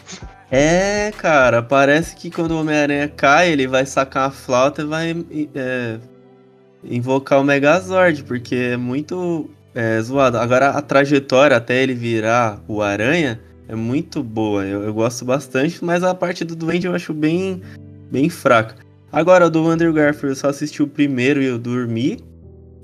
É, 0.49 1.11
cara, 1.17 1.61
parece 1.61 2.15
que 2.15 2.31
quando 2.31 2.51
o 2.51 2.61
Homem-Aranha 2.61 3.07
cai, 3.09 3.51
ele 3.51 3.67
vai 3.67 3.85
sacar 3.85 4.29
a 4.29 4.31
flauta 4.31 4.81
e 4.81 4.85
vai 4.85 5.25
é, 5.53 5.99
invocar 6.83 7.39
o 7.39 7.43
Megazord, 7.43 8.23
porque 8.23 8.55
é 8.55 8.77
muito 8.77 9.49
é, 9.73 10.01
zoado. 10.01 10.37
Agora 10.37 10.69
a 10.69 10.81
trajetória 10.81 11.57
até 11.57 11.81
ele 11.81 11.93
virar 11.93 12.61
o 12.67 12.81
Aranha 12.81 13.39
é 13.67 13.75
muito 13.75 14.23
boa. 14.23 14.65
Eu, 14.65 14.83
eu, 14.83 14.93
gosto 14.93 15.23
bastante, 15.25 15.83
mas 15.83 16.03
a 16.03 16.13
parte 16.15 16.43
do 16.43 16.55
Duende 16.55 16.87
eu 16.87 16.93
acho 16.93 17.13
bem, 17.13 17.61
bem 18.11 18.29
fraca. 18.29 18.75
Agora, 19.11 19.49
do 19.49 19.67
Andrew 19.67 19.93
Garfield 19.93 20.29
eu 20.29 20.35
só 20.35 20.49
assisti 20.49 20.83
o 20.83 20.87
primeiro 20.87 21.41
e 21.41 21.45
eu 21.45 21.57
dormi. 21.57 22.19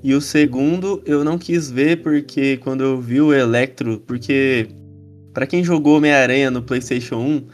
E 0.02 0.14
o 0.14 0.20
segundo 0.20 1.02
eu 1.04 1.24
não 1.24 1.36
quis 1.38 1.70
ver 1.70 2.02
porque 2.02 2.58
quando 2.58 2.84
eu 2.84 3.00
vi 3.00 3.20
o 3.20 3.34
Electro, 3.34 3.98
porque 4.06 4.68
para 5.32 5.46
quem 5.46 5.64
jogou 5.64 5.96
Homem-Aranha 5.96 6.50
no 6.50 6.62
PlayStation 6.62 7.16
1, 7.16 7.46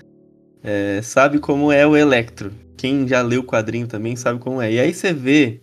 é, 0.63 1.01
sabe 1.03 1.39
como 1.39 1.73
é 1.73 1.87
o 1.87 1.97
Electro. 1.97 2.53
Quem 2.77 3.09
já 3.09 3.23
leu 3.23 3.41
o 3.41 3.45
quadrinho 3.45 3.87
também 3.87 4.17
sabe 4.17 4.39
como 4.39 4.61
é. 4.61 4.73
E 4.73 4.79
aí 4.79 4.93
você 4.93 5.13
vê 5.13 5.61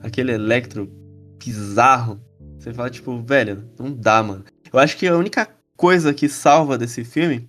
aquele 0.00 0.32
Electro 0.32 0.90
bizarro, 1.38 2.20
você 2.58 2.72
fala, 2.74 2.90
tipo, 2.90 3.22
velho, 3.22 3.68
não 3.78 3.92
dá, 3.92 4.22
mano. 4.22 4.44
Eu 4.72 4.78
acho 4.78 4.96
que 4.96 5.06
a 5.06 5.16
única 5.16 5.48
coisa 5.76 6.12
que 6.12 6.28
salva 6.28 6.76
desse 6.76 7.04
filme 7.04 7.48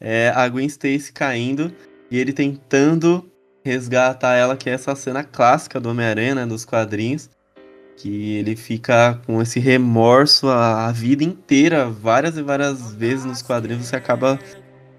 é 0.00 0.28
a 0.34 0.48
Gwen 0.48 0.66
Stacy 0.66 1.12
caindo 1.12 1.72
e 2.10 2.18
ele 2.18 2.32
tentando 2.32 3.28
resgatar 3.64 4.34
ela, 4.34 4.56
que 4.56 4.68
é 4.68 4.72
essa 4.72 4.94
cena 4.94 5.24
clássica 5.24 5.80
do 5.80 5.90
Homem-Aranha, 5.90 6.34
né, 6.34 6.46
dos 6.46 6.64
quadrinhos. 6.64 7.30
Que 7.96 8.36
ele 8.36 8.56
fica 8.56 9.20
com 9.26 9.40
esse 9.40 9.60
remorso 9.60 10.48
a, 10.48 10.86
a 10.88 10.92
vida 10.92 11.22
inteira, 11.22 11.88
várias 11.88 12.36
e 12.36 12.42
várias 12.42 12.94
vezes 12.94 13.24
nos 13.24 13.42
quadrinhos, 13.42 13.86
você 13.86 13.96
acaba 13.96 14.38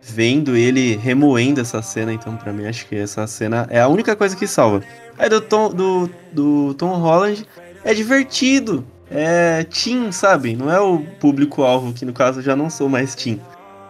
vendo 0.05 0.55
ele 0.55 0.95
remoendo 0.95 1.61
essa 1.61 1.81
cena, 1.81 2.13
então 2.13 2.35
para 2.35 2.51
mim 2.51 2.65
acho 2.65 2.85
que 2.87 2.95
essa 2.95 3.25
cena 3.25 3.67
é 3.69 3.79
a 3.79 3.87
única 3.87 4.15
coisa 4.15 4.35
que 4.35 4.45
salva. 4.45 4.83
Aí 5.17 5.29
do 5.29 5.39
Tom, 5.39 5.69
do, 5.69 6.09
do 6.31 6.73
Tom 6.73 6.95
Holland 6.97 7.45
é 7.83 7.93
divertido, 7.93 8.85
é 9.09 9.63
teen, 9.63 10.11
sabe? 10.11 10.55
Não 10.55 10.71
é 10.71 10.79
o 10.79 10.99
público-alvo, 11.19 11.93
que 11.93 12.05
no 12.05 12.13
caso 12.13 12.41
já 12.41 12.55
não 12.55 12.69
sou 12.69 12.89
mais 12.89 13.15
teen. 13.15 13.39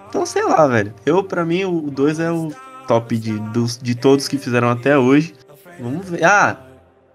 Então, 0.10 0.26
sei 0.26 0.44
lá, 0.44 0.68
velho. 0.68 0.94
Eu, 1.06 1.24
para 1.24 1.44
mim, 1.44 1.64
o 1.66 1.90
2 1.90 2.20
é 2.20 2.32
o 2.32 2.52
top 2.88 3.18
de, 3.18 3.40
dos, 3.50 3.78
de 3.78 3.96
todos 3.96 4.28
que 4.28 4.38
fizeram 4.38 4.70
até 4.70 4.98
hoje. 4.98 5.34
Vamos 5.80 6.08
ver. 6.08 6.24
Ah, 6.24 6.58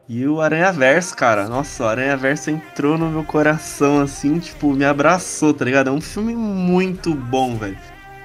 e 0.08 0.26
o 0.26 0.40
Aranha 0.40 0.72
Verso, 0.72 1.14
cara. 1.14 1.48
Nossa, 1.48 1.84
o 1.84 1.87
Aranha 1.87 2.16
Verso 2.16 2.50
entrou 2.50 2.98
no 2.98 3.11
meu 3.11 3.22
coração, 3.22 4.00
assim, 4.00 4.38
tipo, 4.38 4.72
me 4.72 4.84
abraçou, 4.84 5.54
tá 5.54 5.64
ligado? 5.64 5.90
É 5.90 5.92
um 5.92 6.00
filme 6.00 6.34
muito 6.34 7.14
bom, 7.14 7.56
velho. 7.56 7.78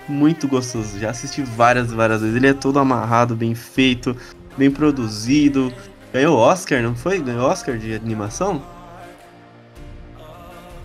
Muito 0.08 0.48
gostoso. 0.48 1.00
Já 1.00 1.10
assisti 1.12 1.42
várias 1.42 1.92
várias 1.92 2.22
vezes. 2.22 2.36
Ele 2.36 2.48
é 2.48 2.54
todo 2.54 2.80
amarrado, 2.80 3.36
bem 3.36 3.56
feito, 3.56 4.16
bem 4.58 4.70
produzido. 4.70 5.74
Ganhou 6.12 6.38
Oscar, 6.38 6.82
não 6.82 6.96
foi? 6.96 7.20
Ganhou 7.20 7.46
Oscar 7.46 7.78
de 7.78 7.94
animação? 7.94 8.62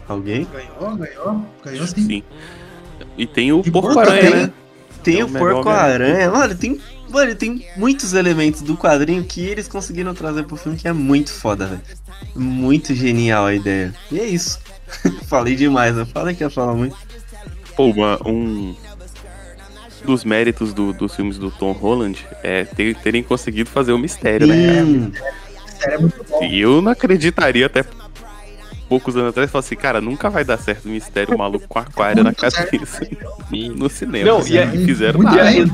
Alguém? 0.09 0.47
Ganhou, 0.51 0.97
ganhou. 0.97 1.47
Ganhou 1.65 1.87
sim. 1.87 2.07
sim. 2.07 2.23
E 3.17 3.27
tem 3.27 3.53
o 3.53 3.63
Porco-Aranha, 3.63 4.31
né? 4.31 4.53
Tem 5.03 5.21
é 5.21 5.25
o 5.25 5.29
Porco-Aranha. 5.29 6.31
Mano, 6.31 6.55
tem, 6.55 6.81
mano, 7.11 7.35
tem 7.35 7.67
muitos 7.77 8.15
elementos 8.15 8.63
do 8.63 8.77
quadrinho 8.77 9.23
que 9.25 9.45
eles 9.45 9.69
conseguiram 9.69 10.15
trazer 10.15 10.45
pro 10.45 10.57
filme 10.57 10.79
que 10.79 10.89
é 10.89 10.93
muito 10.93 11.33
foda, 11.33 11.67
velho. 11.67 11.83
Muito 12.35 12.95
genial 12.95 13.47
a 13.47 13.55
ideia. 13.55 13.95
E 14.11 14.19
é 14.19 14.25
isso. 14.25 14.59
Falei 15.29 15.55
demais, 15.55 15.97
eu 15.97 16.07
falei 16.07 16.35
que 16.35 16.43
ia 16.43 16.49
falar 16.49 16.75
muito. 16.75 16.97
Pô, 17.77 17.87
uma, 17.91 18.19
um 18.27 18.75
dos 20.09 20.25
méritos 20.25 20.73
do, 20.73 20.95
dos 20.95 21.15
filmes 21.15 21.37
do 21.37 21.51
Tom 21.51 21.73
Holland 21.73 22.27
é 22.43 22.65
ter, 22.65 22.97
terem 22.97 23.23
conseguido 23.23 23.69
fazer 23.69 23.93
o 23.93 23.99
mistério, 23.99 24.47
né? 24.47 24.55
Sim. 24.55 24.99
né? 24.99 25.13
mistério 25.67 26.13
é. 26.41 26.47
E 26.49 26.61
eu 26.61 26.81
não 26.81 26.91
acreditaria 26.91 27.67
até 27.67 27.85
poucos 28.89 29.15
anos 29.17 29.29
atrás, 29.29 29.51
falou 29.51 29.61
assim, 29.61 29.77
cara, 29.77 30.01
nunca 30.01 30.31
vai 30.31 30.45
dar 30.45 30.57
certo 30.57 30.87
o 30.87 30.89
mistério 30.89 31.37
maluco 31.37 31.69
com 31.69 31.79
aquário 31.79 32.25
na 32.25 32.33
cabeça. 32.33 33.07
no 33.77 33.91
cinema. 33.91 34.31
Não, 34.31 34.49
e, 34.49 34.59
a, 34.59 34.71
fizeram 34.71 35.23
e 35.23 35.27
a, 35.27 35.67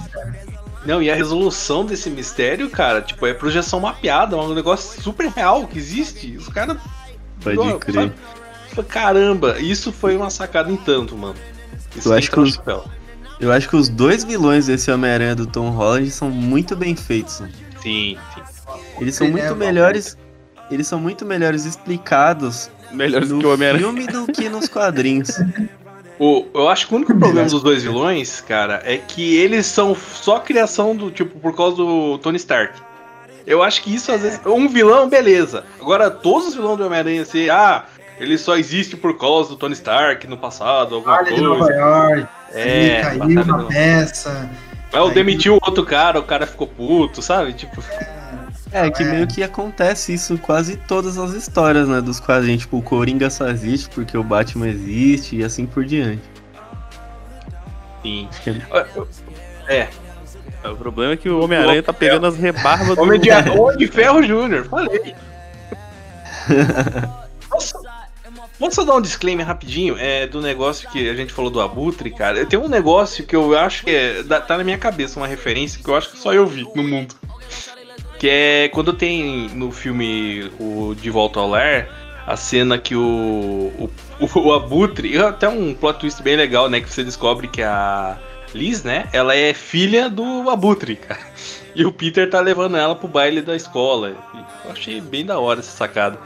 não, 0.85 1.01
e 1.01 1.09
a 1.09 1.15
resolução 1.15 1.87
desse 1.87 2.11
mistério, 2.11 2.69
cara, 2.69 3.01
tipo, 3.01 3.25
é 3.25 3.33
projeção 3.33 3.79
mapeada, 3.79 4.35
é 4.35 4.39
um 4.39 4.53
negócio 4.53 5.01
super 5.01 5.29
real 5.29 5.67
que 5.69 5.79
existe. 5.79 6.37
Os 6.37 6.49
caras. 6.49 6.77
Pode 7.41 7.79
crer. 7.79 8.13
Caramba, 8.89 9.61
isso 9.61 9.93
foi 9.93 10.17
uma 10.17 10.29
sacada 10.29 10.71
em 10.73 10.77
tanto, 10.77 11.17
mano. 11.17 11.37
Isso 11.97 12.09
eu 12.09 12.15
acho 12.15 12.31
que 12.31 12.41
os, 12.41 12.61
eu 13.41 13.53
acho 13.53 13.69
que 13.69 13.77
os 13.77 13.89
dois 13.89 14.25
vilões 14.25 14.67
desse 14.67 14.91
Homem-Aranha 14.91 15.35
do 15.35 15.47
Tom 15.47 15.71
Holland 15.71 16.11
são 16.11 16.31
muito 16.31 16.75
bem 16.77 16.95
feitos. 16.97 17.43
Sim, 17.83 18.17
sim. 18.35 18.43
Eles 19.01 19.15
são 19.15 19.29
muito 19.29 19.57
melhores. 19.57 20.17
Eles 20.71 20.87
são 20.87 20.99
muito 20.99 21.27
melhores 21.27 21.67
explicados 21.67 22.71
Melhores 22.91 23.29
no 23.31 23.39
que 23.39 23.47
o 23.47 23.53
Homem-Aranha. 23.53 23.85
filme 23.85 24.07
do 24.07 24.27
que 24.27 24.49
nos 24.49 24.69
quadrinhos. 24.69 25.31
O, 26.17 26.47
eu 26.55 26.69
acho 26.69 26.87
que 26.87 26.95
o 26.95 26.97
único 26.97 27.13
problema 27.19 27.49
dos 27.49 27.61
dois 27.61 27.83
vilões, 27.83 28.41
cara, 28.41 28.81
é 28.85 28.99
que 28.99 29.37
eles 29.37 29.67
são 29.67 29.97
só 29.97 30.39
criação 30.39 30.95
do 30.95 31.11
tipo 31.11 31.41
por 31.41 31.57
causa 31.57 31.77
do 31.77 32.19
Tony 32.19 32.37
Stark. 32.37 32.81
Eu 33.45 33.63
acho 33.63 33.83
que 33.83 33.93
isso 33.93 34.13
às 34.13 34.23
vezes. 34.23 34.41
Um 34.47 34.69
vilão, 34.69 35.09
beleza. 35.09 35.65
Agora, 35.81 36.11
todos 36.11 36.49
os 36.49 36.55
vilões 36.55 36.79
do 36.79 36.87
Homem-Aranha, 36.87 37.23
assim, 37.23 37.49
ah, 37.51 37.85
ele 38.19 38.39
só 38.39 38.57
existe 38.57 38.97
por 38.97 39.19
causa 39.19 39.51
do 39.51 39.57
Tony 39.57 39.75
Stark 39.75 40.27
no 40.27 40.37
passado, 40.37 40.97
alguma 40.97 41.19
coisa. 41.19 41.35
De 41.35 41.41
Nova 41.41 41.73
York, 41.73 42.29
é, 42.53 43.01
caiu 43.01 43.43
uma 43.43 43.65
peça. 43.65 44.51
Aí 44.93 45.11
demitiu 45.13 45.55
outro 45.55 45.85
cara, 45.85 46.21
o 46.21 46.23
cara 46.23 46.47
ficou 46.47 46.69
puto, 46.69 47.21
sabe? 47.21 47.53
Tipo. 47.53 47.83
É, 48.71 48.91
que 48.91 49.05
meio 49.05 49.27
que 49.27 49.43
acontece 49.43 50.13
isso 50.13 50.37
quase 50.39 50.77
todas 50.77 51.17
as 51.19 51.33
histórias, 51.33 51.89
né, 51.89 52.01
dos 52.01 52.21
quadrinhos. 52.21 52.63
Tipo, 52.63 52.79
o 52.79 52.83
Coringa 52.83 53.31
só 53.31 53.49
existe 53.49 53.89
porque 53.91 54.17
o 54.17 54.23
Batman 54.23 54.69
existe 54.69 55.37
e 55.37 55.45
assim 55.45 55.67
por 55.67 55.85
diante. 55.85 56.23
Sim. 58.03 58.29
É. 59.69 59.89
é. 60.63 60.69
O 60.69 60.77
problema 60.77 61.13
é 61.13 61.17
que 61.17 61.29
o 61.29 61.43
Homem-Aranha 61.43 61.83
tá 61.83 61.93
pegando 61.93 62.27
as 62.27 62.37
rebarbas 62.37 62.97
do... 62.97 63.03
Homem 63.03 63.21
de, 63.21 63.31
Homem 63.31 63.77
de 63.77 63.87
Ferro 63.87 64.23
Júnior, 64.23 64.65
falei. 64.67 65.15
posso, 68.59 68.77
posso 68.77 68.85
dar 68.85 68.97
um 68.97 69.01
disclaimer 69.01 69.47
rapidinho 69.47 69.97
é, 69.99 70.27
do 70.27 70.41
negócio 70.41 70.89
que 70.91 71.09
a 71.09 71.15
gente 71.15 71.33
falou 71.33 71.51
do 71.51 71.61
Abutre, 71.61 72.11
cara? 72.11 72.45
Tem 72.47 72.59
um 72.59 72.69
negócio 72.69 73.25
que 73.25 73.35
eu 73.35 73.57
acho 73.57 73.85
que 73.85 73.91
é, 73.91 74.23
tá 74.23 74.57
na 74.57 74.65
minha 74.65 74.79
cabeça, 74.79 75.19
uma 75.19 75.27
referência 75.27 75.83
que 75.83 75.89
eu 75.89 75.97
acho 75.97 76.11
que 76.11 76.19
só 76.19 76.33
eu 76.33 76.47
vi 76.47 76.67
no 76.75 76.83
mundo. 76.83 77.15
Que 78.19 78.29
é 78.29 78.69
quando 78.69 78.93
tem 78.93 79.49
no 79.51 79.71
filme 79.71 80.51
o 80.59 80.95
De 80.95 81.11
Volta 81.11 81.41
ao 81.41 81.49
Lar, 81.49 81.89
a 82.27 82.37
cena 82.37 82.79
que 82.79 82.95
o, 82.95 83.73
o, 83.79 83.91
o, 84.39 84.53
Abutre. 84.53 85.19
Até 85.19 85.49
um 85.49 85.75
plot 85.75 86.01
twist 86.01 86.23
bem 86.23 86.37
legal, 86.37 86.69
né? 86.69 86.81
Que 86.81 86.93
você 86.93 87.05
descobre 87.05 87.49
que 87.49 87.63
a 87.63 88.19
Liz, 88.55 88.83
né? 88.83 89.09
Ela 89.13 89.35
é 89.35 89.53
filha 89.53 90.09
do 90.09 90.49
Abutre, 90.49 90.97
cara. 90.97 91.21
E 91.75 91.85
o 91.85 91.93
Peter 91.93 92.31
tá 92.31 92.41
levando 92.41 92.77
ela 92.77 92.95
pro 92.95 93.09
baile 93.09 93.43
da 93.43 93.57
escola. 93.57 94.17
Eu 94.65 94.71
achei 94.71 95.01
bem 95.01 95.27
da 95.27 95.39
hora 95.39 95.61
essa 95.61 95.77
sacada. 95.77 96.19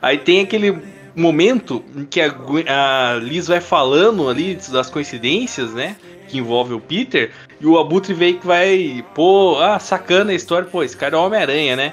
Aí 0.00 0.16
tem 0.16 0.40
aquele 0.40 0.80
momento 1.14 1.84
em 1.96 2.04
que 2.04 2.20
a, 2.20 2.34
a 2.68 3.16
Liz 3.16 3.46
vai 3.48 3.60
falando 3.60 4.28
ali 4.28 4.58
das 4.70 4.88
coincidências, 4.88 5.72
né? 5.72 5.96
Que 6.28 6.38
envolve 6.38 6.74
o 6.74 6.80
Peter. 6.80 7.30
E 7.60 7.66
o 7.66 7.78
Abutre 7.78 8.14
veio 8.14 8.38
que 8.38 8.46
vai, 8.46 9.04
pô, 9.14 9.58
ah, 9.60 9.78
sacana 9.78 10.32
a 10.32 10.34
história, 10.34 10.68
pô, 10.68 10.82
esse 10.82 10.96
cara 10.96 11.16
é 11.16 11.18
Homem-Aranha, 11.18 11.76
né? 11.76 11.92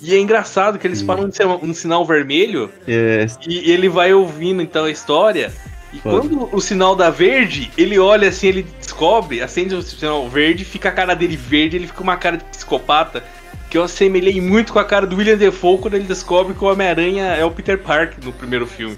E 0.00 0.14
é 0.14 0.18
engraçado 0.18 0.78
que 0.78 0.86
eles 0.86 1.02
param 1.02 1.28
de 1.28 1.36
ser 1.36 1.46
um 1.46 1.74
sinal 1.74 2.04
vermelho 2.04 2.70
yes. 2.86 3.36
e 3.46 3.70
ele 3.70 3.88
vai 3.88 4.12
ouvindo 4.14 4.62
então 4.62 4.84
a 4.84 4.90
história. 4.90 5.52
E 5.92 5.98
Foda. 5.98 6.20
quando 6.20 6.48
o 6.54 6.60
sinal 6.60 6.94
dá 6.94 7.10
verde, 7.10 7.70
ele 7.76 7.98
olha 7.98 8.28
assim, 8.28 8.48
ele 8.48 8.66
descobre, 8.78 9.42
acende 9.42 9.74
o 9.74 9.82
sinal 9.82 10.28
verde, 10.28 10.64
fica 10.64 10.90
a 10.90 10.92
cara 10.92 11.14
dele 11.14 11.36
verde, 11.36 11.76
ele 11.76 11.86
fica 11.86 12.02
uma 12.02 12.16
cara 12.16 12.36
de 12.36 12.44
psicopata. 12.44 13.24
Que 13.70 13.76
eu 13.76 13.82
assemelhei 13.84 14.40
muito 14.40 14.72
com 14.72 14.78
a 14.78 14.84
cara 14.84 15.06
do 15.06 15.16
William 15.16 15.36
Defoe 15.36 15.78
quando 15.78 15.94
ele 15.94 16.04
descobre 16.04 16.54
que 16.54 16.64
o 16.64 16.68
Homem-Aranha 16.72 17.24
é 17.34 17.44
o 17.44 17.50
Peter 17.50 17.78
Parker 17.78 18.24
no 18.24 18.32
primeiro 18.32 18.66
filme. 18.66 18.96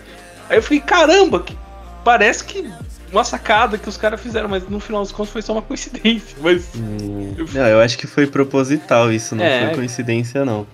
Aí 0.49 0.59
eu 0.59 0.63
fiquei, 0.63 0.81
caramba, 0.81 1.41
que 1.41 1.57
parece 2.05 2.45
que 2.45 2.71
uma 3.13 3.25
sacada 3.25 3.77
que 3.77 3.89
os 3.89 3.97
caras 3.97 4.21
fizeram, 4.21 4.49
mas 4.49 4.69
no 4.69 4.79
final 4.79 5.03
dos 5.03 5.11
contos 5.11 5.33
foi 5.33 5.43
só 5.43 5.53
uma 5.53 5.63
coincidência. 5.63 6.37
Mas 6.41 6.69
Hum, 6.77 7.35
Não, 7.53 7.67
eu 7.67 7.81
acho 7.81 7.99
que 7.99 8.07
foi 8.07 8.27
proposital 8.27 9.13
isso, 9.13 9.35
não 9.35 9.45
É. 9.45 9.67
foi 9.67 9.75
coincidência, 9.75 10.45
não. 10.45 10.65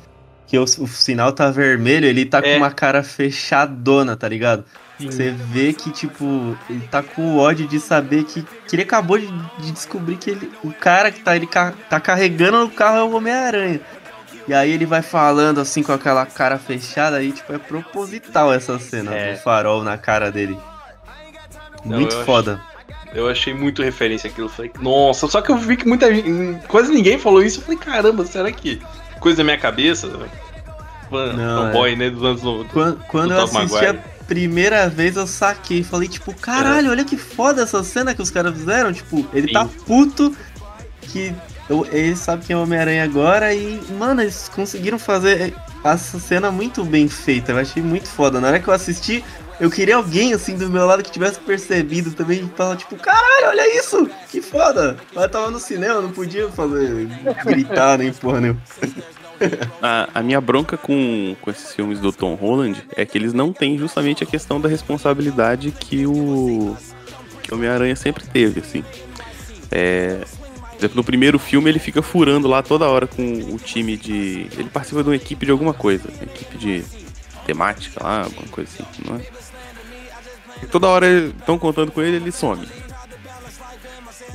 Que 0.46 0.58
o, 0.58 0.62
o 0.64 0.86
sinal 0.86 1.32
tá 1.32 1.50
vermelho, 1.50 2.06
ele 2.06 2.24
tá 2.26 2.38
É. 2.38 2.42
com 2.52 2.56
uma 2.58 2.70
cara 2.70 3.02
fechadona, 3.02 4.14
tá 4.16 4.28
ligado? 4.28 4.64
Você 4.98 5.30
vê 5.30 5.72
que, 5.74 5.90
tipo, 5.90 6.56
ele 6.70 6.88
tá 6.90 7.02
com 7.02 7.36
ódio 7.36 7.68
de 7.68 7.78
saber 7.78 8.24
que, 8.24 8.42
que 8.66 8.74
ele 8.76 8.82
acabou 8.82 9.18
de, 9.18 9.26
de 9.58 9.70
descobrir 9.72 10.16
que 10.16 10.30
ele, 10.30 10.50
o 10.64 10.72
cara 10.72 11.10
que 11.10 11.20
tá, 11.20 11.36
ele 11.36 11.46
ca- 11.46 11.74
tá 11.90 12.00
carregando 12.00 12.64
o 12.64 12.70
carro 12.70 12.96
é 12.98 13.02
o 13.02 13.14
Homem-Aranha. 13.14 13.80
E 14.48 14.54
aí 14.54 14.70
ele 14.70 14.86
vai 14.86 15.02
falando 15.02 15.60
assim 15.60 15.82
com 15.82 15.92
aquela 15.92 16.24
cara 16.24 16.56
fechada 16.56 17.16
aí, 17.16 17.32
tipo, 17.32 17.52
é 17.52 17.58
proposital 17.58 18.52
essa 18.54 18.78
cena 18.78 19.12
É. 19.14 19.32
do 19.34 19.38
farol 19.40 19.82
na 19.82 19.98
cara 19.98 20.30
dele. 20.32 20.56
Não, 21.84 21.98
Muito 21.98 22.14
eu 22.16 22.24
foda. 22.24 22.60
eu 23.12 23.28
achei 23.28 23.52
muito 23.52 23.82
referência 23.82 24.30
aquilo. 24.30 24.48
Falei, 24.48 24.70
nossa, 24.80 25.26
só 25.28 25.42
que 25.42 25.50
eu 25.50 25.56
vi 25.58 25.76
que 25.76 25.86
muita 25.86 26.14
gente. 26.14 26.66
Quase 26.68 26.90
ninguém 26.92 27.18
falou 27.18 27.42
isso. 27.42 27.58
Eu 27.60 27.64
falei, 27.64 27.78
caramba, 27.78 28.24
será 28.24 28.50
que. 28.50 28.80
Coisa 29.20 29.38
da 29.38 29.44
minha 29.44 29.58
cabeça? 29.58 30.06
Não, 31.10 31.66
fanboy, 31.66 31.96
né? 31.96 32.10
Dos 32.10 32.22
anos 32.22 32.42
90. 32.42 32.72
Quando, 32.72 32.98
quando 33.08 33.28
do 33.28 33.34
eu 33.34 33.46
primeira 34.26 34.88
vez, 34.88 35.16
eu 35.16 35.26
saquei. 35.26 35.82
Falei, 35.82 36.08
tipo, 36.08 36.34
caralho, 36.34 36.90
olha 36.90 37.04
que 37.04 37.16
foda 37.16 37.62
essa 37.62 37.82
cena 37.82 38.14
que 38.14 38.22
os 38.22 38.30
caras 38.30 38.54
fizeram. 38.54 38.92
Tipo, 38.92 39.26
ele 39.32 39.48
Sim. 39.48 39.52
tá 39.52 39.68
puto 39.86 40.36
que 41.02 41.34
ele 41.90 42.16
sabe 42.16 42.44
quem 42.44 42.54
é 42.54 42.56
o 42.58 42.62
Homem-Aranha 42.62 43.04
agora. 43.04 43.54
E, 43.54 43.80
mano, 43.98 44.22
eles 44.22 44.48
conseguiram 44.54 44.98
fazer 44.98 45.54
essa 45.84 46.18
cena 46.18 46.50
muito 46.50 46.84
bem 46.84 47.08
feita. 47.08 47.52
Eu 47.52 47.58
achei 47.58 47.82
muito 47.82 48.08
foda. 48.08 48.40
Na 48.40 48.48
hora 48.48 48.60
que 48.60 48.68
eu 48.68 48.74
assisti, 48.74 49.24
eu 49.58 49.70
queria 49.70 49.96
alguém 49.96 50.32
assim 50.34 50.56
do 50.56 50.68
meu 50.68 50.86
lado 50.86 51.02
que 51.02 51.10
tivesse 51.10 51.40
percebido 51.40 52.12
também. 52.12 52.44
E 52.44 52.56
falar, 52.56 52.76
tipo, 52.76 52.96
caralho, 52.96 53.48
olha 53.48 53.78
isso! 53.78 54.08
Que 54.30 54.40
foda! 54.40 54.96
Mas 55.14 55.30
tava 55.30 55.50
no 55.50 55.58
cinema, 55.58 56.00
não 56.00 56.12
podia 56.12 56.48
fazer 56.50 57.08
gritar 57.44 57.98
nem 57.98 58.12
porra 58.12 58.40
nenhuma. 58.40 58.62
A, 59.82 60.08
a 60.14 60.22
minha 60.22 60.40
bronca 60.40 60.76
com, 60.76 61.36
com 61.40 61.50
esses 61.50 61.74
filmes 61.74 62.00
do 62.00 62.12
Tom 62.12 62.34
Holland 62.34 62.82
é 62.96 63.04
que 63.04 63.16
eles 63.16 63.32
não 63.32 63.52
têm 63.52 63.78
justamente 63.78 64.22
a 64.22 64.26
questão 64.26 64.60
da 64.60 64.68
responsabilidade 64.68 65.70
que 65.70 66.06
o, 66.06 66.76
que 67.42 67.52
o 67.52 67.56
Homem-Aranha 67.56 67.96
sempre 67.96 68.24
teve, 68.24 68.60
assim. 68.60 68.84
É, 69.70 70.24
no 70.94 71.04
primeiro 71.04 71.38
filme 71.38 71.70
ele 71.70 71.78
fica 71.78 72.02
furando 72.02 72.46
lá 72.48 72.62
toda 72.62 72.88
hora 72.88 73.06
com 73.06 73.22
o 73.22 73.58
time 73.58 73.96
de. 73.96 74.46
Ele 74.52 74.68
participa 74.70 75.02
de 75.02 75.08
uma 75.08 75.16
equipe 75.16 75.44
de 75.44 75.52
alguma 75.52 75.72
coisa, 75.72 76.08
equipe 76.22 76.58
de 76.58 76.84
temática 77.46 78.02
lá, 78.02 78.24
alguma 78.24 78.48
coisa 78.48 78.70
assim, 78.72 79.02
não 79.06 79.16
é? 79.16 79.20
E 80.62 80.66
toda 80.66 80.88
hora 80.88 81.06
estão 81.06 81.58
contando 81.58 81.92
com 81.92 82.02
ele, 82.02 82.16
ele 82.16 82.32
some. 82.32 82.66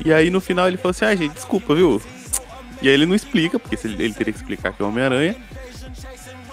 E 0.03 0.11
aí 0.13 0.29
no 0.29 0.41
final 0.41 0.67
ele 0.67 0.77
fala 0.77 0.91
assim, 0.91 1.05
ah 1.05 1.15
gente, 1.15 1.33
desculpa, 1.33 1.75
viu? 1.75 2.01
E 2.81 2.87
aí 2.87 2.93
ele 2.93 3.05
não 3.05 3.15
explica, 3.15 3.59
porque 3.59 3.77
se 3.77 3.87
ele, 3.87 4.11
teria 4.13 4.33
que 4.33 4.39
explicar 4.39 4.73
que 4.73 4.81
é 4.81 4.85
o 4.85 4.89
Homem-Aranha. 4.89 5.35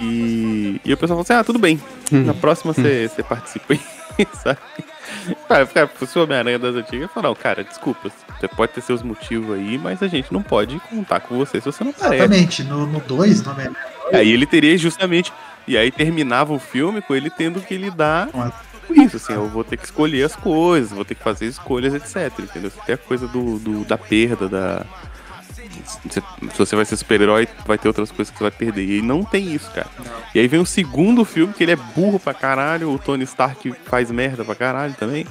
E, 0.00 0.80
e 0.84 0.92
o 0.92 0.96
pessoal 0.96 1.16
fala 1.16 1.22
assim, 1.22 1.40
ah, 1.40 1.44
tudo 1.44 1.58
bem. 1.58 1.80
Na 2.12 2.34
próxima 2.34 2.72
você 2.72 3.08
você 3.08 3.22
participa 3.22 3.74
aí, 3.74 3.80
sabe? 4.42 4.58
Cara, 5.48 5.66
cara, 5.66 5.90
se 6.06 6.18
o 6.18 6.22
Homem-Aranha 6.22 6.58
das 6.58 6.74
antigas, 6.74 7.02
eu 7.02 7.08
falo, 7.08 7.28
não, 7.28 7.34
cara, 7.34 7.64
desculpa, 7.64 8.10
você 8.38 8.46
pode 8.48 8.72
ter 8.72 8.80
seus 8.82 9.02
motivos 9.02 9.56
aí, 9.56 9.76
mas 9.78 10.02
a 10.02 10.06
gente 10.08 10.32
não 10.32 10.42
pode 10.42 10.78
contar 10.90 11.20
com 11.20 11.36
você 11.36 11.60
se 11.60 11.66
você 11.66 11.82
não 11.82 11.90
aparece. 11.90 12.16
Exatamente. 12.16 12.62
No 12.64 13.00
2, 13.00 13.42
no 13.42 13.52
Homem- 13.52 13.70
Aí 14.12 14.30
ele 14.30 14.46
teria 14.46 14.76
justamente. 14.78 15.32
E 15.66 15.76
aí 15.76 15.90
terminava 15.90 16.52
o 16.54 16.58
filme 16.58 17.02
com 17.02 17.14
ele 17.14 17.28
tendo 17.28 17.60
que 17.60 17.76
lidar 17.76 18.28
Com 18.86 18.94
isso, 19.02 19.16
assim, 19.18 19.34
eu 19.34 19.46
vou 19.48 19.62
ter 19.62 19.76
que 19.76 19.84
escolher 19.84 20.22
as 20.24 20.34
coisas, 20.34 20.92
vou 20.92 21.04
ter 21.04 21.14
que 21.14 21.22
fazer 21.22 21.44
escolhas, 21.46 21.92
etc. 21.92 22.32
Entendeu? 22.38 22.70
Tem 22.86 22.94
a 22.94 22.98
coisa 22.98 23.26
do, 23.28 23.58
do- 23.58 23.84
da 23.84 23.98
perda, 23.98 24.48
da. 24.48 24.86
Se, 26.10 26.22
você 26.56 26.76
vai 26.76 26.84
ser 26.84 26.96
super-herói, 26.96 27.48
vai 27.66 27.78
ter 27.78 27.88
outras 27.88 28.10
coisas 28.10 28.30
que 28.30 28.38
você 28.38 28.44
vai 28.44 28.50
perder. 28.50 28.86
E 28.98 29.02
não 29.02 29.24
tem 29.24 29.52
isso, 29.54 29.70
cara. 29.70 29.88
E 30.34 30.38
aí 30.40 30.46
vem 30.48 30.60
o 30.60 30.66
segundo 30.66 31.24
filme, 31.24 31.52
que 31.54 31.62
ele 31.62 31.72
é 31.72 31.76
burro 31.76 32.20
pra 32.20 32.34
caralho, 32.34 32.90
o 32.92 32.98
Tony 32.98 33.24
Stark 33.24 33.72
faz 33.86 34.10
merda 34.10 34.44
pra 34.44 34.54
caralho 34.54 34.94
também. 34.94 35.26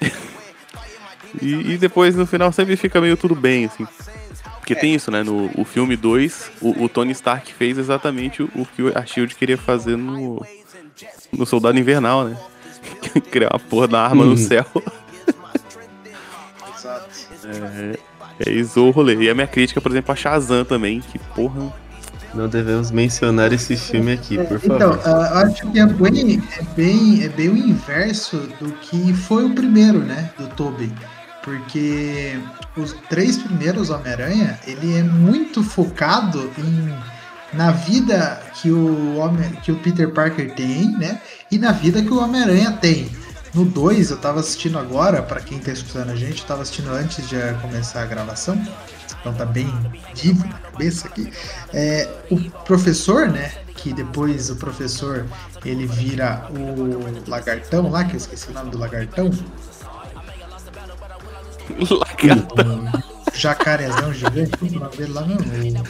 e, 1.40 1.72
e 1.72 1.78
depois 1.78 2.14
no 2.14 2.26
final 2.26 2.52
sempre 2.52 2.76
fica 2.76 3.00
meio 3.00 3.16
tudo 3.16 3.34
bem, 3.34 3.64
assim. 3.66 3.86
Porque 4.58 4.74
tem 4.74 4.94
isso, 4.94 5.10
né? 5.10 5.22
No 5.22 5.50
o 5.56 5.64
filme 5.64 5.96
2, 5.96 6.50
o, 6.60 6.84
o 6.84 6.88
Tony 6.88 7.12
Stark 7.12 7.52
fez 7.54 7.78
exatamente 7.78 8.42
o, 8.42 8.50
o 8.54 8.66
que 8.66 8.82
a 8.96 9.06
Shield 9.06 9.34
queria 9.36 9.56
fazer 9.56 9.96
no, 9.96 10.44
no 11.32 11.46
Soldado 11.46 11.78
Invernal, 11.78 12.24
né? 12.24 12.36
Criar 13.30 13.50
uma 13.52 13.60
porra 13.60 13.86
da 13.88 14.02
arma 14.02 14.24
no 14.24 14.32
Uhum. 14.32 14.36
céu. 14.36 14.66
Exato. 16.76 17.26
É, 17.46 17.96
é 18.40 18.50
isso 18.50 18.80
o 18.80 18.90
rolê. 18.90 19.14
E 19.16 19.30
a 19.30 19.34
minha 19.34 19.46
crítica, 19.46 19.80
por 19.80 19.90
exemplo, 19.90 20.12
a 20.12 20.16
Shazam 20.16 20.64
também, 20.64 21.00
que 21.00 21.18
porra. 21.18 21.72
Não 22.34 22.48
devemos 22.48 22.90
mencionar 22.90 23.50
esse 23.52 23.76
filme 23.76 24.12
aqui, 24.12 24.36
por 24.36 24.60
favor. 24.60 24.76
Então, 24.76 24.92
eu 24.92 25.38
acho 25.38 25.70
que 25.70 25.78
é 25.78 25.86
bem, 25.86 26.42
é, 26.58 26.62
bem, 26.74 27.24
é 27.24 27.28
bem 27.30 27.48
o 27.48 27.56
inverso 27.56 28.36
do 28.60 28.70
que 28.72 29.14
foi 29.14 29.46
o 29.46 29.54
primeiro, 29.54 30.00
né? 30.00 30.30
Do 30.38 30.46
Tobey. 30.48 30.92
Porque 31.42 32.38
os 32.76 32.94
três 33.08 33.38
primeiros 33.38 33.88
Homem-Aranha, 33.88 34.58
ele 34.66 34.98
é 34.98 35.02
muito 35.02 35.62
focado 35.62 36.50
em, 36.58 37.56
na 37.56 37.70
vida 37.70 38.42
que 38.60 38.70
o, 38.70 39.16
Homem, 39.16 39.50
que 39.62 39.72
o 39.72 39.76
Peter 39.76 40.10
Parker 40.10 40.54
tem, 40.54 40.90
né? 40.98 41.20
E 41.50 41.58
na 41.58 41.72
vida 41.72 42.02
que 42.02 42.12
o 42.12 42.22
Homem-Aranha 42.22 42.72
tem. 42.72 43.08
No 43.56 43.64
2, 43.64 44.10
eu 44.10 44.18
tava 44.18 44.40
assistindo 44.40 44.78
agora, 44.78 45.22
pra 45.22 45.40
quem 45.40 45.58
tá 45.58 45.72
escutando 45.72 46.10
a 46.10 46.14
gente, 46.14 46.42
eu 46.42 46.46
tava 46.46 46.60
assistindo 46.62 46.90
antes 46.90 47.26
de 47.28 47.36
começar 47.62 48.02
a 48.02 48.06
gravação. 48.06 48.54
Então 49.20 49.32
tá 49.32 49.46
bem 49.46 49.66
vivo 50.14 50.46
na 50.46 50.58
cabeça 50.58 51.08
aqui. 51.08 51.32
É, 51.72 52.06
o 52.30 52.38
professor, 52.64 53.28
né? 53.28 53.50
Que 53.74 53.92
depois 53.94 54.50
o 54.50 54.56
professor 54.56 55.26
ele 55.64 55.86
vira 55.86 56.46
o 56.50 57.28
lagartão 57.30 57.90
lá, 57.90 58.04
que 58.04 58.12
eu 58.12 58.18
esqueci 58.18 58.50
o 58.50 58.52
nome 58.52 58.70
do 58.70 58.78
lagartão. 58.78 59.30
Lagarta. 61.70 62.62
O 63.34 63.38
jacarezão 63.38 64.12
gigante, 64.14 64.52
é 64.62 64.64
o 64.76 64.80
nome 64.80 64.96
dele 64.96 65.12
lá 65.12 65.22
mesmo? 65.26 65.82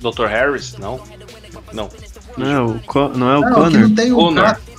Dr. 0.00 0.26
Harris? 0.26 0.76
Não. 0.78 1.00
Não. 1.72 1.88
Não, 2.36 2.46
é 2.46 2.60
o 2.60 2.80
Co- 2.80 3.08
não 3.08 3.30
é 3.30 3.38
o 3.38 3.40
Não, 3.40 3.52
Connor? 3.54 3.80
não 3.80 3.94
tem 3.94 4.12
o 4.12 4.16
Connor. 4.16 4.54
Con- 4.54 4.69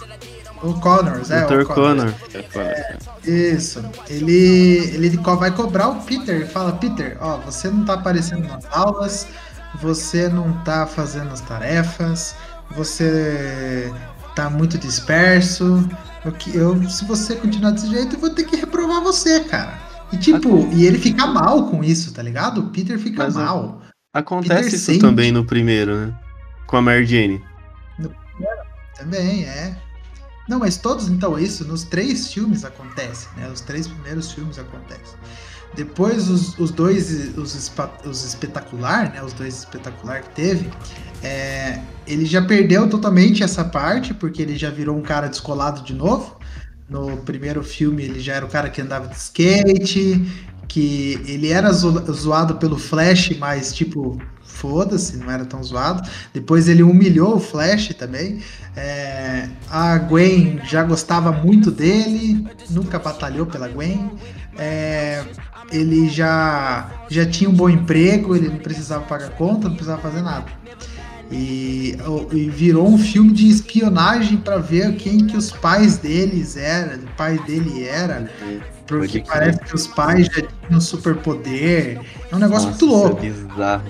O 0.63 0.73
Connors, 0.79 1.31
é. 1.31 1.45
Dr. 1.45 1.61
o 1.61 1.65
Connors. 1.65 2.13
Connor. 2.13 2.45
É. 2.55 2.97
Isso. 3.25 3.83
Ele, 4.09 4.77
ele 4.93 5.09
vai 5.17 5.51
cobrar 5.51 5.87
o 5.89 6.01
Peter 6.01 6.41
e 6.41 6.45
fala: 6.45 6.73
Peter, 6.73 7.17
ó, 7.19 7.37
você 7.37 7.69
não 7.69 7.83
tá 7.83 7.93
aparecendo 7.95 8.47
nas 8.47 8.65
aulas, 8.71 9.27
você 9.81 10.27
não 10.29 10.53
tá 10.63 10.85
fazendo 10.85 11.31
as 11.31 11.41
tarefas, 11.41 12.35
você 12.75 13.91
tá 14.35 14.49
muito 14.49 14.77
disperso. 14.77 15.87
Eu, 16.23 16.31
que- 16.31 16.55
eu, 16.55 16.87
se 16.89 17.03
você 17.05 17.35
continuar 17.35 17.71
desse 17.71 17.87
jeito, 17.89 18.15
eu 18.15 18.19
vou 18.19 18.29
ter 18.29 18.43
que 18.43 18.55
reprovar 18.55 19.01
você, 19.01 19.39
cara. 19.41 19.73
E 20.13 20.17
tipo, 20.17 20.67
e 20.73 20.85
ele 20.85 20.99
fica 20.99 21.25
mal 21.25 21.67
com 21.69 21.83
isso, 21.83 22.13
tá 22.13 22.21
ligado? 22.21 22.59
O 22.61 22.69
Peter 22.69 22.99
fica 22.99 23.23
Mas, 23.23 23.35
mal. 23.35 23.81
Acontece 24.13 24.55
Peter 24.63 24.73
isso 24.75 24.85
sente. 24.85 24.99
também 24.99 25.31
no 25.31 25.43
primeiro, 25.45 25.95
né? 25.95 26.13
Com 26.67 26.77
a 26.77 26.81
Mary 26.81 27.05
Jane. 27.05 27.41
Também, 28.97 29.45
é. 29.45 29.75
Não, 30.47 30.59
mas 30.59 30.77
todos, 30.77 31.07
então, 31.07 31.37
isso 31.37 31.65
nos 31.65 31.83
três 31.83 32.31
filmes 32.33 32.65
acontece, 32.65 33.27
né? 33.37 33.49
Os 33.49 33.61
três 33.61 33.87
primeiros 33.87 34.31
filmes 34.31 34.57
acontecem. 34.57 35.17
Depois, 35.73 36.29
os, 36.29 36.57
os 36.59 36.71
dois, 36.71 37.37
os, 37.37 37.71
os 38.03 38.23
espetacular, 38.25 39.13
né? 39.13 39.23
Os 39.23 39.33
dois 39.33 39.59
espetacular 39.59 40.21
que 40.21 40.29
teve, 40.31 40.69
é, 41.23 41.79
ele 42.05 42.25
já 42.25 42.41
perdeu 42.41 42.89
totalmente 42.89 43.43
essa 43.43 43.63
parte, 43.63 44.13
porque 44.13 44.41
ele 44.41 44.57
já 44.57 44.69
virou 44.69 44.97
um 44.97 45.01
cara 45.01 45.27
descolado 45.27 45.83
de 45.83 45.93
novo. 45.93 46.37
No 46.89 47.17
primeiro 47.17 47.63
filme, 47.63 48.03
ele 48.03 48.19
já 48.19 48.33
era 48.33 48.45
o 48.45 48.49
cara 48.49 48.69
que 48.69 48.81
andava 48.81 49.07
de 49.07 49.15
skate, 49.15 50.27
que 50.71 51.21
ele 51.25 51.49
era 51.49 51.71
zo- 51.73 52.13
zoado 52.13 52.55
pelo 52.55 52.77
Flash, 52.77 53.35
mas, 53.37 53.73
tipo, 53.73 54.17
foda-se, 54.41 55.17
não 55.17 55.29
era 55.29 55.45
tão 55.45 55.61
zoado. 55.61 56.07
Depois 56.33 56.69
ele 56.69 56.81
humilhou 56.81 57.35
o 57.35 57.39
Flash 57.39 57.89
também. 57.95 58.41
É, 58.75 59.49
a 59.69 59.97
Gwen 59.97 60.61
já 60.63 60.81
gostava 60.83 61.29
muito 61.31 61.69
dele, 61.71 62.47
nunca 62.69 62.97
batalhou 62.97 63.45
pela 63.45 63.67
Gwen. 63.67 64.11
É, 64.57 65.25
ele 65.69 66.09
já, 66.09 66.89
já 67.09 67.25
tinha 67.25 67.49
um 67.49 67.53
bom 67.53 67.69
emprego, 67.69 68.33
ele 68.33 68.47
não 68.47 68.57
precisava 68.59 69.03
pagar 69.05 69.31
conta, 69.31 69.67
não 69.67 69.75
precisava 69.75 70.01
fazer 70.01 70.21
nada. 70.21 70.45
E, 71.31 71.95
e 72.33 72.49
virou 72.49 72.87
um 72.87 72.97
filme 72.97 73.31
de 73.31 73.49
espionagem 73.49 74.37
para 74.37 74.57
ver 74.57 74.95
quem 74.97 75.25
que 75.25 75.37
os 75.37 75.49
pais 75.49 75.97
deles 75.97 76.57
eram, 76.57 77.03
o 77.03 77.07
pai 77.15 77.39
dele 77.45 77.85
era. 77.85 78.29
Porque 78.85 79.23
parece 79.25 79.59
que 79.59 79.73
os 79.73 79.87
pais 79.87 80.27
já 80.27 80.41
tinham 80.67 80.81
superpoder. 80.81 82.01
É 82.29 82.35
um 82.35 82.39
negócio 82.39 82.69
Nossa, 82.69 82.85
muito 82.85 82.85
louco. 82.85 83.25
Isso 83.25 83.39
é 83.39 83.47
bizarro. 83.47 83.83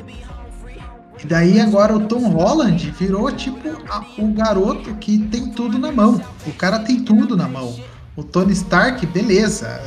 E 1.23 1.27
daí 1.27 1.59
agora 1.59 1.95
o 1.95 2.01
Tom 2.01 2.29
Holland 2.29 2.93
virou 2.99 3.31
tipo 3.31 3.69
a, 3.89 4.03
o 4.17 4.33
garoto 4.33 4.93
que 4.95 5.19
tem 5.19 5.49
tudo 5.51 5.77
na 5.77 5.91
mão. 5.91 6.21
O 6.45 6.51
cara 6.53 6.79
tem 6.79 6.99
tudo 6.99 7.35
na 7.37 7.47
mão. 7.47 7.75
O 8.15 8.23
Tony 8.23 8.53
Stark, 8.53 9.05
beleza. 9.07 9.81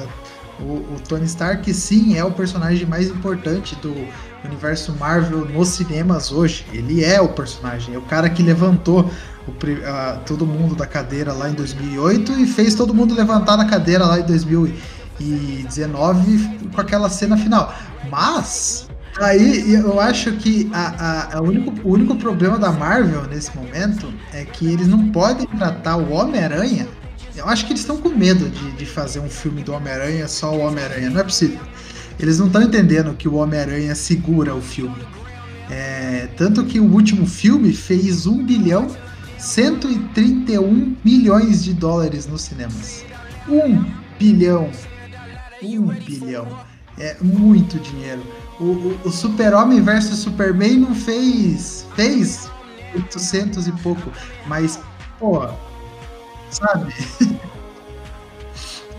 O, 0.60 0.94
o 0.94 0.96
Tony 1.08 1.24
Stark 1.24 1.72
sim 1.74 2.16
é 2.16 2.24
o 2.24 2.30
personagem 2.30 2.86
mais 2.86 3.08
importante 3.08 3.74
do 3.76 3.94
universo 4.44 4.92
Marvel 4.98 5.44
nos 5.46 5.68
cinemas 5.68 6.32
hoje. 6.32 6.66
Ele 6.72 7.04
é 7.04 7.20
o 7.20 7.28
personagem, 7.28 7.94
é 7.94 7.98
o 7.98 8.02
cara 8.02 8.28
que 8.30 8.42
levantou 8.42 9.08
o, 9.46 9.50
uh, 9.50 9.54
todo 10.26 10.44
mundo 10.46 10.74
da 10.74 10.86
cadeira 10.86 11.30
lá 11.32 11.48
em 11.48 11.54
2008 11.54 12.32
e 12.32 12.46
fez 12.46 12.74
todo 12.74 12.92
mundo 12.94 13.14
levantar 13.14 13.56
na 13.56 13.64
cadeira 13.66 14.04
lá 14.06 14.20
em 14.20 14.24
2019 14.24 16.70
com 16.74 16.80
aquela 16.80 17.08
cena 17.08 17.36
final. 17.36 17.72
Mas 18.10 18.88
aí 19.20 19.74
eu 19.74 20.00
acho 20.00 20.32
que 20.32 20.68
a, 20.72 20.88
a, 20.88 21.36
a 21.38 21.40
único, 21.40 21.72
o 21.86 21.92
único 21.92 22.16
problema 22.16 22.58
da 22.58 22.72
Marvel 22.72 23.22
nesse 23.24 23.56
momento 23.56 24.12
é 24.32 24.44
que 24.44 24.66
eles 24.66 24.88
não 24.88 25.10
podem 25.10 25.46
tratar 25.46 25.96
o 25.96 26.10
Homem-Aranha. 26.12 26.88
Eu 27.36 27.48
acho 27.48 27.66
que 27.66 27.72
eles 27.72 27.80
estão 27.80 27.96
com 27.96 28.10
medo 28.10 28.48
de, 28.48 28.70
de 28.72 28.86
fazer 28.86 29.18
um 29.18 29.28
filme 29.28 29.60
do 29.62 29.72
Homem-Aranha 29.72 30.28
só 30.28 30.54
o 30.54 30.60
Homem-Aranha. 30.60 31.10
Não 31.10 31.20
é 31.20 31.24
possível. 31.24 31.58
Eles 32.18 32.38
não 32.38 32.46
estão 32.46 32.62
entendendo 32.62 33.14
que 33.14 33.28
o 33.28 33.34
Homem-Aranha 33.34 33.94
segura 33.94 34.54
o 34.54 34.60
filme. 34.60 34.96
É, 35.70 36.28
tanto 36.36 36.64
que 36.64 36.78
o 36.78 36.84
último 36.84 37.26
filme 37.26 37.72
fez 37.72 38.26
1 38.26 38.44
bilhão 38.44 38.88
131 39.38 40.96
milhões 41.04 41.62
de 41.62 41.74
dólares 41.74 42.26
nos 42.26 42.42
cinemas. 42.42 43.04
1 43.48 43.84
bilhão. 44.18 44.70
1 45.62 45.82
bilhão. 46.04 46.46
É 46.98 47.16
muito 47.20 47.78
dinheiro. 47.78 48.22
O, 48.58 48.64
o, 48.64 49.00
o 49.04 49.10
Super-Homem 49.10 49.82
versus 49.82 50.18
Superman 50.18 50.78
não 50.78 50.94
fez. 50.94 51.86
Fez 51.94 52.48
800 52.94 53.66
e 53.66 53.72
pouco. 53.72 54.10
Mas, 54.46 54.78
pô. 55.18 55.46
Sabe? 56.50 56.94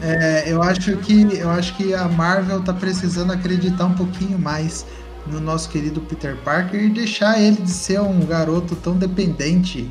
É, 0.02 0.44
eu 0.48 0.62
acho 0.62 0.98
que 0.98 1.38
eu 1.38 1.50
acho 1.50 1.76
que 1.78 1.94
a 1.94 2.08
Marvel 2.08 2.62
tá 2.62 2.74
precisando 2.74 3.32
acreditar 3.32 3.86
um 3.86 3.94
pouquinho 3.94 4.38
mais 4.38 4.86
no 5.26 5.40
nosso 5.40 5.70
querido 5.70 6.02
Peter 6.02 6.36
Parker 6.44 6.84
e 6.84 6.90
deixar 6.90 7.42
ele 7.42 7.62
de 7.62 7.72
ser 7.72 8.02
um 8.02 8.20
garoto 8.26 8.76
tão 8.76 8.96
dependente 8.96 9.90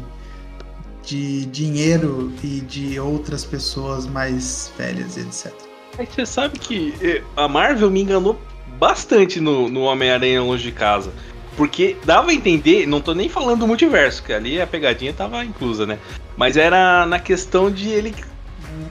de 1.03 1.47
dinheiro 1.47 2.33
e 2.43 2.61
de 2.61 2.99
outras 2.99 3.45
pessoas 3.45 4.07
mais 4.07 4.73
velhas, 4.79 5.17
etc. 5.17 5.53
É 5.99 6.07
que 6.07 6.15
você 6.15 6.27
sabe 6.27 6.59
que 6.59 6.95
eh, 7.01 7.23
a 7.37 7.47
Marvel 7.47 7.91
me 7.91 8.03
enganou 8.03 8.39
bastante 8.79 9.41
no, 9.41 9.69
no 9.69 9.83
Homem-Aranha 9.83 10.43
Longe 10.43 10.65
de 10.65 10.73
Casa. 10.73 11.13
Porque 11.57 11.97
dava 12.05 12.31
a 12.31 12.35
entender, 12.35 12.87
não 12.87 13.01
tô 13.01 13.15
nem 13.15 13.29
falando 13.29 13.61
do 13.61 13.67
multiverso, 13.67 14.23
que 14.25 14.33
ali 14.33 14.61
a 14.61 14.67
pegadinha 14.67 15.13
tava 15.13 15.45
inclusa, 15.45 15.87
né? 15.87 15.99
Mas 16.37 16.57
era 16.57 17.07
na 17.07 17.21
questão 17.21 17.71
de 17.71 17.89
ele 17.91 18.13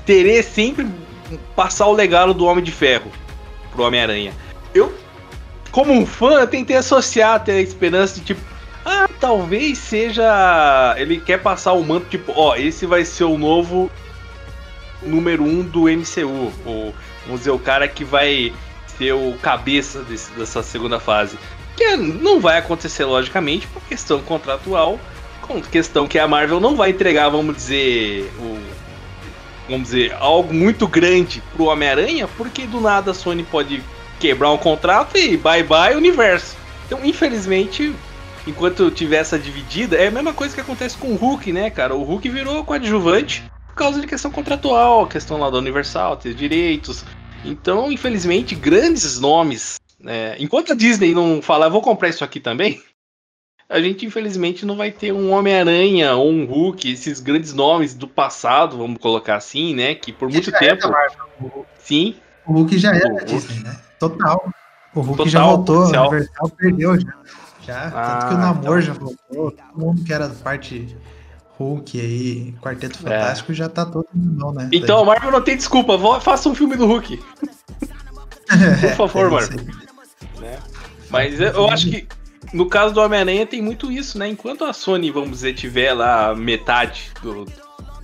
terer 0.06 0.44
sempre 0.44 0.88
passar 1.56 1.88
o 1.88 1.94
legado 1.94 2.34
do 2.34 2.46
Homem 2.46 2.64
de 2.64 2.72
Ferro 2.72 3.12
pro 3.72 3.84
Homem-Aranha. 3.84 4.34
Eu, 4.74 4.94
como 5.72 5.92
um 5.92 6.06
fã, 6.06 6.46
tentei 6.46 6.76
associar 6.76 7.36
até 7.36 7.54
a 7.54 7.62
esperança 7.62 8.16
de 8.16 8.22
tipo, 8.22 8.42
ah, 8.86 9.08
talvez 9.20 9.78
seja. 9.78 10.96
Ele 10.98 11.20
quer 11.20 11.42
passar 11.42 11.74
o 11.74 11.84
manto, 11.84 12.08
tipo, 12.10 12.34
ó, 12.36 12.56
esse 12.56 12.86
vai 12.86 13.06
ser 13.06 13.24
o 13.24 13.38
novo 13.38 13.90
número 15.02 15.44
um 15.44 15.62
do 15.62 15.84
MCU. 15.84 16.52
Ou, 16.66 16.94
vamos 17.26 17.42
dizer, 17.42 17.52
o 17.52 17.60
cara 17.60 17.88
que 17.88 18.04
vai 18.04 18.54
ser 18.98 19.14
o 19.14 19.36
cabeça 19.42 20.02
desse, 20.04 20.32
dessa 20.34 20.62
segunda 20.62 21.00
fase. 21.00 21.38
Que 21.76 21.96
não 21.96 22.40
vai 22.40 22.58
acontecer, 22.58 23.06
logicamente, 23.06 23.68
por 23.68 23.82
questão 23.84 24.22
contratual. 24.22 25.00
Com 25.42 25.62
questão 25.62 26.08
que 26.08 26.20
a 26.20 26.28
Marvel 26.28 26.60
não 26.60 26.76
vai 26.76 26.92
entregar, 26.92 27.30
vamos 27.30 27.56
dizer, 27.56 28.32
o, 28.40 28.60
vamos 29.68 29.90
dizer, 29.90 30.16
algo 30.20 30.54
muito 30.54 30.88
grande 30.88 31.42
pro 31.54 31.66
Homem-Aranha, 31.66 32.28
porque 32.38 32.66
do 32.66 32.82
nada 32.82 33.12
a 33.12 33.14
Sony 33.14 33.44
pode 33.44 33.84
quebrar 34.20 34.52
um 34.52 34.58
contrato 34.58 35.18
e 35.18 35.38
bye 35.38 35.64
bye 35.64 35.96
universo. 35.96 36.56
Então, 36.86 37.04
infelizmente, 37.04 37.94
enquanto 38.46 38.92
tiver 38.92 39.18
essa 39.18 39.40
dividida, 39.40 39.96
é 39.96 40.08
a 40.08 40.12
mesma 40.12 40.34
coisa 40.34 40.54
que 40.54 40.62
acontece 40.62 40.98
com 40.98 41.08
o 41.08 41.16
Hulk, 41.16 41.52
né, 41.52 41.70
cara? 41.70 41.96
O 41.96 42.04
Hulk 42.04 42.30
virou 42.30 42.64
coadjuvante 42.64 43.44
por 43.68 43.76
causa 43.76 44.00
de 44.00 44.08
questão 44.08 44.30
contratual, 44.30 45.08
questão 45.08 45.40
lá 45.40 45.50
da 45.50 45.58
Universal, 45.58 46.18
ter 46.18 46.34
direitos. 46.34 47.04
Então, 47.44 47.92
infelizmente, 47.92 48.56
grandes 48.56 49.20
nomes. 49.20 49.80
Né? 50.00 50.36
Enquanto 50.40 50.74
a 50.74 50.76
Disney 50.76 51.14
não 51.14 51.42
falar, 51.42 51.70
vou 51.70 51.82
comprar 51.82 52.10
isso 52.10 52.24
aqui 52.24 52.40
também, 52.40 52.82
a 53.70 53.80
gente 53.80 54.06
infelizmente 54.06 54.66
não 54.66 54.76
vai 54.76 54.92
ter 54.92 55.12
um 55.12 55.32
Homem-Aranha 55.32 56.14
ou 56.16 56.32
um 56.32 56.46
Hulk, 56.46 56.92
esses 56.92 57.20
grandes 57.20 57.54
nomes 57.54 57.94
do 57.94 58.08
passado, 58.08 58.78
vamos 58.78 59.00
colocar 59.00 59.36
assim, 59.36 59.74
né? 59.74 59.96
Que 59.96 60.12
por 60.12 60.30
muito 60.30 60.52
tempo. 60.52 60.92
Sim. 61.80 62.16
O 62.46 62.54
Hulk 62.54 62.78
já 62.78 62.94
era 62.94 63.14
da 63.14 63.24
Disney, 63.24 63.64
né? 63.64 63.76
Total. 64.00 64.54
O 64.94 65.02
Hulk 65.02 65.18
Total, 65.18 65.28
já 65.28 65.44
voltou, 65.44 65.78
o 65.78 65.88
Universal 65.88 66.50
perdeu 66.50 67.00
já. 67.00 67.14
já 67.62 67.88
ah, 67.88 68.18
tanto 68.20 68.28
que 68.28 68.34
o 68.34 68.38
Namor 68.38 68.62
então... 68.62 68.82
já 68.82 68.94
voltou, 68.94 69.52
todo 69.52 69.80
mundo 69.80 70.04
que 70.04 70.14
era 70.14 70.30
parte 70.30 70.96
Hulk 71.58 72.00
aí, 72.00 72.54
Quarteto 72.62 73.00
é. 73.00 73.02
Fantástico, 73.02 73.52
é. 73.52 73.56
já 73.56 73.70
tá 73.70 73.86
todo 73.86 74.06
mundo, 74.14 74.52
né? 74.52 74.70
Então 74.72 75.00
a 75.00 75.06
Marvel 75.06 75.32
não 75.32 75.42
tem 75.42 75.56
desculpa, 75.56 75.98
faça 76.20 76.50
um 76.50 76.54
filme 76.54 76.76
do 76.76 76.86
Hulk. 76.86 77.18
por 78.98 79.10
favor, 79.10 79.26
é 79.26 79.30
Marvel. 79.30 79.66
Né? 80.40 80.60
Mas 81.10 81.40
eu 81.40 81.68
acho 81.70 81.90
que 81.90 82.08
no 82.52 82.68
caso 82.68 82.94
do 82.94 83.02
Homem-Aranha 83.02 83.46
tem 83.46 83.62
muito 83.62 83.92
isso, 83.92 84.18
né? 84.18 84.28
Enquanto 84.28 84.66
a 84.66 84.74
Sony, 84.74 85.12
vamos 85.12 85.32
dizer, 85.32 85.54
tiver 85.54 85.94
lá 85.94 86.36
metade 86.36 87.12
do, 87.22 87.46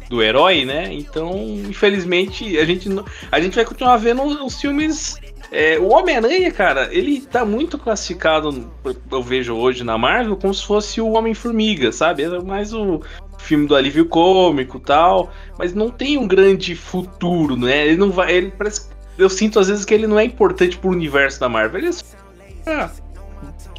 do 0.09 0.23
herói, 0.23 0.65
né? 0.65 0.93
Então, 0.93 1.31
infelizmente, 1.67 2.57
a 2.57 2.65
gente, 2.65 2.89
a 3.31 3.39
gente 3.39 3.55
vai 3.55 3.65
continuar 3.65 3.97
vendo 3.97 4.23
os 4.45 4.59
filmes. 4.59 5.17
É, 5.51 5.79
o 5.79 5.89
Homem-Aranha, 5.89 6.51
cara, 6.51 6.89
ele 6.91 7.21
tá 7.21 7.43
muito 7.43 7.77
classificado, 7.77 8.71
eu 9.11 9.23
vejo 9.23 9.55
hoje 9.55 9.83
na 9.83 9.97
Marvel, 9.97 10.37
como 10.37 10.53
se 10.53 10.63
fosse 10.63 11.01
o 11.01 11.11
Homem-Formiga, 11.11 11.91
sabe? 11.91 12.23
É 12.23 12.39
mais 12.39 12.71
o 12.71 13.01
filme 13.39 13.65
do 13.65 13.75
alívio 13.75 14.05
cômico 14.05 14.79
tal, 14.79 15.31
mas 15.57 15.73
não 15.73 15.89
tem 15.89 16.17
um 16.17 16.27
grande 16.27 16.75
futuro, 16.75 17.55
né? 17.55 17.87
Ele 17.87 17.97
não 17.97 18.11
vai. 18.11 18.31
Ele 18.31 18.53
parece. 18.55 18.89
Eu 19.17 19.29
sinto 19.29 19.59
às 19.59 19.67
vezes 19.67 19.85
que 19.85 19.93
ele 19.93 20.07
não 20.07 20.19
é 20.19 20.23
importante 20.23 20.77
pro 20.77 20.89
universo 20.89 21.39
da 21.39 21.49
Marvel. 21.49 21.79
Ele 21.79 21.89
é. 21.89 22.71
Ah, 22.71 22.91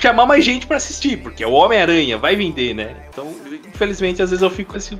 chamar 0.00 0.26
mais 0.26 0.44
gente 0.44 0.66
para 0.66 0.78
assistir, 0.78 1.18
porque 1.18 1.44
é 1.44 1.46
o 1.46 1.52
Homem-Aranha, 1.52 2.16
vai 2.16 2.34
vender, 2.34 2.74
né? 2.74 2.96
Então, 3.10 3.34
infelizmente, 3.68 4.22
às 4.22 4.30
vezes 4.30 4.42
eu 4.42 4.50
fico 4.50 4.76
assim. 4.76 4.98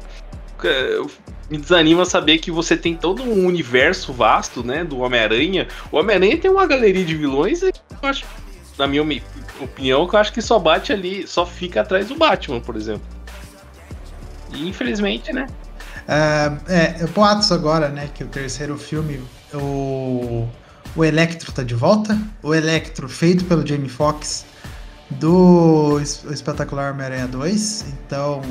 Me 1.51 1.57
desanima 1.57 2.05
saber 2.05 2.39
que 2.39 2.51
você 2.51 2.77
tem 2.77 2.95
todo 2.95 3.23
um 3.23 3.47
universo 3.47 4.13
vasto, 4.13 4.63
né? 4.63 4.85
Do 4.85 4.99
Homem-Aranha. 4.99 5.67
O 5.91 5.97
Homem-Aranha 5.97 6.39
tem 6.39 6.51
uma 6.51 6.67
galeria 6.67 7.05
de 7.05 7.17
vilões 7.17 7.63
e 7.63 7.73
eu 8.03 8.09
acho, 8.09 8.25
na 8.79 8.87
minha 8.87 9.03
opinião, 9.61 10.07
que 10.07 10.15
eu 10.15 10.21
acho 10.21 10.33
que 10.33 10.43
só 10.43 10.59
bate 10.59 10.93
ali, 10.93 11.27
só 11.27 11.47
fica 11.47 11.81
atrás 11.81 12.09
do 12.09 12.15
Batman, 12.15 12.61
por 12.61 12.77
exemplo. 12.77 13.03
E 14.53 14.69
infelizmente, 14.69 15.33
né? 15.33 15.47
Uh, 16.01 16.61
é, 16.69 17.07
boatos 17.07 17.51
agora, 17.51 17.89
né? 17.89 18.11
Que 18.15 18.23
o 18.23 18.27
terceiro 18.27 18.77
filme, 18.77 19.21
o, 19.55 20.47
o 20.95 21.05
Electro 21.05 21.53
tá 21.53 21.63
de 21.63 21.75
volta. 21.75 22.19
O 22.43 22.55
Electro, 22.55 23.09
feito 23.09 23.45
pelo 23.47 23.67
Jamie 23.67 23.89
Foxx, 23.89 24.45
do 25.13 26.01
Espetacular 26.01 26.93
Homem-Aranha 26.93 27.27
2. 27.27 27.87
Então, 28.07 28.43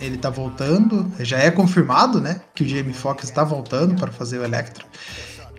ele 0.00 0.16
tá 0.16 0.30
voltando. 0.30 1.10
Já 1.20 1.38
é 1.38 1.50
confirmado, 1.50 2.20
né? 2.20 2.40
Que 2.54 2.64
o 2.64 2.68
Jamie 2.68 2.92
Foxx 2.92 3.24
está 3.24 3.44
voltando 3.44 3.94
para 3.94 4.12
fazer 4.12 4.38
o 4.38 4.44
Electro. 4.44 4.86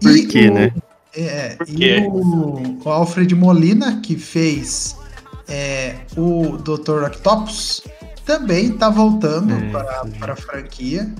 Por 0.01 0.15
e 0.15 0.25
quê, 0.25 0.49
o, 0.49 0.53
né? 0.53 0.73
É, 1.15 1.55
Por 1.55 1.67
e 1.69 1.99
o, 2.07 2.79
o, 2.83 2.89
Alfred 2.89 3.33
Molina, 3.35 3.99
que 4.01 4.15
fez 4.15 4.95
é, 5.47 5.95
o 6.15 6.57
Dr. 6.57 7.03
Octopus, 7.05 7.83
também 8.25 8.71
tá 8.73 8.89
voltando 8.89 9.53
é, 9.53 9.69
para 10.19 10.33
a 10.33 10.35
franquia 10.35 11.11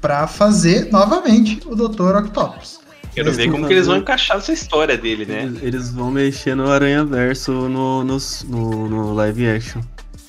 para 0.00 0.26
fazer 0.26 0.90
novamente 0.92 1.60
o 1.66 1.74
Dr. 1.74 2.16
Octopus. 2.16 2.80
Quero 3.16 3.32
ver 3.32 3.50
como 3.50 3.66
que 3.66 3.72
eles 3.72 3.86
vão 3.86 3.96
encaixar 3.96 4.36
essa 4.36 4.52
história 4.52 4.94
dele, 4.98 5.24
né? 5.24 5.44
Eles, 5.44 5.62
eles 5.62 5.90
vão 5.90 6.10
mexer 6.10 6.54
no 6.54 6.70
Aranha 6.70 7.02
Verso 7.02 7.50
no, 7.50 8.04
no, 8.04 8.18
no, 8.44 8.88
no, 8.90 9.14
live 9.14 9.48
action. 9.48 9.80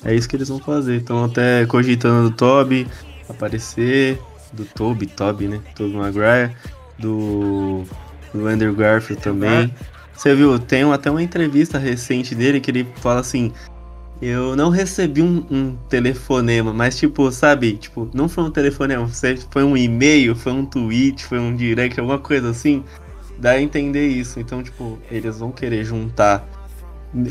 É 0.02 0.14
isso 0.14 0.26
que 0.26 0.36
eles 0.36 0.48
vão 0.48 0.58
fazer. 0.58 0.96
Estão 0.96 1.22
até 1.22 1.66
cogitando 1.66 2.30
do 2.30 2.34
Toby 2.34 2.88
aparecer. 3.28 4.18
Do 4.54 4.64
Toby, 4.64 5.06
Toby, 5.06 5.48
né? 5.48 5.60
Toby 5.74 5.96
Maguire. 5.96 6.56
Do, 6.98 7.84
do 8.32 8.46
Andrew 8.46 8.74
Garfield 8.74 9.22
também. 9.22 9.70
Você 10.16 10.34
viu, 10.34 10.58
tem 10.58 10.90
até 10.90 11.10
uma 11.10 11.22
entrevista 11.22 11.76
recente 11.76 12.34
dele 12.34 12.58
que 12.58 12.70
ele 12.70 12.88
fala 13.02 13.20
assim: 13.20 13.52
Eu 14.20 14.56
não 14.56 14.68
recebi 14.68 15.22
um, 15.22 15.46
um, 15.48 15.76
telefonema, 15.88 16.72
mas 16.72 16.98
tipo, 16.98 17.30
sabe, 17.30 17.76
tipo, 17.76 18.10
não 18.12 18.28
foi 18.28 18.44
um 18.44 18.50
telefonema, 18.50 19.08
foi 19.50 19.62
um 19.62 19.76
e-mail, 19.76 20.34
foi 20.34 20.52
um 20.52 20.66
tweet, 20.66 21.24
foi 21.24 21.38
um 21.38 21.54
direct, 21.54 22.00
alguma 22.00 22.18
coisa 22.18 22.50
assim. 22.50 22.82
Dá 23.38 23.52
a 23.52 23.62
entender 23.62 24.08
isso. 24.08 24.40
Então, 24.40 24.62
tipo, 24.62 24.98
eles 25.10 25.38
vão 25.38 25.52
querer 25.52 25.84
juntar. 25.84 26.44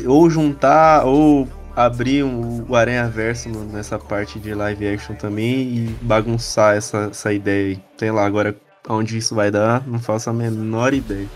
Ou 0.06 0.30
juntar, 0.30 1.04
ou 1.04 1.46
abrir 1.76 2.24
um, 2.24 2.64
o 2.66 2.74
Aranha 2.74 3.06
Verso 3.06 3.50
nessa 3.50 3.98
parte 3.98 4.38
de 4.38 4.54
live 4.54 4.88
action 4.88 5.14
também 5.14 5.60
e 5.60 5.96
bagunçar 6.00 6.76
essa, 6.76 7.08
essa 7.10 7.32
ideia 7.32 7.68
aí. 7.68 7.82
Sei 7.98 8.10
lá, 8.10 8.24
agora 8.24 8.56
onde 8.88 9.18
isso 9.18 9.34
vai 9.34 9.50
dar, 9.50 9.86
não 9.86 9.98
faço 9.98 10.30
a 10.30 10.32
menor 10.32 10.94
ideia. 10.94 11.28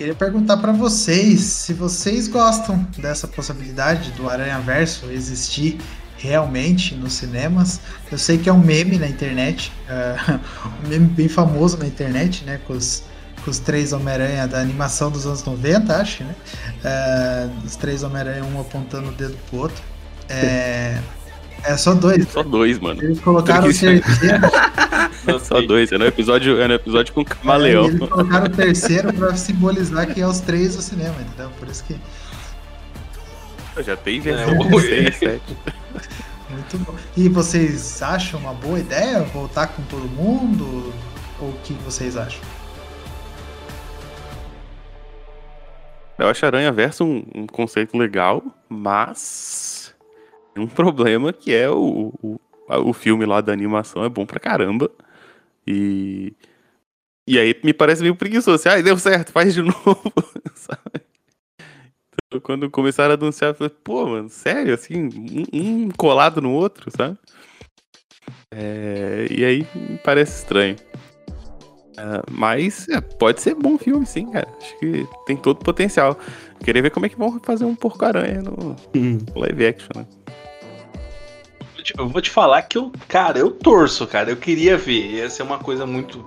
Queria 0.00 0.14
perguntar 0.14 0.56
para 0.56 0.72
vocês 0.72 1.40
se 1.42 1.74
vocês 1.74 2.26
gostam 2.26 2.86
dessa 2.96 3.28
possibilidade 3.28 4.12
do 4.12 4.30
Aranha 4.30 4.58
Verso 4.58 5.10
existir 5.10 5.78
realmente 6.16 6.94
nos 6.94 7.12
cinemas. 7.12 7.82
Eu 8.10 8.16
sei 8.16 8.38
que 8.38 8.48
é 8.48 8.52
um 8.52 8.60
meme 8.60 8.98
na 8.98 9.06
internet, 9.06 9.70
uh, 9.90 10.40
um 10.82 10.88
meme 10.88 11.06
bem 11.06 11.28
famoso 11.28 11.76
na 11.76 11.86
internet, 11.86 12.44
né? 12.46 12.58
Com 12.66 12.72
os, 12.72 13.02
com 13.44 13.50
os 13.50 13.58
três 13.58 13.92
Homem-Aranha 13.92 14.48
da 14.48 14.58
animação 14.62 15.10
dos 15.10 15.26
anos 15.26 15.44
90, 15.44 15.94
acho, 15.94 16.24
né? 16.24 16.34
Uh, 16.82 17.66
os 17.66 17.76
três 17.76 18.02
Homem-Aranha, 18.02 18.42
um 18.42 18.58
apontando 18.58 19.10
o 19.10 19.12
dedo 19.12 19.36
pro 19.50 19.58
outro. 19.58 19.82
É, 20.30 20.98
é 21.64 21.76
só 21.76 21.94
dois. 21.94 22.28
Só 22.28 22.42
dois, 22.42 22.78
mano. 22.78 23.02
Eles 23.02 23.20
colocaram 23.20 23.68
o 23.68 23.74
terceiro. 23.74 24.02
só 25.44 25.60
dois. 25.60 25.92
É 25.92 25.98
no 25.98 26.06
episódio, 26.06 26.60
é 26.60 26.68
no 26.68 26.74
episódio 26.74 27.12
com 27.12 27.20
o 27.20 27.24
camaleão. 27.24 27.84
É, 27.84 27.88
eles 27.88 28.08
colocaram 28.08 28.46
o 28.46 28.50
terceiro 28.50 29.12
pra 29.12 29.34
simbolizar 29.36 30.12
que 30.12 30.20
é 30.20 30.26
os 30.26 30.40
três 30.40 30.76
do 30.76 30.82
cinema, 30.82 31.14
entendeu? 31.20 31.50
Por 31.58 31.68
isso 31.68 31.84
que. 31.84 31.96
Já 33.82 33.96
tem 33.96 34.20
versão 34.20 34.54
é, 34.54 34.80
6, 34.80 35.16
7. 35.16 35.42
Muito 36.50 36.78
bom. 36.78 36.94
E 37.16 37.28
vocês 37.28 38.02
acham 38.02 38.40
uma 38.40 38.52
boa 38.52 38.78
ideia 38.78 39.22
voltar 39.22 39.68
com 39.68 39.82
todo 39.84 40.08
mundo? 40.08 40.92
Ou 41.40 41.48
o 41.48 41.58
que 41.62 41.72
vocês 41.84 42.16
acham? 42.16 42.40
Eu 46.18 46.28
acho 46.28 46.44
Aranha 46.44 46.70
Verso 46.70 47.02
um, 47.02 47.24
um 47.34 47.46
conceito 47.46 47.96
legal, 47.96 48.42
mas 48.68 49.79
um 50.56 50.66
problema 50.66 51.32
que 51.32 51.54
é 51.54 51.68
o, 51.70 52.12
o, 52.22 52.40
o 52.68 52.92
filme 52.92 53.24
lá 53.24 53.40
da 53.40 53.52
animação 53.52 54.04
é 54.04 54.08
bom 54.08 54.26
pra 54.26 54.40
caramba. 54.40 54.90
E. 55.66 56.34
E 57.26 57.38
aí 57.38 57.54
me 57.62 57.72
parece 57.72 58.02
meio 58.02 58.16
preguiçoso. 58.16 58.56
Assim, 58.56 58.68
ah, 58.68 58.82
deu 58.82 58.98
certo, 58.98 59.30
faz 59.30 59.54
de 59.54 59.62
novo. 59.62 60.12
Sabe? 60.54 61.04
Então, 62.26 62.40
quando 62.40 62.70
começaram 62.70 63.12
a 63.12 63.16
anunciar, 63.16 63.50
eu 63.50 63.54
falei, 63.54 63.74
pô, 63.82 64.06
mano, 64.06 64.28
sério, 64.28 64.74
assim, 64.74 65.08
um, 65.52 65.86
um 65.86 65.90
colado 65.90 66.40
no 66.40 66.52
outro, 66.52 66.88
sabe? 66.96 67.18
É, 68.52 69.26
e 69.30 69.44
aí 69.44 69.66
me 69.74 69.98
parece 69.98 70.38
estranho. 70.38 70.76
É, 71.98 72.22
mas 72.30 72.88
é, 72.88 73.00
pode 73.00 73.40
ser 73.40 73.54
bom 73.54 73.76
filme, 73.76 74.06
sim, 74.06 74.30
cara. 74.30 74.48
Acho 74.58 74.78
que 74.78 75.06
tem 75.26 75.36
todo 75.36 75.58
potencial. 75.58 76.16
Queria 76.64 76.82
ver 76.82 76.90
como 76.90 77.06
é 77.06 77.08
que 77.08 77.18
vão 77.18 77.40
fazer 77.40 77.64
um 77.64 77.74
porco-aranha 77.74 78.42
no 78.42 78.76
hum. 78.94 79.18
live 79.34 79.66
action, 79.66 79.90
né? 79.96 80.06
Eu 81.96 82.08
vou 82.08 82.20
te 82.20 82.30
falar 82.30 82.62
que 82.62 82.78
eu, 82.78 82.92
cara, 83.08 83.38
eu 83.38 83.50
torço, 83.50 84.06
cara. 84.06 84.30
Eu 84.30 84.36
queria 84.36 84.76
ver. 84.76 85.12
Ia 85.12 85.30
ser 85.30 85.42
uma 85.42 85.58
coisa 85.58 85.86
muito. 85.86 86.24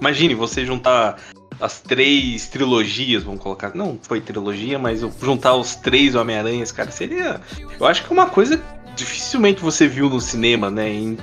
Imagine 0.00 0.34
você 0.34 0.64
juntar 0.64 1.18
as 1.60 1.80
três 1.80 2.48
trilogias, 2.48 3.22
vamos 3.22 3.40
colocar. 3.40 3.74
Não 3.74 3.98
foi 4.02 4.20
trilogia, 4.20 4.78
mas 4.78 5.00
juntar 5.20 5.54
os 5.54 5.76
três 5.76 6.14
Homem-Aranhas, 6.14 6.72
cara, 6.72 6.90
seria. 6.90 7.40
Eu 7.78 7.86
acho 7.86 8.04
que 8.04 8.12
é 8.12 8.12
uma 8.12 8.28
coisa 8.28 8.62
dificilmente 8.94 9.60
você 9.60 9.86
viu 9.88 10.08
no 10.08 10.20
cinema, 10.20 10.70
né? 10.70 10.88
Em 10.88 11.18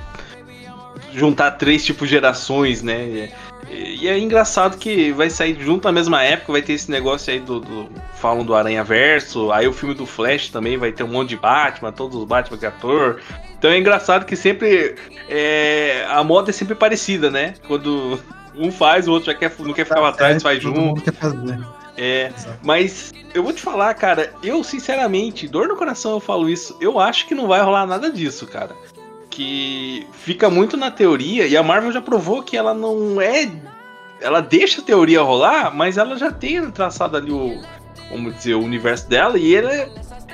juntar 1.12 1.52
três 1.52 1.84
tipos 1.84 2.08
gerações, 2.08 2.82
né? 2.82 3.30
E 3.70 4.08
é 4.08 4.18
engraçado 4.18 4.76
que 4.76 5.12
vai 5.12 5.30
sair 5.30 5.56
junto 5.60 5.84
na 5.84 5.92
mesma 5.92 6.22
época, 6.22 6.52
vai 6.52 6.62
ter 6.62 6.74
esse 6.74 6.90
negócio 6.90 7.32
aí 7.32 7.40
do, 7.40 7.60
do. 7.60 7.88
falam 8.16 8.44
do 8.44 8.54
Aranha 8.54 8.84
Verso, 8.84 9.50
aí 9.52 9.66
o 9.66 9.72
filme 9.72 9.94
do 9.94 10.04
Flash 10.04 10.48
também 10.48 10.76
vai 10.76 10.92
ter 10.92 11.04
um 11.04 11.08
monte 11.08 11.30
de 11.30 11.36
Batman, 11.36 11.92
todos 11.92 12.16
os 12.16 12.24
Batman 12.24 12.58
que 12.58 12.66
é 12.66 12.68
ator. 12.68 13.20
Então 13.62 13.70
é 13.70 13.78
engraçado 13.78 14.26
que 14.26 14.34
sempre. 14.34 14.96
É, 15.28 16.04
a 16.08 16.24
moda 16.24 16.50
é 16.50 16.52
sempre 16.52 16.74
parecida, 16.74 17.30
né? 17.30 17.54
Quando 17.68 18.18
um 18.56 18.72
faz, 18.72 19.06
o 19.06 19.12
outro 19.12 19.26
já 19.30 19.38
quer, 19.38 19.52
não 19.60 19.72
quer 19.72 19.84
ficar 19.84 20.00
pra 20.00 20.10
trás, 20.10 20.38
é, 20.38 20.40
faz 20.40 20.60
junto. 20.60 21.00
Quer 21.00 21.12
fazer. 21.12 21.64
É, 21.96 22.32
Exato. 22.36 22.58
mas 22.64 23.12
eu 23.32 23.40
vou 23.44 23.52
te 23.52 23.62
falar, 23.62 23.94
cara, 23.94 24.32
eu 24.42 24.64
sinceramente, 24.64 25.46
dor 25.46 25.68
no 25.68 25.76
coração 25.76 26.10
eu 26.10 26.20
falo 26.20 26.48
isso, 26.48 26.76
eu 26.80 26.98
acho 26.98 27.28
que 27.28 27.36
não 27.36 27.46
vai 27.46 27.60
rolar 27.60 27.86
nada 27.86 28.10
disso, 28.10 28.48
cara 28.48 28.74
que 29.30 30.06
fica 30.12 30.50
muito 30.50 30.76
na 30.76 30.90
teoria, 30.90 31.46
e 31.46 31.56
a 31.56 31.62
Marvel 31.62 31.90
já 31.90 32.02
provou 32.02 32.42
que 32.42 32.54
ela 32.54 32.74
não 32.74 33.18
é. 33.18 33.50
Ela 34.20 34.42
deixa 34.42 34.82
a 34.82 34.84
teoria 34.84 35.22
rolar, 35.22 35.74
mas 35.74 35.96
ela 35.96 36.18
já 36.18 36.30
tem 36.30 36.70
traçado 36.70 37.16
ali 37.16 37.32
o. 37.32 37.62
Vamos 38.10 38.34
dizer, 38.36 38.54
o 38.54 38.62
universo 38.62 39.08
dela, 39.08 39.38
e 39.38 39.54
ele 39.54 39.88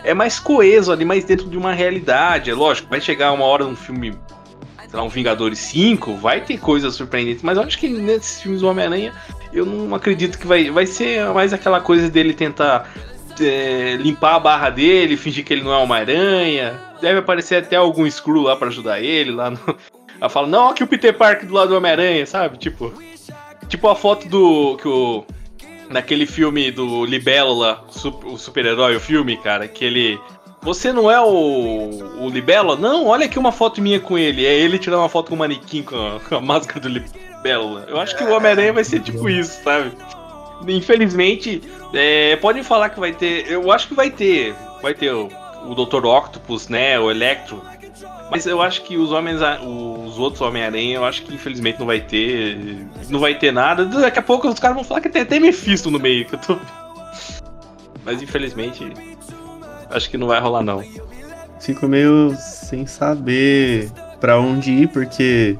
é, 0.04 0.14
mais 0.14 0.38
coeso 0.38 0.92
ali, 0.92 1.04
mais 1.04 1.24
dentro 1.24 1.48
de 1.48 1.56
uma 1.56 1.72
realidade. 1.72 2.50
É 2.50 2.54
lógico, 2.54 2.88
vai 2.88 3.00
chegar 3.00 3.32
uma 3.32 3.44
hora 3.44 3.64
um 3.64 3.76
filme 3.76 4.12
sei 4.88 4.98
lá, 4.98 5.02
um 5.02 5.08
Vingadores 5.08 5.58
5, 5.58 6.16
vai 6.16 6.40
ter 6.40 6.58
coisas 6.58 6.94
surpreendentes, 6.94 7.42
mas 7.42 7.58
eu 7.58 7.62
acho 7.62 7.78
que 7.78 7.88
nesses 7.88 8.40
filmes 8.40 8.62
do 8.62 8.68
Homem-Aranha, 8.68 9.12
eu 9.52 9.66
não 9.66 9.94
acredito 9.94 10.38
que 10.38 10.46
vai, 10.46 10.70
vai 10.70 10.86
ser 10.86 11.28
mais 11.34 11.52
aquela 11.52 11.78
coisa 11.78 12.08
dele 12.08 12.32
tentar 12.32 12.90
é, 13.40 13.96
limpar 13.96 14.36
a 14.36 14.40
barra 14.40 14.70
dele, 14.70 15.16
fingir 15.16 15.44
que 15.44 15.52
ele 15.52 15.62
não 15.62 15.72
é 15.72 15.78
uma 15.78 15.96
aranha. 15.96 16.80
Deve 17.00 17.18
aparecer 17.18 17.62
até 17.62 17.76
algum 17.76 18.10
Screw 18.10 18.42
lá 18.42 18.56
para 18.56 18.68
ajudar 18.68 19.00
ele. 19.00 19.30
Lá 19.30 19.50
no... 19.50 19.58
Ela 20.20 20.28
fala, 20.28 20.48
não, 20.48 20.70
aqui 20.70 20.82
o 20.82 20.86
Peter 20.86 21.16
Parker 21.16 21.46
do 21.46 21.54
lado 21.54 21.68
do 21.68 21.76
Homem-Aranha, 21.76 22.26
sabe? 22.26 22.58
Tipo. 22.58 22.92
Tipo 23.68 23.88
a 23.88 23.94
foto 23.94 24.28
do. 24.28 24.76
que 24.78 24.88
o. 24.88 25.24
Naquele 25.90 26.26
filme 26.26 26.70
do 26.70 27.04
Libélula, 27.04 27.84
o 28.24 28.36
super-herói, 28.36 28.96
o 28.96 29.00
filme, 29.00 29.36
cara, 29.36 29.66
que 29.66 29.84
ele. 29.84 30.20
Você 30.62 30.92
não 30.92 31.10
é 31.10 31.20
o, 31.20 32.24
o 32.24 32.28
Libélula? 32.28 32.76
Não, 32.76 33.06
olha 33.06 33.26
aqui 33.26 33.38
uma 33.38 33.52
foto 33.52 33.80
minha 33.80 34.00
com 34.00 34.18
ele. 34.18 34.44
É 34.44 34.54
ele 34.54 34.78
tirando 34.78 35.00
uma 35.00 35.08
foto 35.08 35.28
com 35.28 35.34
o 35.34 35.38
manequim 35.38 35.82
com 35.82 35.96
a, 35.96 36.20
com 36.20 36.34
a 36.34 36.40
máscara 36.40 36.80
do 36.80 36.88
Libélula. 36.88 37.86
Eu 37.88 37.98
acho 37.98 38.16
que 38.16 38.24
o 38.24 38.34
Homem-Aranha 38.34 38.72
vai 38.72 38.84
ser 38.84 39.00
tipo 39.00 39.28
isso, 39.28 39.62
sabe? 39.62 39.92
Infelizmente, 40.66 41.62
é, 41.94 42.36
pode 42.36 42.62
falar 42.62 42.90
que 42.90 42.98
vai 42.98 43.12
ter. 43.12 43.50
Eu 43.50 43.70
acho 43.70 43.88
que 43.88 43.94
vai 43.94 44.10
ter. 44.10 44.54
Vai 44.82 44.94
ter 44.94 45.12
o, 45.12 45.28
o 45.64 45.74
Dr. 45.74 46.04
Octopus, 46.04 46.68
né? 46.68 46.98
O 46.98 47.10
Electro. 47.10 47.62
Mas 48.30 48.46
eu 48.46 48.60
acho 48.60 48.82
que 48.82 48.96
os 48.96 49.10
homens, 49.10 49.40
os 49.40 50.18
outros 50.18 50.40
Homem-Aranha, 50.40 50.96
eu 50.96 51.04
acho 51.04 51.22
que 51.22 51.34
infelizmente 51.34 51.78
não 51.78 51.86
vai 51.86 52.00
ter. 52.00 52.86
Não 53.08 53.20
vai 53.20 53.34
ter 53.38 53.52
nada. 53.52 53.84
Daqui 53.84 54.18
a 54.18 54.22
pouco 54.22 54.48
os 54.48 54.58
caras 54.58 54.76
vão 54.76 54.84
falar 54.84 55.00
que 55.00 55.08
tem 55.08 55.22
até 55.22 55.40
Mephisto 55.40 55.90
no 55.90 55.98
meio. 55.98 56.26
Que 56.26 56.34
eu 56.34 56.38
tô... 56.38 56.58
Mas 58.04 58.22
infelizmente, 58.22 58.92
acho 59.90 60.10
que 60.10 60.16
não 60.16 60.26
vai 60.26 60.40
rolar 60.40 60.62
não. 60.62 60.82
Fico 61.60 61.88
meio 61.88 62.34
sem 62.38 62.86
saber 62.86 63.90
para 64.20 64.38
onde 64.38 64.70
ir, 64.70 64.88
porque 64.88 65.58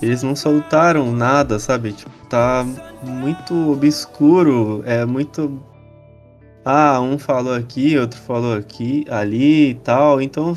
eles 0.00 0.22
não 0.22 0.34
soltaram 0.34 1.12
nada, 1.12 1.58
sabe? 1.58 1.92
Tipo, 1.92 2.10
tá 2.28 2.66
muito 3.02 3.72
obscuro, 3.72 4.82
é 4.86 5.04
muito. 5.04 5.62
Ah, 6.64 7.00
um 7.00 7.18
falou 7.18 7.54
aqui, 7.54 7.98
outro 7.98 8.18
falou 8.20 8.56
aqui, 8.56 9.04
ali 9.10 9.70
e 9.70 9.74
tal. 9.74 10.22
Então, 10.22 10.54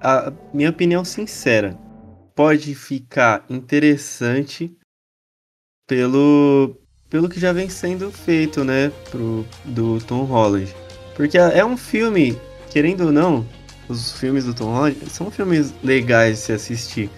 a 0.00 0.32
minha 0.52 0.70
opinião 0.70 1.04
sincera 1.04 1.78
pode 2.34 2.74
ficar 2.74 3.44
interessante 3.48 4.74
pelo 5.86 6.76
pelo 7.08 7.28
que 7.28 7.40
já 7.40 7.52
vem 7.52 7.68
sendo 7.68 8.12
feito, 8.12 8.62
né, 8.62 8.92
pro, 9.10 9.44
do 9.64 9.98
Tom 10.00 10.22
Holland. 10.22 10.72
Porque 11.16 11.36
é 11.36 11.64
um 11.64 11.76
filme, 11.76 12.38
querendo 12.70 13.06
ou 13.06 13.12
não, 13.12 13.44
os 13.88 14.12
filmes 14.12 14.44
do 14.44 14.54
Tom 14.54 14.72
Holland 14.72 14.96
são 15.10 15.28
filmes 15.28 15.74
legais 15.82 16.36
de 16.36 16.42
se 16.44 16.52
assistir 16.52 17.10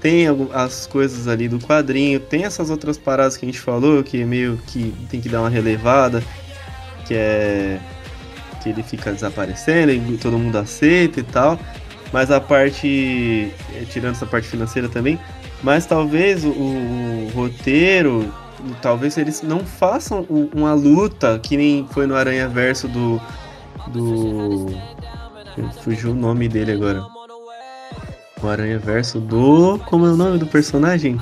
tem 0.00 0.26
as 0.52 0.86
coisas 0.86 1.26
ali 1.26 1.48
do 1.48 1.58
quadrinho, 1.58 2.20
tem 2.20 2.44
essas 2.44 2.70
outras 2.70 2.96
paradas 2.96 3.36
que 3.36 3.44
a 3.44 3.48
gente 3.48 3.60
falou, 3.60 4.02
que 4.02 4.24
meio 4.24 4.58
que 4.66 4.94
tem 5.10 5.20
que 5.20 5.28
dar 5.28 5.40
uma 5.40 5.48
relevada, 5.48 6.22
que 7.06 7.14
é 7.14 7.80
que 8.62 8.70
ele 8.70 8.82
fica 8.82 9.12
desaparecendo 9.12 9.92
e 9.92 10.18
todo 10.18 10.38
mundo 10.38 10.56
aceita 10.56 11.20
e 11.20 11.22
tal. 11.22 11.58
Mas 12.12 12.30
a 12.30 12.40
parte, 12.40 13.52
eh, 13.74 13.84
tirando 13.90 14.12
essa 14.12 14.26
parte 14.26 14.48
financeira 14.48 14.88
também, 14.88 15.18
mas 15.62 15.84
talvez 15.84 16.44
o, 16.44 16.50
o 16.50 17.30
roteiro, 17.34 18.32
talvez 18.80 19.18
eles 19.18 19.42
não 19.42 19.60
façam 19.60 20.26
uma 20.54 20.72
luta 20.72 21.38
que 21.38 21.56
nem 21.56 21.86
foi 21.90 22.06
no 22.06 22.14
Aranha 22.14 22.48
Verso 22.48 22.88
do. 22.88 23.20
do. 23.88 24.66
Fugiu 25.82 26.12
o 26.12 26.14
nome 26.14 26.48
dele 26.48 26.72
agora 26.72 27.02
o 28.42 28.48
Aranha 28.48 28.78
Verso 28.78 29.20
do. 29.20 29.78
Como 29.86 30.06
é 30.06 30.10
o 30.10 30.16
nome 30.16 30.38
do 30.38 30.46
personagem? 30.46 31.20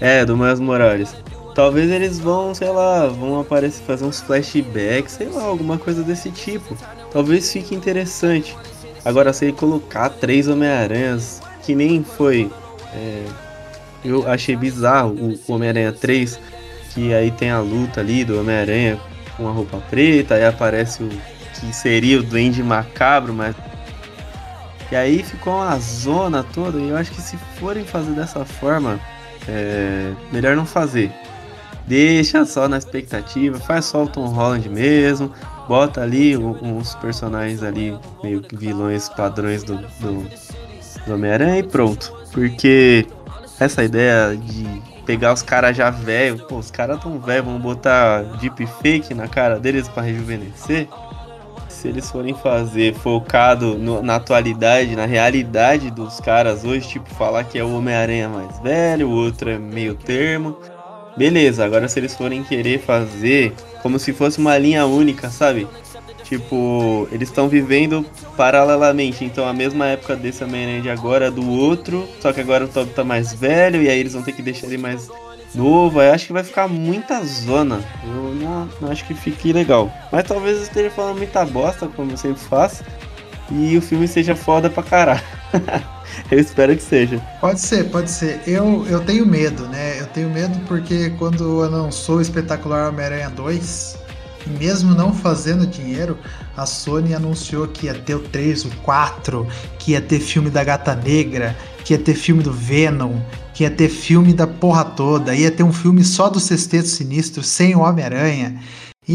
É, 0.00 0.24
do 0.24 0.36
Miles 0.36 0.60
Morales. 0.60 1.14
Talvez 1.54 1.90
eles 1.90 2.18
vão, 2.18 2.54
sei 2.54 2.70
lá, 2.70 3.08
vão 3.08 3.40
aparecer, 3.40 3.82
fazer 3.82 4.04
uns 4.04 4.20
flashbacks, 4.20 5.12
sei 5.12 5.28
lá, 5.28 5.42
alguma 5.42 5.78
coisa 5.78 6.02
desse 6.02 6.30
tipo. 6.30 6.76
talvez 7.12 7.50
fique 7.52 7.74
interessante. 7.74 8.56
Agora, 9.04 9.32
se 9.32 9.46
ele 9.46 9.52
colocar 9.52 10.10
três 10.10 10.48
Homem-Aranhas, 10.48 11.40
que 11.62 11.74
nem 11.74 12.04
foi. 12.04 12.50
É, 12.92 13.24
eu 14.04 14.28
achei 14.30 14.56
bizarro 14.56 15.14
o 15.14 15.52
Homem-Aranha 15.52 15.92
3, 15.92 16.38
que 16.92 17.14
aí 17.14 17.30
tem 17.30 17.50
a 17.50 17.60
luta 17.60 18.00
ali 18.00 18.24
do 18.24 18.38
Homem-Aranha 18.40 18.98
com 19.36 19.48
a 19.48 19.52
roupa 19.52 19.78
preta, 19.88 20.34
aí 20.34 20.44
aparece 20.44 21.02
o 21.02 21.08
que 21.08 21.72
seria 21.74 22.18
o 22.20 22.22
Duende 22.22 22.62
Macabro, 22.62 23.32
mas. 23.32 23.54
E 24.90 24.96
aí 24.96 25.22
ficou 25.22 25.54
uma 25.54 25.78
zona 25.78 26.42
toda, 26.42 26.78
e 26.78 26.88
eu 26.88 26.96
acho 26.96 27.12
que 27.12 27.20
se 27.20 27.36
forem 27.58 27.84
fazer 27.84 28.10
dessa 28.10 28.44
forma, 28.44 28.98
é 29.48 30.12
melhor 30.32 30.56
não 30.56 30.66
fazer. 30.66 31.12
Deixa 31.86 32.44
só 32.44 32.68
na 32.68 32.76
expectativa, 32.78 33.58
faz 33.58 33.84
só 33.84 34.04
o 34.04 34.08
Tom 34.08 34.26
Holland 34.26 34.68
mesmo, 34.68 35.32
bota 35.70 36.02
ali 36.02 36.36
uns 36.36 36.96
personagens 36.96 37.62
ali, 37.62 37.96
meio 38.24 38.42
vilões 38.52 39.08
padrões 39.08 39.62
do, 39.62 39.76
do, 39.76 40.28
do 41.06 41.14
Homem-Aranha 41.14 41.58
e 41.58 41.62
pronto. 41.62 42.12
Porque 42.32 43.06
essa 43.60 43.84
ideia 43.84 44.36
de 44.36 44.66
pegar 45.06 45.32
os 45.32 45.42
caras 45.42 45.76
já 45.76 45.88
velhos, 45.88 46.42
pô, 46.42 46.56
os 46.56 46.72
caras 46.72 47.00
tão 47.00 47.20
velhos, 47.20 47.44
vamos 47.44 47.62
botar 47.62 48.22
deepfake 48.40 49.14
na 49.14 49.28
cara 49.28 49.60
deles 49.60 49.88
para 49.88 50.02
rejuvenescer. 50.02 50.88
Se 51.68 51.86
eles 51.86 52.10
forem 52.10 52.34
fazer 52.34 52.92
focado 52.94 53.78
no, 53.78 54.02
na 54.02 54.16
atualidade, 54.16 54.96
na 54.96 55.06
realidade 55.06 55.88
dos 55.88 56.18
caras 56.18 56.64
hoje, 56.64 56.88
tipo, 56.88 57.08
falar 57.14 57.44
que 57.44 57.56
é 57.56 57.62
o 57.62 57.76
Homem-Aranha 57.76 58.28
mais 58.28 58.58
velho, 58.58 59.08
o 59.08 59.12
outro 59.12 59.48
é 59.48 59.56
meio 59.56 59.94
termo. 59.94 60.58
Beleza, 61.16 61.64
agora 61.64 61.88
se 61.88 61.98
eles 61.98 62.14
forem 62.14 62.42
querer 62.42 62.80
fazer 62.80 63.52
como 63.82 63.98
se 63.98 64.12
fosse 64.12 64.38
uma 64.38 64.56
linha 64.56 64.86
única, 64.86 65.30
sabe? 65.30 65.66
Tipo, 66.24 67.08
eles 67.10 67.28
estão 67.28 67.48
vivendo 67.48 68.06
paralelamente. 68.36 69.24
Então, 69.24 69.48
a 69.48 69.52
mesma 69.52 69.86
época 69.86 70.14
desse 70.14 70.44
Homem-Aranha 70.44 70.82
de 70.82 70.88
agora 70.88 71.28
do 71.28 71.44
outro. 71.50 72.08
Só 72.20 72.32
que 72.32 72.40
agora 72.40 72.66
o 72.66 72.68
Toby 72.68 72.92
tá 72.92 73.02
mais 73.02 73.34
velho. 73.34 73.82
E 73.82 73.88
aí 73.88 73.98
eles 73.98 74.12
vão 74.12 74.22
ter 74.22 74.32
que 74.32 74.40
deixar 74.40 74.68
ele 74.68 74.78
mais 74.78 75.08
novo. 75.52 76.00
Eu 76.00 76.12
acho 76.12 76.28
que 76.28 76.32
vai 76.32 76.44
ficar 76.44 76.68
muita 76.68 77.20
zona. 77.24 77.82
Eu 78.04 78.34
não, 78.34 78.68
não 78.80 78.92
acho 78.92 79.04
que 79.06 79.12
fique 79.12 79.52
legal. 79.52 79.92
Mas 80.12 80.22
talvez 80.22 80.58
eu 80.58 80.62
esteja 80.62 80.90
falando 80.90 81.18
muita 81.18 81.44
bosta, 81.44 81.88
como 81.88 82.12
eu 82.12 82.16
sempre 82.16 82.40
faço. 82.40 82.84
E 83.50 83.76
o 83.76 83.82
filme 83.82 84.06
seja 84.06 84.36
foda 84.36 84.70
pra 84.70 84.84
caralho. 84.84 85.22
eu 86.30 86.38
espero 86.38 86.76
que 86.76 86.82
seja. 86.82 87.20
Pode 87.40 87.60
ser, 87.60 87.84
pode 87.90 88.10
ser. 88.10 88.40
Eu, 88.46 88.86
eu 88.88 89.00
tenho 89.00 89.26
medo, 89.26 89.66
né? 89.68 90.00
Eu 90.00 90.06
tenho 90.06 90.30
medo 90.30 90.58
porque 90.66 91.10
quando 91.18 91.58
lançou 91.58 92.16
o 92.16 92.20
espetacular 92.20 92.88
Homem-Aranha 92.88 93.30
2 93.30 94.00
mesmo 94.58 94.94
não 94.94 95.12
fazendo 95.12 95.66
dinheiro, 95.66 96.18
a 96.56 96.64
Sony 96.64 97.14
anunciou 97.14 97.68
que 97.68 97.86
ia 97.86 97.94
ter 97.94 98.14
o 98.14 98.20
3, 98.20 98.64
o 98.64 98.70
4, 98.82 99.46
que 99.78 99.92
ia 99.92 100.00
ter 100.00 100.20
filme 100.20 100.50
da 100.50 100.64
Gata 100.64 100.94
Negra, 100.94 101.56
que 101.84 101.92
ia 101.92 101.98
ter 101.98 102.14
filme 102.14 102.42
do 102.42 102.52
Venom, 102.52 103.20
que 103.52 103.64
ia 103.64 103.70
ter 103.70 103.88
filme 103.88 104.32
da 104.32 104.46
porra 104.46 104.84
toda, 104.84 105.34
ia 105.34 105.50
ter 105.50 105.62
um 105.62 105.72
filme 105.72 106.04
só 106.04 106.28
do 106.28 106.40
Sexteto 106.40 106.88
Sinistro, 106.88 107.42
sem 107.42 107.74
o 107.74 107.80
Homem-Aranha, 107.80 108.58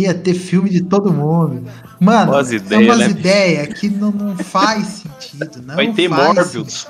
ia 0.01 0.13
ter 0.13 0.33
filme 0.33 0.69
de 0.69 0.81
todo 0.81 1.11
mundo. 1.11 1.63
Mano, 1.99 2.31
Boas 2.31 2.51
é 2.51 2.55
ideias, 2.55 2.83
umas 2.85 2.99
né, 2.99 3.09
ideias 3.09 3.79
que 3.79 3.89
não, 3.89 4.11
não 4.11 4.35
faz 4.37 4.85
sentido. 4.87 5.61
Não 5.65 5.75
Vai 5.75 5.91
ter 5.93 6.09
Morbius. 6.09 6.87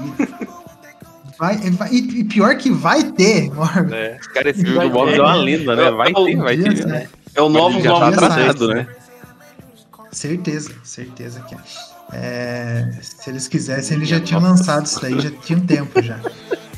Vai, 1.37 1.57
vai- 1.71 1.93
e 1.93 2.23
pior 2.23 2.55
que 2.57 2.71
vai 2.71 3.03
ter 3.03 3.51
Morbius. 3.53 3.91
É. 3.91 4.17
Cara, 4.33 4.49
esse 4.49 4.61
filme 4.63 4.79
do 4.79 4.89
Morbius 4.89 5.19
é 5.19 5.21
uma 5.21 5.35
lenda, 5.35 5.75
né? 5.75 5.91
Vai 5.91 6.13
ter, 6.13 6.35
vai 6.37 6.57
Dias, 6.57 6.79
ter. 6.79 6.87
né? 6.87 7.07
É 7.35 7.41
o 7.41 7.49
novo 7.49 7.81
já 7.81 7.91
tá 7.93 8.07
atrasado, 8.07 8.67
né? 8.69 8.87
Certeza, 10.11 10.71
certeza 10.83 11.41
que 11.41 11.55
é. 11.55 11.57
É, 12.13 12.89
se 13.01 13.29
eles 13.29 13.47
quisessem, 13.47 13.97
eles 13.97 14.07
já 14.07 14.19
tinham 14.19 14.41
lançado 14.41 14.85
isso 14.85 15.01
daí, 15.01 15.19
já 15.19 15.29
tinha 15.31 15.57
um 15.57 15.65
tempo 15.65 16.01
já. 16.01 16.19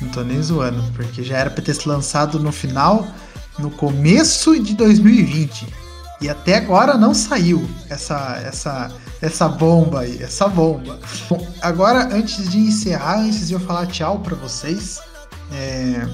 Não 0.00 0.08
tô 0.08 0.22
nem 0.22 0.42
zoando, 0.42 0.82
porque 0.94 1.22
já 1.22 1.36
era 1.38 1.50
pra 1.50 1.62
ter 1.62 1.74
se 1.74 1.88
lançado 1.88 2.40
no 2.40 2.50
final, 2.50 3.06
no 3.58 3.70
começo 3.70 4.58
de 4.60 4.74
2020. 4.74 5.66
E 6.20 6.28
até 6.28 6.56
agora 6.56 6.96
não 6.96 7.14
saiu 7.14 7.68
essa, 7.88 8.40
essa, 8.44 8.90
essa 9.22 9.48
bomba 9.48 10.00
aí, 10.00 10.20
essa 10.22 10.48
bomba. 10.48 10.98
Bom, 11.28 11.46
agora, 11.62 12.12
antes 12.12 12.48
de 12.48 12.58
encerrar, 12.58 13.20
antes 13.20 13.48
de 13.48 13.54
eu 13.54 13.60
falar 13.60 13.86
tchau 13.86 14.18
pra 14.18 14.34
vocês, 14.34 15.00
é, 15.52 16.06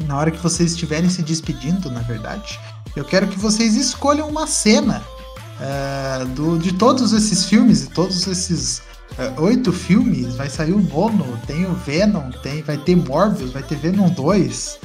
na 0.00 0.16
hora 0.16 0.30
que 0.30 0.42
vocês 0.42 0.72
estiverem 0.72 1.08
se 1.08 1.22
despedindo, 1.22 1.90
na 1.90 2.00
verdade, 2.00 2.60
eu 2.94 3.04
quero 3.04 3.26
que 3.28 3.38
vocês 3.38 3.76
escolham 3.76 4.28
uma 4.28 4.46
cena 4.46 5.02
é, 5.60 6.24
do, 6.26 6.58
de 6.58 6.72
todos 6.74 7.12
esses 7.12 7.44
filmes 7.44 7.84
e 7.84 7.90
todos 7.90 8.26
esses 8.26 8.82
é, 9.18 9.40
oito 9.40 9.72
filmes, 9.72 10.36
vai 10.36 10.48
sair 10.48 10.72
o 10.72 10.78
Mono, 10.78 11.38
tem 11.46 11.64
o 11.64 11.74
Venom, 11.74 12.30
tem, 12.42 12.62
vai 12.62 12.76
ter 12.76 12.94
Morbius, 12.94 13.52
vai 13.52 13.62
ter 13.62 13.76
Venom 13.76 14.08
2, 14.10 14.78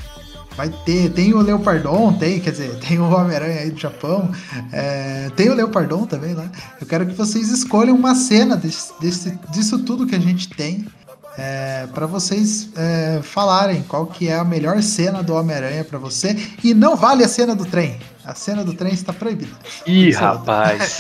vai 0.56 0.70
ter, 0.86 1.10
tem 1.12 1.34
o 1.34 1.40
Leopardon, 1.42 2.14
tem, 2.14 2.40
quer 2.40 2.52
dizer, 2.52 2.76
tem 2.80 3.00
o 3.00 3.10
Homem-Aranha 3.10 3.62
aí 3.62 3.72
do 3.72 3.80
Japão, 3.80 4.30
é, 4.72 5.30
tem 5.36 5.50
o 5.50 5.54
Leopardon 5.54 6.06
também 6.06 6.34
lá. 6.34 6.50
Eu 6.80 6.88
quero 6.88 7.06
que 7.06 7.14
vocês 7.14 7.50
escolham 7.50 7.96
uma 7.96 8.16
cena 8.16 8.56
desse, 8.56 8.92
desse- 9.00 9.38
disso 9.52 9.80
tudo 9.80 10.06
que 10.08 10.16
a 10.16 10.20
gente 10.20 10.50
tem. 10.50 10.86
Para 11.94 12.06
vocês 12.06 12.70
é, 12.76 13.20
falarem 13.24 13.84
qual 13.84 14.08
que 14.08 14.28
é 14.28 14.36
a 14.36 14.44
melhor 14.44 14.82
cena 14.82 15.24
do 15.24 15.34
Homem-Aranha 15.34 15.84
pra 15.84 15.98
você 15.98 16.36
e 16.64 16.74
não 16.74 16.96
vale 16.96 17.24
a 17.24 17.28
cena 17.28 17.56
do 17.56 17.66
trem. 17.66 18.00
A 18.26 18.34
cena 18.34 18.64
do 18.64 18.74
trem 18.74 18.94
está 18.94 19.12
proibida. 19.12 19.52
Ih, 19.86 20.12
é 20.12 20.16
rapaz. 20.16 20.98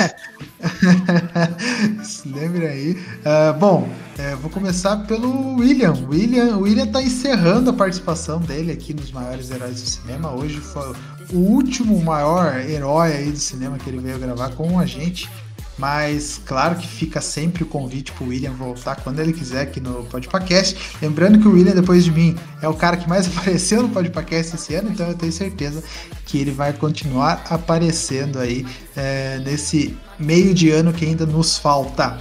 Se 2.03 2.27
lembre 2.27 2.67
aí. 2.67 3.01
Ah, 3.23 3.53
bom, 3.53 3.87
é, 4.17 4.35
vou 4.35 4.49
começar 4.49 4.97
pelo 5.07 5.55
William. 5.55 5.93
William. 6.09 6.57
O 6.57 6.63
William 6.63 6.87
tá 6.87 7.01
encerrando 7.01 7.69
a 7.69 7.73
participação 7.73 8.39
dele 8.41 8.73
aqui 8.73 8.93
nos 8.93 9.09
maiores 9.11 9.51
heróis 9.51 9.81
do 9.81 9.89
cinema. 9.89 10.33
Hoje 10.33 10.59
foi 10.59 10.93
o 11.31 11.37
último 11.37 11.97
maior 12.03 12.59
herói 12.59 13.13
aí 13.13 13.31
do 13.31 13.39
cinema 13.39 13.77
que 13.77 13.89
ele 13.89 13.99
veio 13.99 14.19
gravar 14.19 14.49
com 14.49 14.77
a 14.77 14.85
gente. 14.85 15.29
Mas 15.77 16.39
claro 16.45 16.75
que 16.75 16.87
fica 16.87 17.19
sempre 17.19 17.63
o 17.63 17.65
convite 17.65 18.11
pro 18.11 18.27
William 18.27 18.51
voltar 18.51 18.97
quando 18.97 19.19
ele 19.19 19.33
quiser 19.33 19.61
aqui 19.61 19.79
no 19.79 20.03
Podpacast. 20.05 20.77
Lembrando 21.01 21.39
que 21.39 21.47
o 21.47 21.51
William, 21.51 21.73
depois 21.73 22.05
de 22.05 22.11
mim, 22.11 22.35
é 22.61 22.67
o 22.67 22.73
cara 22.73 22.97
que 22.97 23.09
mais 23.09 23.27
apareceu 23.35 23.81
no 23.81 23.89
Podpacast 23.89 24.55
esse 24.55 24.75
ano, 24.75 24.91
então 24.91 25.07
eu 25.07 25.15
tenho 25.15 25.31
certeza 25.31 25.83
que 26.25 26.37
ele 26.37 26.51
vai 26.51 26.73
continuar 26.73 27.43
aparecendo 27.49 28.39
aí 28.39 28.65
é, 28.95 29.39
nesse 29.39 29.97
meio 30.19 30.53
de 30.53 30.69
ano 30.69 30.93
que 30.93 31.05
ainda 31.05 31.25
nos 31.25 31.57
falta. 31.57 32.19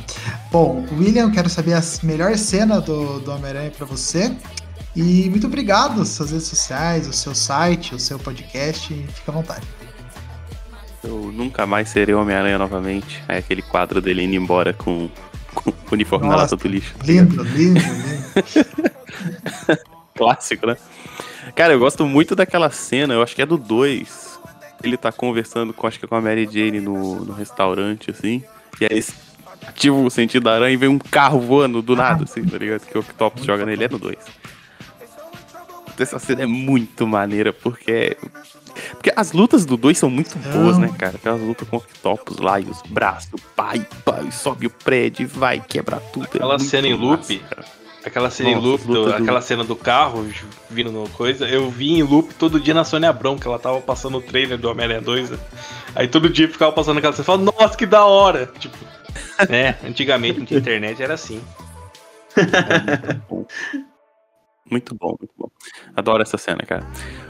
Bom, 0.51 0.87
William, 0.99 1.31
quero 1.31 1.49
saber 1.49 1.75
a 1.75 1.83
melhor 2.03 2.37
cena 2.37 2.81
do, 2.81 3.21
do 3.21 3.31
Homem-Aranha 3.33 3.71
para 3.71 3.87
você. 3.87 4.35
E 4.95 5.29
muito 5.31 5.47
obrigado, 5.47 6.05
suas 6.05 6.31
redes 6.31 6.47
sociais, 6.47 7.09
o 7.09 7.13
seu 7.13 7.35
site, 7.35 7.95
o 7.95 7.99
seu 7.99 8.19
podcast, 8.19 8.89
fica 9.15 9.31
à 9.31 9.35
vontade. 9.35 9.67
Eu 11.03 11.33
nunca 11.33 11.67
mais 11.67 11.89
serei 11.89 12.15
Homem-Aranha 12.15 12.59
novamente. 12.59 13.23
É 13.29 13.39
aquele 13.39 13.63
quadro 13.63 14.01
dele 14.01 14.23
indo 14.23 14.35
embora 14.35 14.73
com, 14.73 15.09
com 15.55 15.71
o 15.71 15.75
uniforme 15.93 16.27
na 16.27 16.33
Nossa, 16.33 16.55
lata 16.55 16.57
do 16.57 16.69
lixo. 16.69 16.95
Lindo, 17.05 17.43
lindo, 17.43 17.81
lindo. 17.81 18.91
Clássico, 20.15 20.67
né? 20.67 20.77
Cara, 21.55 21.73
eu 21.73 21.79
gosto 21.79 22.07
muito 22.07 22.37
daquela 22.37 22.71
cena, 22.71 23.15
eu 23.15 23.23
acho 23.23 23.35
que 23.35 23.43
é 23.43 23.47
do 23.47 23.59
2. 23.59 24.41
Ele 24.83 24.97
tá 24.97 25.13
conversando 25.13 25.73
com, 25.73 25.87
acho 25.87 25.99
que 25.99 26.07
com 26.07 26.15
a 26.15 26.21
Mary 26.21 26.49
Jane 26.51 26.81
no, 26.81 27.25
no 27.25 27.33
restaurante, 27.33 28.11
assim. 28.11 28.43
E 28.81 28.85
aí 28.85 28.91
eles 28.91 29.15
ativam 29.67 30.05
o 30.05 30.11
sentido 30.11 30.45
da 30.45 30.55
aranha 30.55 30.73
e 30.73 30.77
vem 30.77 30.89
um 30.89 30.99
carro 30.99 31.41
voando 31.41 31.83
do 31.83 31.95
nada, 31.95 32.25
assim, 32.25 32.45
tá 32.45 32.59
ligado? 32.59 32.87
Que 32.87 32.97
o 32.97 33.01
Octopus 33.01 33.45
joga 33.45 33.67
nele, 33.67 33.85
é 33.85 33.89
no 33.89 33.99
2. 33.99 34.17
Essa 35.99 36.19
cena 36.19 36.43
é 36.43 36.47
muito 36.47 37.07
maneira, 37.07 37.53
porque. 37.53 38.17
Porque 38.93 39.13
as 39.17 39.33
lutas 39.33 39.65
do 39.67 39.77
2 39.77 39.97
são 39.99 40.09
muito 40.11 40.37
boas, 40.39 40.79
né, 40.79 40.89
cara? 40.99 41.17
Aquelas 41.17 41.41
lutas 41.41 41.69
com 41.69 41.77
o 41.77 41.79
Octopus 41.81 42.39
lá 42.39 42.59
e 42.61 42.65
os 42.65 42.81
braços, 42.83 43.41
pai, 43.57 43.87
pai, 44.05 44.31
sobe 44.31 44.67
o 44.67 44.71
prédio 44.71 45.23
e 45.25 45.27
vai 45.27 45.61
quebrar 45.61 46.01
tudo. 46.13 46.25
é 46.25 46.37
Aquela 46.37 46.57
muito 46.59 46.69
cena 46.71 46.87
em 46.89 46.95
loop, 46.95 47.41
massa. 47.41 47.83
Aquela 48.05 48.31
cena 48.31 48.51
em 48.51 48.55
Nossa, 48.57 48.67
loop, 48.67 48.81
as 48.83 48.87
lutas 48.89 49.05
do- 49.05 49.11
do- 49.17 49.23
aquela 49.23 49.41
cena 49.41 49.63
do 49.63 49.77
carro 49.77 50.27
vindo 50.69 50.91
no 50.91 51.09
coisa, 51.11 51.47
eu 51.49 51.71
vi 51.71 51.93
em 51.93 52.03
loop 52.03 52.35
todo 52.35 52.59
dia 52.59 52.75
na 52.75 52.83
Sônia 52.85 53.11
Abrão, 53.11 53.39
que 53.39 53.47
ela 53.47 53.61
tava 53.61 53.81
passando 53.81 54.19
o 54.19 54.21
trailer 54.21 54.59
do 54.59 54.69
Homem-Aranha 54.69 55.01
2. 55.01 55.31
né? 55.31 55.39
Aí 55.95 56.09
todo 56.09 56.29
dia 56.29 56.49
ficava 56.49 56.73
passando 56.73 56.99
aquela 56.99 57.13
cena 57.13 57.23
e 57.23 57.27
falava, 57.27 57.45
nossa, 57.61 57.77
que 57.77 57.87
da 57.87 58.05
hora! 58.05 58.51
Tipo, 58.59 58.77
né? 59.49 59.77
Antigamente 59.87 60.39
não 60.41 60.47
tinha 60.47 60.59
internet, 60.59 61.01
era 61.01 61.15
assim. 61.15 61.41
Muito 64.73 64.95
bom, 64.95 65.15
muito 65.21 65.35
bom. 65.37 65.51
Adoro 65.95 66.23
essa 66.23 66.39
cena, 66.39 66.63
cara. 66.67 66.83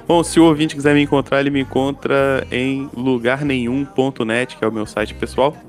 Bom, 0.07 0.23
se 0.23 0.39
o 0.39 0.45
ouvinte 0.45 0.77
quiser 0.77 0.95
me 0.95 1.03
encontrar, 1.03 1.41
ele 1.41 1.51
me 1.51 1.61
encontra 1.61 2.47
em 2.53 2.89
lugarnenhum.net, 2.97 4.57
que 4.57 4.65
é 4.65 4.69
o 4.69 4.73
meu 4.73 4.87
site 4.87 5.13
pessoal. 5.15 5.57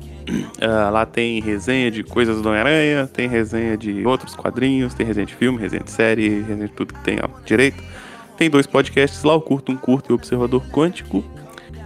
Ah, 0.61 0.89
lá 0.89 1.05
tem 1.05 1.41
resenha 1.41 1.91
de 1.91 2.01
coisas 2.01 2.41
do 2.41 2.47
Homem-Aranha, 2.47 3.05
tem 3.07 3.27
resenha 3.27 3.75
de 3.75 4.05
outros 4.05 4.33
quadrinhos, 4.33 4.93
tem 4.93 5.05
resenha 5.05 5.25
de 5.25 5.35
filme, 5.35 5.59
resenha 5.59 5.83
de 5.83 5.91
série, 5.91 6.29
resenha 6.29 6.67
de 6.67 6.73
tudo 6.73 6.93
que 6.93 7.03
tem 7.03 7.17
ó, 7.21 7.27
direito. 7.43 7.83
Tem 8.37 8.49
dois 8.49 8.65
podcasts 8.65 9.21
lá, 9.23 9.35
o 9.35 9.41
Curto 9.41 9.73
um 9.73 9.75
Curto 9.75 10.09
e 10.09 10.13
o 10.13 10.15
Observador 10.15 10.63
Quântico. 10.69 11.21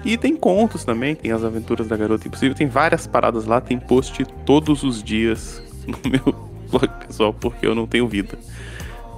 E 0.05 0.15
tem 0.17 0.35
contos 0.35 0.85
também, 0.85 1.15
tem 1.15 1.31
as 1.31 1.43
aventuras 1.43 1.87
da 1.87 1.97
Garota 1.97 2.27
Impossível, 2.27 2.55
tem 2.55 2.67
várias 2.67 3.07
paradas 3.07 3.45
lá, 3.45 3.59
tem 3.59 3.79
post 3.79 4.23
todos 4.45 4.83
os 4.83 5.01
dias 5.01 5.63
no 5.87 5.97
meu 6.07 6.35
blog 6.69 7.07
pessoal, 7.07 7.33
porque 7.33 7.65
eu 7.65 7.73
não 7.73 7.87
tenho 7.87 8.07
vida. 8.07 8.37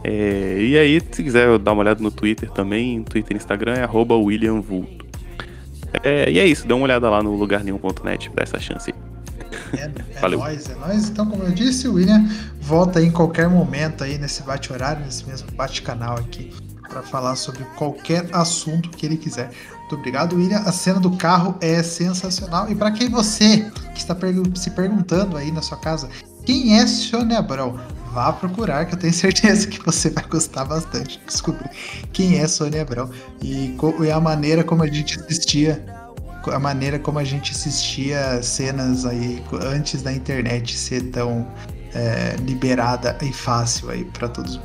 É, 0.04 0.58
e 0.60 0.78
aí, 0.78 1.02
se 1.12 1.24
quiser 1.24 1.58
dar 1.60 1.74
uma 1.74 1.82
olhada 1.82 2.02
no 2.02 2.12
Twitter 2.12 2.50
também, 2.52 3.04
Twitter 3.04 3.36
e 3.36 3.38
Instagram 3.38 3.74
é 3.74 3.84
arroba 3.84 4.16
William 4.16 4.62
Vulto. 4.62 5.06
É, 6.04 6.30
e 6.30 6.40
é 6.40 6.46
isso, 6.46 6.68
dê 6.68 6.74
uma 6.74 6.84
olhada 6.84 7.10
lá 7.10 7.22
no 7.22 7.36
lugarnenhum.net 7.36 8.30
pra 8.30 8.44
essa 8.44 8.60
chance 8.60 8.92
aí. 8.92 9.10
É, 9.80 9.86
é 9.86 9.92
Valeu. 10.22 10.40
nóis, 10.40 10.70
é 10.70 10.76
nóis. 10.76 11.10
Então, 11.10 11.26
como 11.26 11.44
eu 11.44 11.52
disse, 11.52 11.88
o 11.88 11.96
William 11.96 12.28
volta 12.62 13.00
aí 13.00 13.06
em 13.06 13.12
qualquer 13.12 13.50
momento 13.50 14.04
aí 14.04 14.18
nesse 14.18 14.44
bate-horário, 14.44 15.04
nesse 15.04 15.28
mesmo 15.28 15.52
bate-canal 15.52 16.18
aqui, 16.18 16.54
para 16.88 17.02
falar 17.02 17.36
sobre 17.36 17.64
qualquer 17.76 18.28
assunto 18.32 18.90
que 18.90 19.06
ele 19.06 19.18
quiser. 19.18 19.52
Muito 19.80 19.96
obrigado, 19.96 20.36
William. 20.36 20.60
A 20.60 20.72
cena 20.72 21.00
do 21.00 21.12
carro 21.18 21.56
é 21.62 21.82
sensacional. 21.82 22.70
E 22.72 22.76
para 22.76 22.92
quem 22.92 23.10
você 23.10 23.70
que 23.94 24.00
está 24.00 24.16
se 24.56 24.70
perguntando 24.72 25.36
aí 25.36 25.52
na 25.52 25.62
sua 25.62 25.78
casa, 25.78 26.10
quem 26.46 26.80
é 26.80 26.86
Sônia 26.86 27.40
Abrão? 27.40 27.80
Vá 28.14 28.34
procurar, 28.34 28.86
que 28.86 28.96
eu 28.96 29.00
tenho 29.00 29.14
certeza 29.14 29.68
que 29.68 29.84
você 29.84 30.10
vai 30.10 30.24
gostar 30.26 30.66
bastante 30.66 31.20
de 31.20 31.26
descobrir 31.26 31.70
quem 32.12 32.40
é 32.40 32.48
Sônia 32.48 32.82
Abrão 32.82 33.10
e, 33.42 33.76
e 34.04 34.12
a 34.12 34.20
maneira 34.20 34.64
como 34.64 34.84
a 34.84 34.88
gente 34.88 35.20
assistia 35.20 35.84
a 36.48 36.58
maneira 36.58 36.98
como 36.98 37.20
a 37.20 37.24
gente 37.24 37.52
assistia 37.52 38.42
cenas 38.42 39.06
aí 39.06 39.44
antes 39.62 40.02
da 40.02 40.12
internet 40.12 40.76
ser 40.76 41.12
tão 41.12 41.46
é, 41.94 42.36
liberada 42.46 43.18
e 43.22 43.34
fácil 43.34 43.90
aí 43.90 44.06
para 44.06 44.28
todos. 44.30 44.60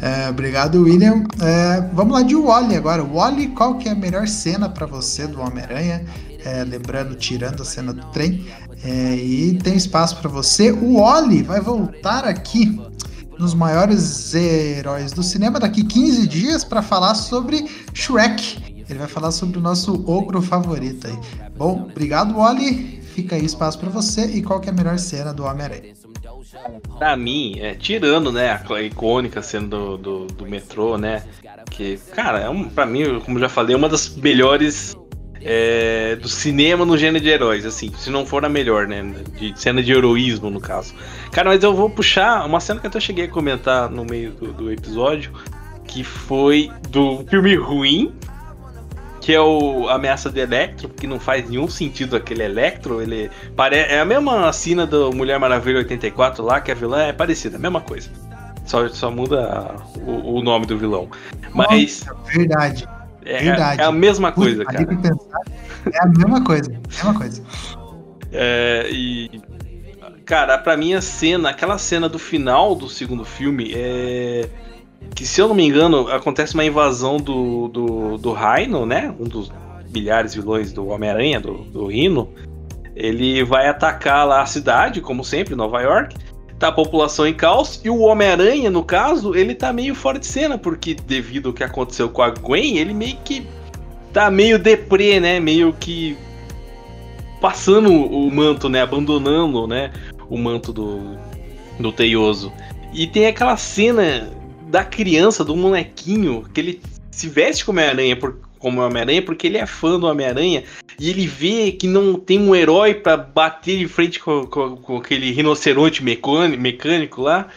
É, 0.00 0.28
obrigado, 0.28 0.82
William. 0.82 1.24
É, 1.40 1.80
vamos 1.92 2.14
lá 2.14 2.22
de 2.22 2.34
Wally 2.34 2.76
agora. 2.76 3.02
Wally, 3.02 3.48
qual 3.48 3.76
que 3.76 3.88
é 3.88 3.92
a 3.92 3.94
melhor 3.94 4.26
cena 4.28 4.68
para 4.68 4.86
você 4.86 5.26
do 5.26 5.40
Homem-Aranha? 5.40 6.04
É, 6.44 6.64
lembrando, 6.64 7.14
tirando 7.16 7.62
a 7.62 7.66
cena 7.66 7.92
do 7.92 8.04
trem. 8.06 8.46
É, 8.82 9.14
e 9.14 9.58
tem 9.58 9.76
espaço 9.76 10.16
para 10.16 10.28
você. 10.28 10.72
O 10.72 11.00
Wally 11.00 11.42
vai 11.42 11.60
voltar 11.60 12.24
aqui 12.24 12.80
nos 13.38 13.54
maiores 13.54 14.34
heróis 14.34 15.12
do 15.12 15.22
cinema 15.22 15.58
daqui 15.58 15.84
15 15.84 16.26
dias 16.26 16.64
para 16.64 16.82
falar 16.82 17.14
sobre 17.14 17.66
Shrek. 17.94 18.84
Ele 18.88 18.98
vai 18.98 19.08
falar 19.08 19.30
sobre 19.30 19.58
o 19.58 19.60
nosso 19.62 20.04
ogro 20.10 20.42
favorito 20.42 21.06
aí. 21.06 21.18
Bom, 21.56 21.86
obrigado, 21.90 22.34
Wally. 22.34 23.00
Fica 23.14 23.36
aí 23.36 23.44
espaço 23.44 23.78
para 23.78 23.88
você. 23.88 24.26
E 24.26 24.42
qual 24.42 24.60
é 24.64 24.68
a 24.68 24.72
melhor 24.72 24.98
cena 24.98 25.32
do 25.32 25.44
Homem-Aranha? 25.44 25.94
Pra 26.98 27.16
mim, 27.16 27.54
é, 27.58 27.74
tirando, 27.74 28.32
né, 28.32 28.50
a 28.50 28.82
icônica 28.82 29.40
cena 29.42 29.68
do, 29.68 29.96
do, 29.96 30.26
do 30.26 30.46
metrô, 30.46 30.98
né? 30.98 31.22
Que, 31.70 31.98
cara, 32.14 32.40
é 32.40 32.48
um, 32.48 32.68
pra 32.68 32.84
mim, 32.84 33.20
como 33.20 33.38
já 33.38 33.48
falei, 33.48 33.74
é 33.74 33.78
uma 33.78 33.88
das 33.88 34.14
melhores 34.16 34.96
é, 35.42 36.16
do 36.16 36.28
cinema 36.28 36.84
no 36.84 36.96
gênero 36.96 37.22
de 37.22 37.30
heróis, 37.30 37.64
assim, 37.64 37.92
se 37.96 38.10
não 38.10 38.26
for 38.26 38.44
a 38.44 38.48
melhor, 38.48 38.86
né? 38.86 39.02
De 39.38 39.58
cena 39.58 39.82
de 39.82 39.92
heroísmo, 39.92 40.50
no 40.50 40.60
caso. 40.60 40.94
Cara, 41.32 41.50
mas 41.50 41.62
eu 41.62 41.74
vou 41.74 41.88
puxar 41.88 42.44
uma 42.46 42.60
cena 42.60 42.80
que 42.80 42.86
eu 42.86 42.90
até 42.90 43.00
cheguei 43.00 43.24
a 43.24 43.28
comentar 43.28 43.90
no 43.90 44.04
meio 44.04 44.32
do, 44.32 44.52
do 44.52 44.72
episódio, 44.72 45.32
que 45.86 46.04
foi 46.04 46.70
do 46.90 47.24
filme 47.28 47.54
ruim, 47.56 48.14
que 49.20 49.32
é 49.32 49.40
o 49.40 49.88
Ameaça 49.88 50.30
de 50.30 50.40
Electro, 50.40 50.88
que 50.88 51.06
não 51.06 51.18
faz 51.18 51.48
nenhum 51.48 51.68
sentido 51.68 52.16
aquele 52.16 52.42
Electro, 52.42 53.00
ele 53.00 53.30
pare... 53.56 53.76
é 53.76 54.00
a 54.00 54.04
mesma 54.04 54.52
cena 54.52 54.86
do 54.86 55.12
Mulher 55.12 55.38
Maravilha 55.38 55.78
84 55.78 56.44
lá, 56.44 56.60
que 56.60 56.70
a 56.70 56.74
vilã 56.74 57.02
é 57.02 57.12
parecida, 57.12 57.56
a 57.56 57.60
mesma 57.60 57.80
coisa. 57.80 58.10
Só, 58.66 58.88
só 58.88 59.10
muda 59.10 59.74
o, 59.96 60.38
o 60.38 60.42
nome 60.42 60.66
do 60.66 60.78
vilão. 60.78 61.08
Mas. 61.52 62.04
Nossa, 62.06 62.22
verdade. 62.24 62.88
É, 63.30 63.42
verdade. 63.42 63.80
é 63.80 63.84
a 63.84 63.92
mesma 63.92 64.32
coisa, 64.32 64.64
Puta, 64.64 64.72
cara. 64.72 64.96
Pensar, 64.96 65.40
é 65.92 66.02
a 66.02 66.06
mesma 66.06 66.44
coisa, 66.44 66.70
mesma 66.88 67.14
coisa. 67.14 67.42
É, 68.32 68.88
e. 68.90 69.40
Cara, 70.24 70.58
pra 70.58 70.76
mim 70.76 70.94
a 70.94 71.00
cena, 71.00 71.50
aquela 71.50 71.76
cena 71.76 72.08
do 72.08 72.18
final 72.18 72.74
do 72.74 72.88
segundo 72.88 73.24
filme 73.24 73.72
é 73.74 74.48
que 75.14 75.26
se 75.26 75.40
eu 75.40 75.48
não 75.48 75.54
me 75.54 75.66
engano, 75.66 76.08
acontece 76.08 76.54
uma 76.54 76.64
invasão 76.64 77.16
do, 77.16 77.68
do, 77.68 78.18
do 78.18 78.32
Rhino, 78.32 78.86
né? 78.86 79.14
Um 79.18 79.24
dos 79.24 79.52
milhares 79.92 80.32
de 80.32 80.40
vilões 80.40 80.72
do 80.72 80.86
Homem-Aranha, 80.88 81.40
do, 81.40 81.58
do 81.64 81.86
Rhino. 81.86 82.28
Ele 82.94 83.42
vai 83.44 83.68
atacar 83.68 84.26
lá 84.26 84.42
a 84.42 84.46
cidade, 84.46 85.00
como 85.00 85.24
sempre, 85.24 85.54
Nova 85.54 85.80
York. 85.80 86.16
Tá 86.60 86.68
a 86.68 86.72
população 86.72 87.26
em 87.26 87.32
caos. 87.32 87.80
E 87.82 87.88
o 87.88 88.00
Homem-Aranha, 88.00 88.70
no 88.70 88.84
caso, 88.84 89.34
ele 89.34 89.54
tá 89.54 89.72
meio 89.72 89.94
fora 89.94 90.18
de 90.18 90.26
cena, 90.26 90.58
porque 90.58 90.94
devido 90.94 91.48
ao 91.48 91.54
que 91.54 91.64
aconteceu 91.64 92.10
com 92.10 92.20
a 92.20 92.28
Gwen, 92.28 92.76
ele 92.76 92.92
meio 92.92 93.16
que 93.24 93.46
tá 94.12 94.30
meio 94.30 94.58
deprê, 94.58 95.18
né? 95.18 95.40
Meio 95.40 95.72
que 95.72 96.18
passando 97.40 97.90
o 97.90 98.30
manto, 98.30 98.68
né? 98.68 98.82
Abandonando, 98.82 99.66
né? 99.66 99.90
O 100.28 100.36
manto 100.36 100.70
do, 100.70 101.16
do 101.78 101.90
Teioso. 101.90 102.52
E 102.92 103.06
tem 103.06 103.26
aquela 103.26 103.56
cena 103.56 104.30
da 104.68 104.84
criança, 104.84 105.42
do 105.42 105.56
molequinho, 105.56 106.44
que 106.52 106.60
ele 106.60 106.82
se 107.10 107.26
veste 107.26 107.64
como 107.64 107.80
Homem-Aranha 107.80 108.16
por, 108.16 108.36
como 108.60 108.80
Homem-Aranha 108.80 109.22
porque 109.22 109.48
ele 109.48 109.58
é 109.58 109.66
fã 109.66 109.98
do 109.98 110.06
Homem-Aranha 110.06 110.62
e 110.98 111.10
ele 111.10 111.26
vê 111.26 111.72
que 111.72 111.88
não 111.88 112.14
tem 112.14 112.38
um 112.38 112.54
herói 112.54 112.94
para 112.94 113.16
bater 113.16 113.78
de 113.78 113.88
frente 113.88 114.20
com, 114.20 114.46
com, 114.46 114.76
com, 114.76 114.96
aquele 114.98 115.32
rinoceronte 115.32 116.04
mecânico, 116.04 117.22
lá. 117.22 117.48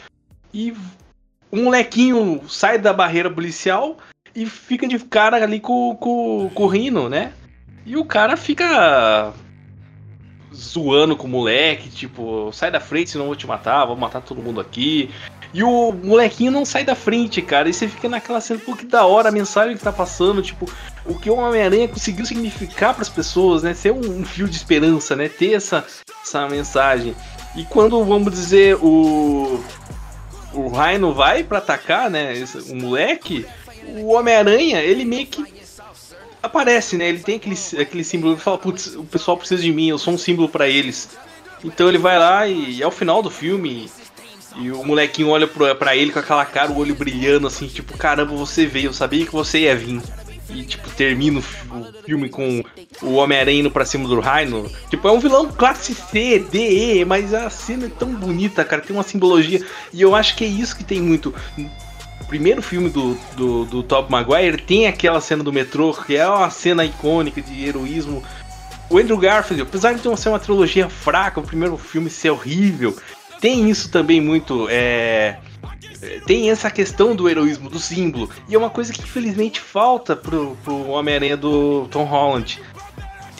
E 0.53 0.73
o 1.51 1.57
molequinho 1.57 2.41
sai 2.47 2.79
da 2.79 2.93
barreira 2.93 3.29
policial 3.29 3.97
e 4.33 4.45
fica 4.45 4.87
de 4.87 4.97
cara 4.97 5.43
ali 5.43 5.59
com, 5.59 5.95
com, 5.95 6.49
com 6.53 6.63
o 6.63 6.67
Rino, 6.67 7.09
né? 7.09 7.33
E 7.85 7.97
o 7.97 8.05
cara 8.05 8.37
fica 8.37 9.33
zoando 10.55 11.17
com 11.17 11.27
o 11.27 11.29
moleque, 11.29 11.89
tipo, 11.89 12.49
sai 12.53 12.71
da 12.71 12.79
frente 12.79 13.09
senão 13.09 13.25
eu 13.25 13.29
vou 13.29 13.35
te 13.35 13.45
matar, 13.45 13.85
vou 13.85 13.97
matar 13.97 14.21
todo 14.21 14.41
mundo 14.41 14.61
aqui. 14.61 15.09
E 15.53 15.63
o 15.63 15.91
molequinho 15.91 16.51
não 16.51 16.65
sai 16.65 16.83
da 16.83 16.95
frente, 16.95 17.41
cara. 17.41 17.69
E 17.69 17.73
você 17.73 17.87
fica 17.87 18.09
naquela 18.09 18.41
cena, 18.41 18.59
pô, 18.59 18.75
que 18.75 18.85
da 18.85 19.05
hora 19.05 19.29
a 19.29 19.31
mensagem 19.31 19.77
que 19.77 19.83
tá 19.83 19.91
passando, 19.91 20.41
tipo, 20.41 20.67
o 21.05 21.13
que 21.13 21.29
o 21.29 21.35
Homem-Aranha 21.35 21.87
conseguiu 21.87 22.25
significar 22.25 22.93
para 22.93 23.03
as 23.03 23.09
pessoas, 23.09 23.61
né? 23.61 23.73
Ser 23.75 23.91
um, 23.91 24.21
um, 24.21 24.25
fio 24.25 24.47
de 24.47 24.55
esperança, 24.55 25.15
né? 25.15 25.29
Ter 25.29 25.53
essa, 25.53 25.85
essa 26.23 26.47
mensagem. 26.47 27.15
E 27.55 27.63
quando, 27.65 28.03
vamos 28.03 28.33
dizer, 28.33 28.77
o. 28.81 29.63
O 30.55 30.67
Rhino 30.69 31.11
vai 31.13 31.43
para 31.43 31.57
atacar, 31.57 32.11
né? 32.11 32.37
Esse, 32.37 32.59
o 32.71 32.75
moleque, 32.75 33.43
o 33.87 34.13
Homem-Aranha, 34.13 34.81
ele 34.81 35.03
meio 35.03 35.25
que 35.25 35.43
aparece, 36.43 36.95
né? 36.95 37.09
Ele 37.09 37.19
tem 37.19 37.37
aquele, 37.37 37.57
aquele 37.79 38.03
símbolo, 38.03 38.33
ele 38.33 38.41
fala, 38.41 38.59
putz, 38.59 38.95
o 38.95 39.03
pessoal 39.03 39.35
precisa 39.35 39.61
de 39.61 39.71
mim, 39.71 39.89
eu 39.89 39.97
sou 39.97 40.13
um 40.13 40.17
símbolo 40.17 40.47
para 40.47 40.67
eles. 40.67 41.09
Então 41.63 41.87
ele 41.87 41.97
vai 41.97 42.19
lá 42.19 42.47
e, 42.47 42.77
e 42.77 42.83
ao 42.83 42.91
final 42.91 43.23
do 43.23 43.31
filme 43.31 43.89
e 44.55 44.71
o 44.71 44.83
molequinho 44.83 45.29
olha 45.29 45.47
pra, 45.47 45.95
ele 45.95 46.11
com 46.11 46.19
aquela 46.19 46.45
cara, 46.45 46.71
o 46.71 46.77
olho 46.77 46.95
brilhando, 46.95 47.47
assim, 47.47 47.67
tipo, 47.67 47.97
caramba, 47.97 48.35
você 48.35 48.65
veio, 48.65 48.87
eu 48.87 48.93
sabia 48.93 49.25
que 49.25 49.31
você 49.31 49.61
ia 49.61 49.75
vir. 49.75 50.01
E, 50.49 50.63
tipo, 50.63 50.87
termina 50.91 51.39
o 51.39 52.03
filme 52.05 52.29
com 52.29 52.63
o 53.01 53.13
Homem-Aranha 53.15 53.61
indo 53.61 53.71
pra 53.71 53.85
cima 53.85 54.07
do 54.07 54.19
Rhino. 54.19 54.69
Tipo, 54.89 55.07
é 55.07 55.11
um 55.11 55.19
vilão 55.19 55.47
classe 55.47 55.95
C, 55.95 56.39
D, 56.39 56.99
E, 56.99 57.05
mas 57.05 57.33
a 57.33 57.49
cena 57.49 57.87
é 57.87 57.89
tão 57.89 58.09
bonita, 58.13 58.63
cara, 58.63 58.81
tem 58.81 58.95
uma 58.95 59.03
simbologia. 59.03 59.65
E 59.91 60.01
eu 60.01 60.15
acho 60.15 60.35
que 60.35 60.43
é 60.43 60.47
isso 60.47 60.75
que 60.75 60.83
tem 60.83 61.01
muito. 61.01 61.33
O 62.21 62.25
primeiro 62.25 62.61
filme 62.61 62.89
do, 62.89 63.17
do, 63.35 63.65
do 63.65 63.83
Top 63.83 64.11
Maguire 64.11 64.61
tem 64.61 64.87
aquela 64.87 65.19
cena 65.21 65.43
do 65.43 65.51
metrô, 65.51 65.93
que 65.93 66.15
é 66.15 66.27
uma 66.27 66.49
cena 66.49 66.85
icônica 66.85 67.41
de 67.41 67.65
heroísmo. 67.65 68.23
O 68.89 68.97
Andrew 68.97 69.17
Garfield, 69.17 69.63
apesar 69.63 69.93
de 69.93 70.01
ser 70.19 70.29
uma 70.29 70.39
trilogia 70.39 70.87
fraca, 70.87 71.39
o 71.39 71.43
primeiro 71.43 71.77
filme 71.77 72.09
ser 72.09 72.29
horrível, 72.29 72.95
tem 73.43 73.69
isso 73.69 73.89
também 73.89 74.21
muito. 74.21 74.69
É, 74.69 75.35
tem 76.25 76.49
essa 76.49 76.71
questão 76.71 77.13
do 77.13 77.27
heroísmo, 77.27 77.69
do 77.69 77.77
símbolo. 77.77 78.29
E 78.47 78.55
é 78.55 78.57
uma 78.57 78.69
coisa 78.69 78.93
que 78.93 79.01
infelizmente 79.01 79.59
falta 79.59 80.15
pro, 80.15 80.57
pro 80.63 80.87
Homem-Aranha 80.91 81.35
do 81.35 81.85
Tom 81.91 82.05
Holland. 82.05 82.61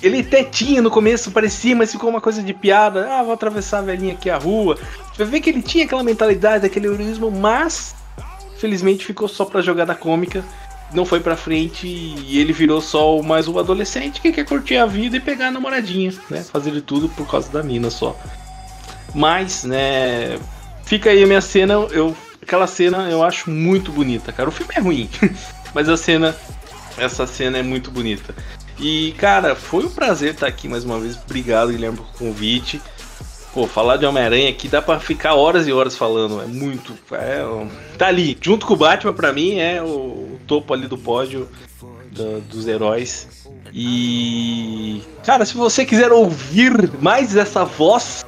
Ele 0.01 0.19
até 0.19 0.43
tinha 0.43 0.81
no 0.81 0.91
começo, 0.91 1.31
parecia, 1.31 1.73
mas 1.73 1.93
ficou 1.93 2.09
uma 2.09 2.19
coisa 2.19 2.43
de 2.43 2.53
piada. 2.53 3.09
Ah, 3.13 3.23
vou 3.23 3.31
atravessar 3.31 3.79
a 3.79 3.81
velhinha 3.81 4.11
aqui 4.11 4.29
a 4.29 4.37
rua. 4.37 4.77
Você 5.15 5.23
vê 5.23 5.39
que 5.39 5.49
ele 5.49 5.61
tinha 5.61 5.85
aquela 5.85 6.03
mentalidade, 6.03 6.65
aquele 6.65 6.87
heroísmo, 6.87 7.31
mas 7.31 7.95
felizmente 8.57 9.05
ficou 9.05 9.29
só 9.29 9.45
pra 9.45 9.61
jogada 9.61 9.95
cômica. 9.95 10.43
Não 10.93 11.05
foi 11.05 11.21
pra 11.21 11.37
frente 11.37 11.87
e 11.87 12.37
ele 12.37 12.51
virou 12.51 12.81
só 12.81 13.21
mais 13.21 13.47
um 13.47 13.57
adolescente 13.57 14.19
que 14.19 14.33
quer 14.33 14.43
curtir 14.43 14.75
a 14.75 14.85
vida 14.85 15.15
e 15.15 15.21
pegar 15.21 15.47
a 15.47 15.51
namoradinha, 15.51 16.13
né? 16.29 16.43
Fazer 16.43 16.71
de 16.71 16.81
tudo 16.81 17.07
por 17.07 17.25
causa 17.25 17.49
da 17.49 17.63
mina 17.63 17.89
só. 17.89 18.19
Mas, 19.13 19.63
né, 19.63 20.39
fica 20.83 21.09
aí 21.09 21.23
a 21.23 21.27
minha 21.27 21.41
cena, 21.41 21.73
eu 21.73 22.15
aquela 22.41 22.67
cena 22.67 23.09
eu 23.09 23.23
acho 23.23 23.49
muito 23.49 23.91
bonita, 23.91 24.31
cara. 24.31 24.49
O 24.49 24.51
filme 24.51 24.73
é 24.75 24.79
ruim, 24.79 25.09
mas 25.73 25.87
a 25.87 25.97
cena 25.97 26.35
essa 26.97 27.25
cena 27.25 27.57
é 27.57 27.63
muito 27.63 27.89
bonita. 27.89 28.35
E, 28.79 29.13
cara, 29.17 29.55
foi 29.55 29.85
um 29.85 29.89
prazer 29.89 30.33
estar 30.33 30.47
aqui 30.47 30.67
mais 30.67 30.83
uma 30.83 30.99
vez. 30.99 31.17
Obrigado, 31.23 31.71
Guilherme, 31.71 31.97
pelo 31.97 32.09
convite. 32.09 32.81
Pô, 33.53 33.67
falar 33.67 33.97
de 33.97 34.05
Homem-Aranha 34.05 34.49
aqui 34.49 34.67
dá 34.67 34.81
pra 34.81 34.99
ficar 34.99 35.35
horas 35.35 35.67
e 35.67 35.71
horas 35.71 35.95
falando. 35.95 36.41
É 36.41 36.45
muito. 36.45 36.93
É, 37.11 37.43
tá 37.97 38.07
ali. 38.07 38.37
Junto 38.41 38.65
com 38.65 38.73
o 38.73 38.77
Batman, 38.77 39.13
pra 39.13 39.31
mim, 39.31 39.59
é 39.59 39.81
o, 39.81 40.39
topo 40.47 40.73
ali 40.73 40.87
do 40.87 40.97
pódio 40.97 41.47
do, 42.11 42.41
dos 42.41 42.67
heróis. 42.67 43.27
E. 43.71 45.03
Cara, 45.23 45.45
se 45.45 45.55
você 45.55 45.85
quiser 45.85 46.11
ouvir 46.11 46.91
mais 46.99 47.35
essa 47.35 47.63
voz, 47.63 48.25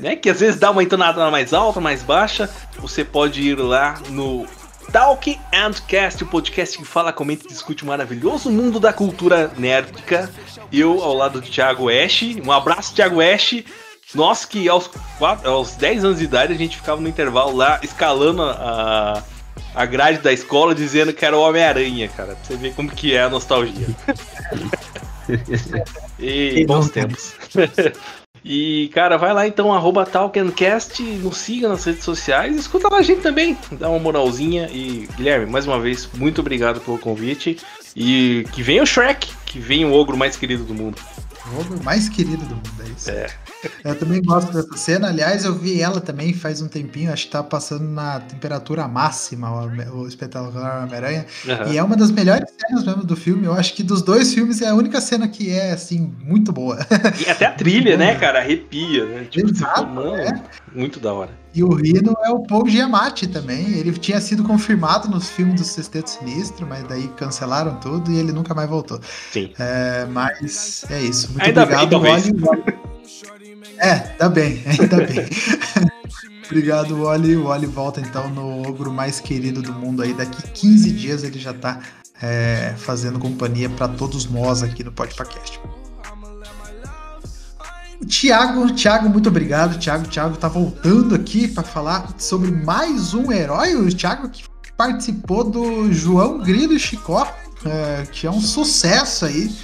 né? 0.00 0.16
Que 0.16 0.30
às 0.30 0.40
vezes 0.40 0.58
dá 0.58 0.70
uma 0.70 0.82
entonada 0.82 1.30
mais 1.30 1.52
alta, 1.52 1.80
mais 1.80 2.02
baixa, 2.02 2.50
você 2.78 3.04
pode 3.04 3.42
ir 3.42 3.58
lá 3.58 4.00
no 4.10 4.46
Talk 4.92 5.38
and 5.52 5.72
Cast, 5.88 6.22
o 6.22 6.26
podcast 6.26 6.78
que 6.78 6.84
fala, 6.84 7.12
comenta 7.12 7.44
e 7.44 7.48
discute 7.48 7.82
o 7.84 7.86
maravilhoso 7.86 8.50
mundo 8.50 8.78
da 8.78 8.92
cultura 8.92 9.50
nerdica. 9.56 10.30
Eu 10.72 11.02
ao 11.02 11.14
lado 11.14 11.40
do 11.40 11.46
Thiago 11.48 11.88
Ash. 11.88 12.22
Um 12.44 12.52
abraço, 12.52 12.94
Thiago 12.94 13.20
Ash. 13.20 13.64
Nós 14.14 14.44
que 14.44 14.68
aos, 14.68 14.88
4, 15.18 15.50
aos 15.50 15.72
10 15.72 16.04
anos 16.04 16.18
de 16.18 16.24
idade 16.24 16.52
a 16.52 16.56
gente 16.56 16.76
ficava 16.76 17.00
no 17.00 17.08
intervalo 17.08 17.56
lá 17.56 17.80
escalando 17.82 18.42
a, 18.42 19.22
a 19.74 19.86
grade 19.86 20.18
da 20.18 20.32
escola 20.32 20.74
dizendo 20.74 21.12
que 21.12 21.24
era 21.24 21.36
o 21.36 21.40
Homem-Aranha, 21.40 22.08
cara. 22.08 22.36
Pra 22.36 22.44
você 22.44 22.56
ver 22.56 22.74
como 22.74 22.90
que 22.90 23.14
é 23.14 23.22
a 23.22 23.30
nostalgia. 23.30 23.88
e 26.18 26.64
bons 26.66 26.90
tempos. 26.90 27.34
E, 28.44 28.90
cara, 28.92 29.16
vai 29.16 29.32
lá 29.32 29.46
então, 29.46 29.72
arroba 29.72 30.04
Talkencast, 30.04 31.02
nos 31.02 31.38
siga 31.38 31.66
nas 31.66 31.84
redes 31.84 32.04
sociais, 32.04 32.54
escuta 32.54 32.88
lá 32.90 32.98
a 32.98 33.02
gente 33.02 33.22
também, 33.22 33.56
dá 33.72 33.88
uma 33.88 33.98
moralzinha. 33.98 34.68
E, 34.70 35.08
Guilherme, 35.16 35.46
mais 35.46 35.66
uma 35.66 35.80
vez, 35.80 36.06
muito 36.14 36.42
obrigado 36.42 36.78
pelo 36.80 36.98
convite. 36.98 37.56
E 37.96 38.44
que 38.52 38.62
venha 38.62 38.82
o 38.82 38.86
Shrek, 38.86 39.32
que 39.46 39.58
venha 39.58 39.86
o 39.86 39.94
ogro 39.94 40.16
mais 40.16 40.36
querido 40.36 40.64
do 40.64 40.74
mundo. 40.74 41.00
O 41.46 41.84
mais 41.84 42.08
querido 42.08 42.44
do 42.46 42.54
mundo, 42.54 42.72
é 42.80 42.88
isso. 42.88 43.10
É. 43.10 43.26
Eu 43.84 43.98
também 43.98 44.22
gosto 44.22 44.52
dessa 44.52 44.76
cena. 44.76 45.08
Aliás, 45.08 45.44
eu 45.44 45.54
vi 45.54 45.80
ela 45.80 46.00
também 46.00 46.32
faz 46.32 46.60
um 46.60 46.68
tempinho. 46.68 47.12
Acho 47.12 47.26
que 47.26 47.32
tá 47.32 47.42
passando 47.42 47.84
na 47.84 48.20
temperatura 48.20 48.86
máxima 48.88 49.50
o, 49.50 50.00
o 50.02 50.08
espetacular 50.08 50.84
Homem-Aranha. 50.84 51.26
Uhum. 51.44 51.72
E 51.72 51.78
é 51.78 51.82
uma 51.82 51.96
das 51.96 52.10
melhores 52.10 52.50
cenas 52.58 52.84
mesmo 52.84 53.04
do 53.04 53.16
filme. 53.16 53.46
Eu 53.46 53.54
acho 53.54 53.74
que 53.74 53.82
dos 53.82 54.02
dois 54.02 54.32
filmes 54.32 54.60
é 54.60 54.68
a 54.68 54.74
única 54.74 55.00
cena 55.00 55.28
que 55.28 55.50
é, 55.50 55.72
assim, 55.72 56.14
muito 56.22 56.52
boa. 56.52 56.78
E 57.26 57.30
até 57.30 57.46
a 57.46 57.52
trilha, 57.52 57.96
né, 57.96 58.16
cara? 58.20 58.40
Arrepia, 58.40 59.04
né? 59.06 59.26
Tipo, 59.30 59.50
Exato, 59.50 59.86
mano, 59.86 60.16
é. 60.16 60.42
Muito 60.74 60.98
da 60.98 61.12
hora. 61.12 61.30
E 61.54 61.62
o 61.62 61.72
Rino 61.72 62.14
é 62.24 62.30
o 62.30 62.40
Paul 62.40 62.68
Giamatti 62.68 63.26
também. 63.26 63.78
Ele 63.78 63.92
tinha 63.92 64.20
sido 64.20 64.42
confirmado 64.42 65.08
nos 65.08 65.30
filmes 65.30 65.60
do 65.60 65.64
Sexteto 65.64 66.10
Sinistro, 66.10 66.66
mas 66.66 66.82
daí 66.88 67.08
cancelaram 67.16 67.76
tudo 67.76 68.10
e 68.10 68.18
ele 68.18 68.32
nunca 68.32 68.54
mais 68.54 68.68
voltou. 68.68 69.00
Sim. 69.32 69.52
É, 69.58 70.04
mas 70.06 70.84
é 70.90 71.00
isso. 71.00 71.30
Muito 71.30 71.44
Ainda 71.44 71.62
obrigado, 71.62 72.00
bem, 72.00 72.10
Wally. 72.10 72.32
É, 73.78 73.94
tá 73.98 74.28
bem, 74.28 74.62
ainda 74.66 74.96
bem. 74.96 75.26
Obrigado, 76.46 77.02
Wally. 77.02 77.36
O 77.36 77.44
Wally 77.44 77.66
volta 77.66 78.00
então 78.00 78.28
no 78.28 78.68
ogro 78.68 78.92
mais 78.92 79.18
querido 79.18 79.62
do 79.62 79.72
mundo 79.72 80.02
aí. 80.02 80.12
Daqui 80.12 80.42
15 80.42 80.90
dias 80.90 81.24
ele 81.24 81.38
já 81.38 81.54
tá 81.54 81.80
é, 82.22 82.74
fazendo 82.76 83.18
companhia 83.18 83.68
para 83.68 83.88
todos 83.88 84.26
nós 84.26 84.62
aqui 84.62 84.84
no 84.84 84.92
Podcast. 84.92 85.58
Tiago, 88.06 88.72
Tiago, 88.72 89.08
muito 89.08 89.28
obrigado. 89.28 89.78
Tiago, 89.78 90.06
Tiago 90.06 90.36
tá 90.36 90.48
voltando 90.48 91.14
aqui 91.14 91.48
para 91.48 91.62
falar 91.62 92.14
sobre 92.18 92.50
mais 92.50 93.14
um 93.14 93.32
herói. 93.32 93.74
O 93.74 93.88
Tiago 93.88 94.28
que 94.28 94.44
participou 94.76 95.44
do 95.44 95.92
João 95.92 96.38
Grilo 96.38 96.72
e 96.72 96.78
Chicó, 96.78 97.32
é, 97.64 98.04
que 98.10 98.26
é 98.26 98.30
um 98.30 98.40
sucesso 98.40 99.26
aí. 99.26 99.54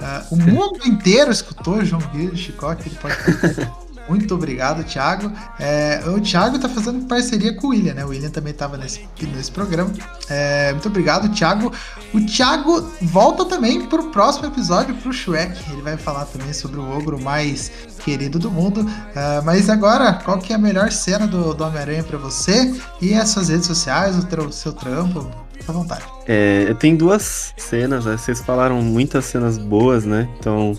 Uh, 0.00 0.34
o 0.34 0.36
mundo 0.38 0.80
inteiro 0.86 1.30
escutou 1.30 1.84
João 1.84 2.02
Grilo 2.12 2.34
e 2.34 2.38
Chicó, 2.38 2.72
ele 2.72 2.96
pode 2.96 3.16
Muito 4.10 4.34
obrigado, 4.34 4.82
Thiago. 4.82 5.30
É, 5.60 6.02
o 6.04 6.20
Thiago 6.20 6.56
está 6.56 6.68
fazendo 6.68 7.06
parceria 7.06 7.54
com 7.54 7.68
o 7.68 7.70
William, 7.70 7.94
né? 7.94 8.04
O 8.04 8.08
William 8.08 8.28
também 8.28 8.50
estava 8.50 8.76
nesse, 8.76 9.08
nesse 9.22 9.52
programa. 9.52 9.92
É, 10.28 10.72
muito 10.72 10.88
obrigado, 10.88 11.28
Thiago. 11.28 11.72
O 12.12 12.20
Thiago 12.26 12.90
volta 13.02 13.44
também 13.44 13.86
para 13.86 14.00
o 14.00 14.10
próximo 14.10 14.46
episódio, 14.46 14.96
para 14.96 15.08
o 15.08 15.12
Shrek. 15.12 15.54
Ele 15.70 15.80
vai 15.80 15.96
falar 15.96 16.24
também 16.24 16.52
sobre 16.52 16.80
o 16.80 16.90
ogro 16.90 17.22
mais 17.22 17.70
querido 18.02 18.36
do 18.36 18.50
mundo. 18.50 18.80
Uh, 18.80 19.44
mas 19.44 19.70
agora, 19.70 20.14
qual 20.14 20.40
que 20.40 20.52
é 20.52 20.56
a 20.56 20.58
melhor 20.58 20.90
cena 20.90 21.28
do, 21.28 21.54
do 21.54 21.62
Homem-Aranha 21.62 22.02
para 22.02 22.18
você? 22.18 22.74
E 23.00 23.14
as 23.14 23.28
suas 23.28 23.48
redes 23.48 23.66
sociais, 23.66 24.18
o, 24.18 24.26
teu, 24.26 24.50
seu 24.50 24.72
trampo? 24.72 25.30
Fica 25.52 25.70
à 25.70 25.74
vontade. 25.74 26.02
É, 26.26 26.74
tem 26.80 26.96
duas 26.96 27.54
cenas, 27.56 28.06
né? 28.06 28.16
vocês 28.16 28.40
falaram 28.40 28.82
muitas 28.82 29.26
cenas 29.26 29.56
boas, 29.56 30.04
né? 30.04 30.28
Então 30.40 30.76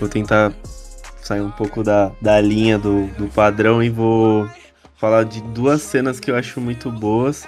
vou 0.00 0.08
tentar 0.08 0.52
sair 1.24 1.40
um 1.40 1.50
pouco 1.50 1.82
da, 1.82 2.12
da 2.20 2.40
linha 2.40 2.78
do, 2.78 3.06
do 3.18 3.26
padrão 3.28 3.82
e 3.82 3.88
vou 3.88 4.48
falar 4.96 5.24
de 5.24 5.42
duas 5.42 5.82
cenas 5.82 6.20
que 6.20 6.30
eu 6.30 6.36
acho 6.36 6.60
muito 6.60 6.90
boas. 6.90 7.46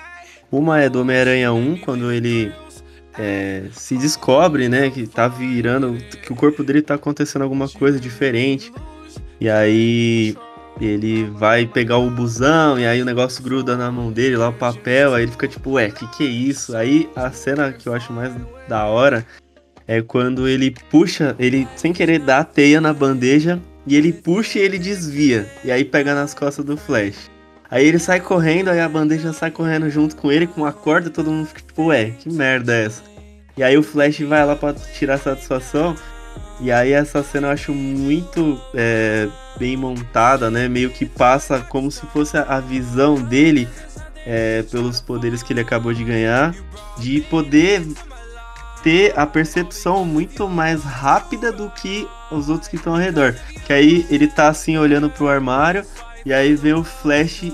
Uma 0.51 0.81
é 0.81 0.89
do 0.89 1.01
Homem-Aranha 1.01 1.53
1, 1.53 1.79
quando 1.79 2.11
ele 2.11 2.53
é, 3.18 3.64
se 3.72 3.97
descobre, 3.97 4.68
né, 4.68 4.91
que 4.91 5.07
tá 5.07 5.29
virando, 5.29 5.97
que 6.22 6.33
o 6.33 6.37
corpo 6.37 6.64
dele 6.64 6.83
tá 6.83 6.95
acontecendo 6.95 7.43
alguma 7.43 7.68
coisa 7.68 8.01
diferente. 8.01 8.72
E 9.41 9.49
aí 9.51 10.37
ele 10.81 11.24
vai 11.24 11.66
pegar 11.66 11.99
o 11.99 12.11
busão 12.11 12.79
e 12.79 12.87
aí 12.87 13.01
o 13.01 13.05
negócio 13.05 13.43
gruda 13.43 13.77
na 13.77 13.91
mão 13.91 14.11
dele, 14.11 14.37
lá 14.37 14.49
o 14.49 14.53
papel, 14.53 15.14
aí 15.14 15.24
ele 15.24 15.33
fica 15.33 15.49
tipo, 15.49 15.72
ué, 15.72 15.91
que 15.91 16.07
que 16.09 16.24
é 16.24 16.27
isso? 16.27 16.77
Aí 16.77 17.09
a 17.14 17.31
cena 17.31 17.72
que 17.72 17.89
eu 17.89 17.95
acho 17.95 18.12
mais 18.12 18.35
da 18.68 18.85
hora 18.87 19.27
é 19.87 20.03
quando 20.03 20.49
ele 20.49 20.74
puxa, 20.91 21.37
ele 21.39 21.66
sem 21.76 21.93
querer 21.93 22.18
dá 22.18 22.39
a 22.39 22.45
teia 22.45 22.80
na 22.80 22.93
bandeja 22.93 23.61
e 23.87 23.97
ele 23.97 24.12
puxa 24.12 24.59
e 24.59 24.62
ele 24.62 24.78
desvia. 24.78 25.47
E 25.64 25.70
aí 25.70 25.84
pega 25.84 26.14
nas 26.14 26.34
costas 26.34 26.64
do 26.64 26.76
Flash. 26.76 27.30
Aí 27.70 27.87
ele 27.87 27.99
sai 27.99 28.20
correndo, 28.20 28.68
aí 28.68 28.80
a 28.80 28.89
bandeja 28.89 29.32
sai 29.32 29.51
correndo 29.51 29.91
junto 29.91 30.16
com 30.16 30.30
ele 30.30 30.47
com 30.47 30.64
a 30.64 30.72
corda, 30.72 31.11
todo 31.11 31.30
mundo 31.30 31.47
fica 31.47 31.61
tipo, 31.61 31.87
ué, 31.87 32.11
que 32.11 32.32
merda 32.32 32.74
é 32.74 32.87
essa? 32.87 33.03
E 33.57 33.62
aí 33.62 33.76
o 33.76 33.82
Flash 33.82 34.20
vai 34.20 34.45
lá 34.45 34.55
pra 34.55 34.72
tirar 34.72 35.18
satisfação. 35.18 35.97
E 36.61 36.70
aí 36.70 36.93
essa 36.93 37.22
cena 37.22 37.49
eu 37.49 37.53
acho 37.53 37.72
muito 37.72 38.61
é, 38.74 39.28
bem 39.59 39.76
montada, 39.76 40.51
né? 40.51 40.68
Meio 40.68 40.91
que 40.91 41.05
passa 41.05 41.61
como 41.61 41.91
se 41.91 42.07
fosse 42.07 42.37
a 42.37 42.61
visão 42.61 43.16
dele 43.16 43.68
é, 44.26 44.62
pelos 44.70 45.01
poderes 45.01 45.43
que 45.43 45.53
ele 45.53 45.61
acabou 45.61 45.93
de 45.93 46.05
ganhar, 46.05 46.55
de 46.99 47.20
poder 47.22 47.82
ter 48.87 49.18
a 49.18 49.26
percepção 49.26 50.05
muito 50.05 50.49
mais 50.49 50.84
rápida 50.84 51.51
do 51.51 51.68
que 51.68 52.07
os 52.30 52.49
outros 52.49 52.68
que 52.68 52.76
estão 52.76 52.93
ao 52.93 53.01
redor. 53.01 53.34
Que 53.66 53.72
aí 53.72 54.07
ele 54.09 54.28
tá 54.28 54.47
assim 54.47 54.78
olhando 54.78 55.11
pro 55.11 55.26
armário 55.26 55.84
e 56.24 56.32
aí 56.32 56.55
vê 56.55 56.72
o 56.72 56.84
Flash, 56.84 57.51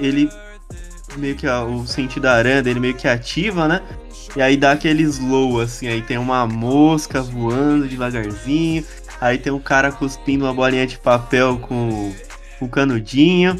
ele 0.00 0.30
meio 1.18 1.36
que 1.36 1.46
ó, 1.46 1.66
o 1.66 1.86
sentido 1.86 2.22
da 2.22 2.32
aranha 2.32 2.62
dele 2.62 2.80
meio 2.80 2.94
que 2.94 3.06
ativa, 3.06 3.68
né? 3.68 3.82
E 4.34 4.40
aí 4.40 4.56
dá 4.56 4.72
aquele 4.72 5.02
slow 5.02 5.60
assim, 5.60 5.86
aí 5.86 6.00
tem 6.00 6.16
uma 6.16 6.46
mosca 6.46 7.20
voando 7.20 7.86
devagarzinho, 7.86 8.82
aí 9.20 9.36
tem 9.36 9.52
um 9.52 9.60
cara 9.60 9.92
cuspindo 9.92 10.46
uma 10.46 10.54
bolinha 10.54 10.86
de 10.86 10.96
papel 10.96 11.58
com 11.58 12.10
o 12.58 12.68
canudinho. 12.70 13.54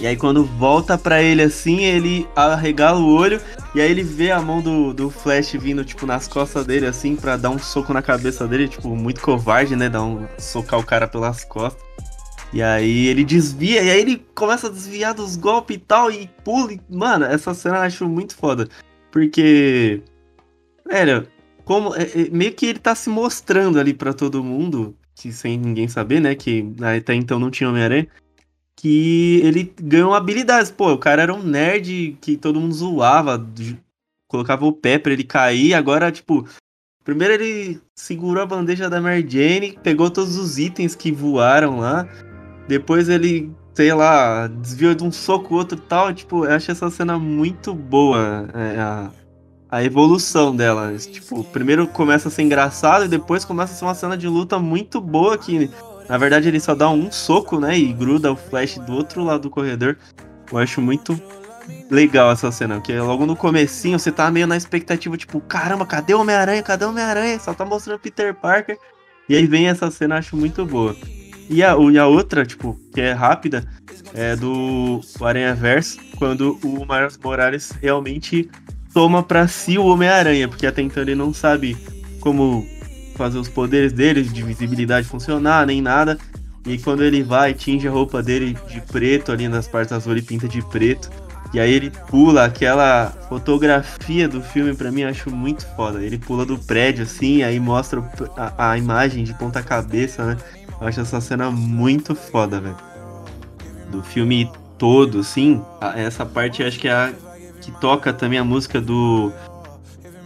E 0.00 0.06
aí 0.06 0.16
quando 0.16 0.44
volta 0.44 0.96
para 0.96 1.20
ele 1.22 1.42
assim, 1.42 1.84
ele 1.84 2.28
arregala 2.36 3.00
o 3.00 3.12
olho 3.12 3.40
e 3.74 3.80
aí 3.80 3.90
ele 3.90 4.02
vê 4.02 4.30
a 4.30 4.40
mão 4.40 4.62
do, 4.62 4.94
do 4.94 5.10
Flash 5.10 5.52
vindo, 5.52 5.84
tipo, 5.84 6.06
nas 6.06 6.26
costas 6.26 6.64
dele, 6.64 6.86
assim, 6.86 7.14
para 7.14 7.36
dar 7.36 7.50
um 7.50 7.58
soco 7.58 7.92
na 7.92 8.00
cabeça 8.00 8.46
dele, 8.46 8.66
tipo, 8.66 8.88
muito 8.96 9.20
covarde, 9.20 9.76
né? 9.76 9.88
Dar 9.88 10.02
um, 10.02 10.26
socar 10.38 10.80
o 10.80 10.84
cara 10.84 11.06
pelas 11.06 11.44
costas. 11.44 11.86
E 12.52 12.62
aí 12.62 13.06
ele 13.08 13.24
desvia, 13.24 13.82
e 13.82 13.90
aí 13.90 14.00
ele 14.00 14.24
começa 14.34 14.68
a 14.68 14.70
desviar 14.70 15.12
dos 15.12 15.36
golpes 15.36 15.76
e 15.76 15.80
tal, 15.80 16.10
e 16.10 16.28
pula. 16.42 16.72
E, 16.72 16.80
mano, 16.88 17.26
essa 17.26 17.52
cena 17.52 17.76
eu 17.76 17.82
acho 17.82 18.08
muito 18.08 18.34
foda. 18.34 18.68
Porque. 19.12 20.02
Velho, 20.86 21.28
como. 21.64 21.94
É, 21.94 22.04
é, 22.04 22.30
meio 22.30 22.52
que 22.54 22.66
ele 22.66 22.78
tá 22.78 22.94
se 22.94 23.10
mostrando 23.10 23.78
ali 23.78 23.92
para 23.92 24.14
todo 24.14 24.42
mundo, 24.42 24.96
que 25.14 25.30
sem 25.30 25.58
ninguém 25.58 25.88
saber, 25.88 26.20
né? 26.20 26.34
Que 26.34 26.66
até 26.80 27.14
então 27.14 27.38
não 27.38 27.50
tinha 27.50 27.68
Homem-Aranha 27.68 28.08
que 28.78 29.40
ele 29.42 29.74
ganhou 29.82 30.14
habilidades. 30.14 30.70
Pô, 30.70 30.92
o 30.92 30.98
cara 30.98 31.20
era 31.20 31.34
um 31.34 31.42
nerd 31.42 32.16
que 32.20 32.36
todo 32.36 32.60
mundo 32.60 32.72
zoava, 32.72 33.44
colocava 34.28 34.64
o 34.64 34.72
pé 34.72 34.98
pra 34.98 35.12
ele 35.12 35.24
cair. 35.24 35.74
Agora, 35.74 36.12
tipo, 36.12 36.46
primeiro 37.02 37.34
ele 37.34 37.80
segurou 37.96 38.40
a 38.40 38.46
bandeja 38.46 38.88
da 38.88 39.00
Mary 39.00 39.26
Jane, 39.28 39.76
pegou 39.82 40.08
todos 40.08 40.36
os 40.36 40.58
itens 40.58 40.94
que 40.94 41.10
voaram 41.10 41.80
lá. 41.80 42.08
Depois 42.68 43.08
ele, 43.08 43.50
sei 43.74 43.92
lá, 43.92 44.46
desviou 44.46 44.94
de 44.94 45.02
um 45.02 45.10
soco 45.10 45.56
outro 45.56 45.76
tal. 45.76 46.14
Tipo, 46.14 46.44
eu 46.44 46.52
acho 46.52 46.70
essa 46.70 46.88
cena 46.88 47.18
muito 47.18 47.74
boa. 47.74 48.48
É, 48.54 48.78
a, 48.78 49.10
a 49.68 49.82
evolução 49.82 50.54
dela. 50.54 50.96
Tipo, 50.96 51.42
primeiro 51.42 51.88
começa 51.88 52.28
a 52.28 52.30
ser 52.30 52.42
engraçado 52.42 53.06
e 53.06 53.08
depois 53.08 53.44
começa 53.44 53.72
a 53.72 53.76
ser 53.76 53.84
uma 53.84 53.94
cena 53.96 54.16
de 54.16 54.28
luta 54.28 54.56
muito 54.60 55.00
boa 55.00 55.36
que 55.36 55.68
na 56.08 56.16
verdade, 56.16 56.48
ele 56.48 56.58
só 56.58 56.74
dá 56.74 56.88
um 56.88 57.12
soco, 57.12 57.60
né? 57.60 57.78
E 57.78 57.92
gruda 57.92 58.32
o 58.32 58.36
Flash 58.36 58.78
do 58.78 58.94
outro 58.94 59.22
lado 59.22 59.42
do 59.42 59.50
corredor. 59.50 59.96
Eu 60.50 60.58
acho 60.58 60.80
muito 60.80 61.20
legal 61.90 62.32
essa 62.32 62.50
cena, 62.50 62.76
porque 62.76 62.98
logo 62.98 63.26
no 63.26 63.36
comecinho 63.36 63.98
você 63.98 64.10
tá 64.10 64.30
meio 64.30 64.46
na 64.46 64.56
expectativa, 64.56 65.16
tipo, 65.16 65.40
caramba, 65.40 65.84
cadê 65.84 66.14
o 66.14 66.20
Homem-Aranha? 66.20 66.62
Cadê 66.62 66.84
o 66.84 66.88
Homem-Aranha? 66.88 67.38
Só 67.38 67.52
tá 67.52 67.64
mostrando 67.64 67.98
Peter 67.98 68.34
Parker. 68.34 68.78
E 69.28 69.36
aí 69.36 69.46
vem 69.46 69.68
essa 69.68 69.90
cena, 69.90 70.16
acho 70.16 70.34
muito 70.34 70.64
boa. 70.64 70.96
E 71.50 71.62
a, 71.62 71.76
e 71.76 71.98
a 71.98 72.06
outra, 72.06 72.46
tipo, 72.46 72.78
que 72.94 73.00
é 73.00 73.12
rápida, 73.12 73.64
é 74.14 74.34
do 74.34 75.00
Aranha 75.20 75.54
Verso, 75.54 75.98
quando 76.16 76.58
o 76.62 76.86
Miles 76.86 77.18
Morales 77.22 77.72
realmente 77.82 78.50
toma 78.94 79.22
para 79.22 79.46
si 79.46 79.76
o 79.78 79.86
Homem-Aranha, 79.86 80.48
porque 80.48 80.66
até 80.66 80.80
então 80.80 81.02
ele 81.02 81.14
não 81.14 81.34
sabe 81.34 81.76
como 82.20 82.66
fazer 83.18 83.38
os 83.38 83.48
poderes 83.48 83.92
dele 83.92 84.22
de 84.22 84.42
visibilidade 84.42 85.06
funcionar, 85.06 85.66
nem 85.66 85.82
nada. 85.82 86.16
E 86.64 86.78
quando 86.78 87.02
ele 87.02 87.22
vai, 87.22 87.52
tinge 87.52 87.88
a 87.88 87.90
roupa 87.90 88.22
dele 88.22 88.56
de 88.68 88.80
preto 88.80 89.32
ali 89.32 89.48
nas 89.48 89.66
partes 89.66 89.92
azul, 89.92 90.12
ele 90.12 90.22
pinta 90.22 90.48
de 90.48 90.62
preto. 90.62 91.10
E 91.52 91.58
aí 91.58 91.72
ele 91.72 91.90
pula 92.08 92.44
aquela 92.44 93.10
fotografia 93.28 94.28
do 94.28 94.42
filme, 94.42 94.74
pra 94.74 94.92
mim, 94.92 95.02
acho 95.02 95.30
muito 95.30 95.66
foda. 95.74 96.02
Ele 96.02 96.18
pula 96.18 96.44
do 96.44 96.58
prédio, 96.58 97.04
assim, 97.04 97.42
aí 97.42 97.58
mostra 97.58 98.02
a, 98.36 98.70
a 98.72 98.78
imagem 98.78 99.24
de 99.24 99.34
ponta 99.34 99.62
cabeça, 99.62 100.24
né? 100.24 100.36
Eu 100.80 100.86
acho 100.86 101.00
essa 101.00 101.20
cena 101.20 101.50
muito 101.50 102.14
foda, 102.14 102.60
velho. 102.60 102.76
Do 103.90 104.02
filme 104.02 104.50
todo, 104.76 105.20
assim, 105.20 105.62
essa 105.96 106.24
parte 106.26 106.62
acho 106.62 106.78
que 106.78 106.86
é 106.86 106.92
a 106.92 107.12
que 107.68 107.80
toca 107.80 108.12
também 108.12 108.38
a 108.38 108.44
música 108.44 108.80
do 108.80 109.30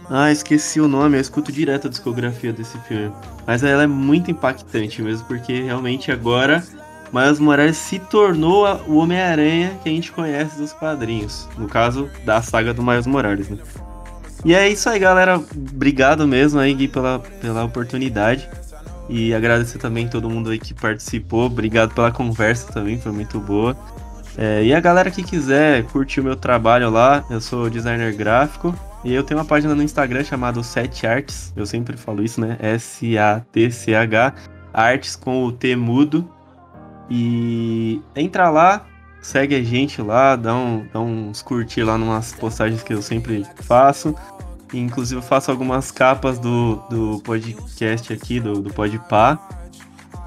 ah, 0.09 0.31
esqueci 0.31 0.79
o 0.79 0.87
nome, 0.87 1.17
eu 1.17 1.21
escuto 1.21 1.51
direto 1.51 1.87
a 1.87 1.89
discografia 1.89 2.51
desse 2.51 2.77
filme. 2.79 3.11
Mas 3.45 3.63
ela 3.63 3.83
é 3.83 3.87
muito 3.87 4.31
impactante 4.31 5.01
mesmo, 5.01 5.25
porque 5.27 5.61
realmente 5.61 6.11
agora 6.11 6.63
Miles 7.13 7.39
Morales 7.39 7.77
se 7.77 7.99
tornou 7.99 8.65
o 8.87 8.97
Homem-Aranha 8.97 9.77
que 9.83 9.89
a 9.89 9.91
gente 9.91 10.11
conhece 10.11 10.57
dos 10.57 10.73
quadrinhos. 10.73 11.47
No 11.57 11.67
caso, 11.67 12.09
da 12.25 12.41
saga 12.41 12.73
do 12.73 12.81
Miles 12.81 13.05
Morales, 13.05 13.49
né? 13.49 13.57
E 14.43 14.53
é 14.53 14.67
isso 14.67 14.89
aí, 14.89 14.99
galera. 14.99 15.37
Obrigado 15.37 16.27
mesmo 16.27 16.59
aí, 16.59 16.73
Gui, 16.73 16.87
pela, 16.87 17.19
pela 17.19 17.63
oportunidade. 17.63 18.49
E 19.07 19.33
agradecer 19.33 19.77
também 19.77 20.07
todo 20.07 20.29
mundo 20.29 20.49
aí 20.49 20.57
que 20.57 20.73
participou. 20.73 21.45
Obrigado 21.45 21.93
pela 21.93 22.11
conversa 22.11 22.71
também, 22.73 22.99
foi 22.99 23.11
muito 23.11 23.39
boa. 23.39 23.77
É, 24.35 24.63
e 24.63 24.73
a 24.73 24.79
galera 24.79 25.11
que 25.11 25.21
quiser 25.21 25.83
curtir 25.83 26.19
o 26.19 26.23
meu 26.23 26.35
trabalho 26.35 26.89
lá, 26.89 27.23
eu 27.29 27.39
sou 27.39 27.69
designer 27.69 28.13
gráfico. 28.15 28.75
E 29.03 29.13
eu 29.13 29.23
tenho 29.23 29.39
uma 29.39 29.45
página 29.45 29.75
no 29.75 29.83
Instagram 29.83 30.23
chamada 30.23 30.63
Set 30.63 31.05
Arts. 31.05 31.51
Eu 31.55 31.65
sempre 31.65 31.97
falo 31.97 32.23
isso, 32.23 32.39
né? 32.39 32.57
S-A-T-C-H. 32.59 34.33
Artes 34.73 35.15
com 35.15 35.43
o 35.43 35.51
T 35.51 35.75
mudo. 35.75 36.29
E 37.09 38.01
entra 38.15 38.49
lá, 38.49 38.85
segue 39.21 39.55
a 39.55 39.63
gente 39.63 40.01
lá, 40.01 40.35
dá, 40.35 40.55
um, 40.55 40.87
dá 40.91 40.99
uns 41.01 41.41
curtir 41.41 41.83
lá 41.83 41.97
numas 41.97 42.33
postagens 42.33 42.81
que 42.81 42.93
eu 42.93 43.01
sempre 43.01 43.45
faço. 43.61 44.15
Inclusive 44.73 45.19
eu 45.19 45.23
faço 45.23 45.51
algumas 45.51 45.91
capas 45.91 46.39
do, 46.39 46.77
do 46.89 47.21
podcast 47.23 48.11
aqui, 48.11 48.39
do, 48.39 48.61
do 48.61 48.73
Podpah. 48.73 49.37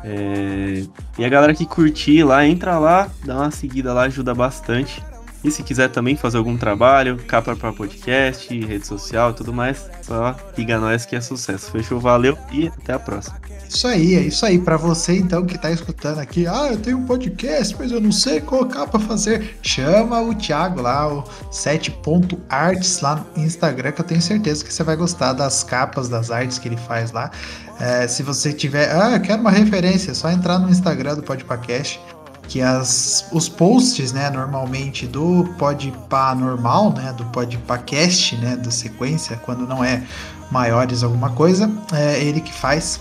É... 0.04 0.84
E 1.18 1.24
a 1.24 1.28
galera 1.28 1.54
que 1.54 1.66
curtir 1.66 2.22
lá, 2.22 2.46
entra 2.46 2.78
lá, 2.78 3.08
dá 3.24 3.36
uma 3.36 3.50
seguida 3.50 3.92
lá, 3.92 4.02
ajuda 4.02 4.34
bastante. 4.34 5.02
E 5.46 5.50
se 5.52 5.62
quiser 5.62 5.88
também 5.90 6.16
fazer 6.16 6.38
algum 6.38 6.56
trabalho, 6.56 7.18
capa 7.24 7.54
para 7.54 7.72
podcast, 7.72 8.52
rede 8.52 8.84
social 8.84 9.32
tudo 9.32 9.52
mais, 9.52 9.88
só 10.02 10.34
liga 10.58 10.76
nós 10.76 11.06
que 11.06 11.14
é 11.14 11.20
sucesso. 11.20 11.70
Fechou? 11.70 12.00
Valeu 12.00 12.36
e 12.50 12.66
até 12.66 12.94
a 12.94 12.98
próxima. 12.98 13.36
Isso 13.68 13.86
aí, 13.86 14.16
é 14.16 14.20
isso 14.22 14.44
aí. 14.44 14.58
Para 14.58 14.76
você 14.76 15.16
então 15.16 15.46
que 15.46 15.56
tá 15.56 15.70
escutando 15.70 16.18
aqui, 16.18 16.48
ah, 16.48 16.70
eu 16.72 16.78
tenho 16.78 16.98
um 16.98 17.06
podcast, 17.06 17.76
mas 17.78 17.92
eu 17.92 18.00
não 18.00 18.10
sei 18.10 18.40
qual 18.40 18.66
capa 18.66 18.98
fazer. 18.98 19.56
Chama 19.62 20.20
o 20.20 20.34
Thiago 20.34 20.82
lá, 20.82 21.06
o 21.14 21.22
7.arts 21.52 23.00
lá 23.00 23.24
no 23.36 23.44
Instagram, 23.44 23.92
que 23.92 24.00
eu 24.00 24.04
tenho 24.04 24.20
certeza 24.20 24.64
que 24.64 24.74
você 24.74 24.82
vai 24.82 24.96
gostar 24.96 25.32
das 25.32 25.62
capas, 25.62 26.08
das 26.08 26.32
artes 26.32 26.58
que 26.58 26.66
ele 26.66 26.76
faz 26.76 27.12
lá. 27.12 27.30
É, 27.78 28.08
se 28.08 28.24
você 28.24 28.52
tiver, 28.52 28.90
ah, 28.90 29.12
eu 29.12 29.20
quero 29.20 29.42
uma 29.42 29.52
referência, 29.52 30.10
é 30.10 30.14
só 30.14 30.28
entrar 30.28 30.58
no 30.58 30.68
Instagram 30.68 31.14
do 31.14 31.22
Podpacast 31.22 32.00
que 32.48 32.62
as, 32.62 33.26
os 33.32 33.48
posts, 33.48 34.12
né, 34.12 34.30
normalmente 34.30 35.06
do 35.06 35.44
Podpah 35.58 36.34
normal, 36.34 36.92
né, 36.92 37.12
do 37.12 37.24
Podpahcast, 37.26 38.36
né, 38.36 38.56
do 38.56 38.70
sequência, 38.70 39.36
quando 39.44 39.66
não 39.66 39.82
é 39.82 40.02
maiores 40.50 41.02
alguma 41.02 41.30
coisa, 41.30 41.70
é 41.92 42.22
ele 42.22 42.40
que 42.40 42.52
faz 42.52 43.00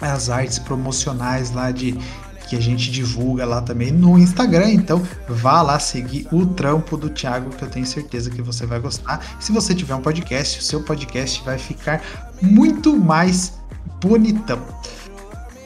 as 0.00 0.28
artes 0.30 0.58
promocionais 0.58 1.50
lá 1.50 1.70
de 1.70 1.98
que 2.48 2.56
a 2.56 2.60
gente 2.60 2.90
divulga 2.90 3.44
lá 3.44 3.60
também 3.60 3.90
no 3.90 4.18
Instagram. 4.18 4.70
Então, 4.70 5.02
vá 5.28 5.62
lá 5.62 5.78
seguir 5.78 6.28
o 6.30 6.46
trampo 6.46 6.96
do 6.96 7.10
Thiago, 7.10 7.50
que 7.50 7.62
eu 7.62 7.68
tenho 7.68 7.84
certeza 7.84 8.30
que 8.30 8.40
você 8.40 8.64
vai 8.64 8.78
gostar. 8.78 9.20
Se 9.40 9.52
você 9.52 9.74
tiver 9.74 9.94
um 9.94 10.00
podcast, 10.00 10.60
o 10.60 10.62
seu 10.62 10.82
podcast 10.82 11.42
vai 11.44 11.58
ficar 11.58 12.02
muito 12.40 12.96
mais 12.96 13.54
bonitão. 14.00 14.62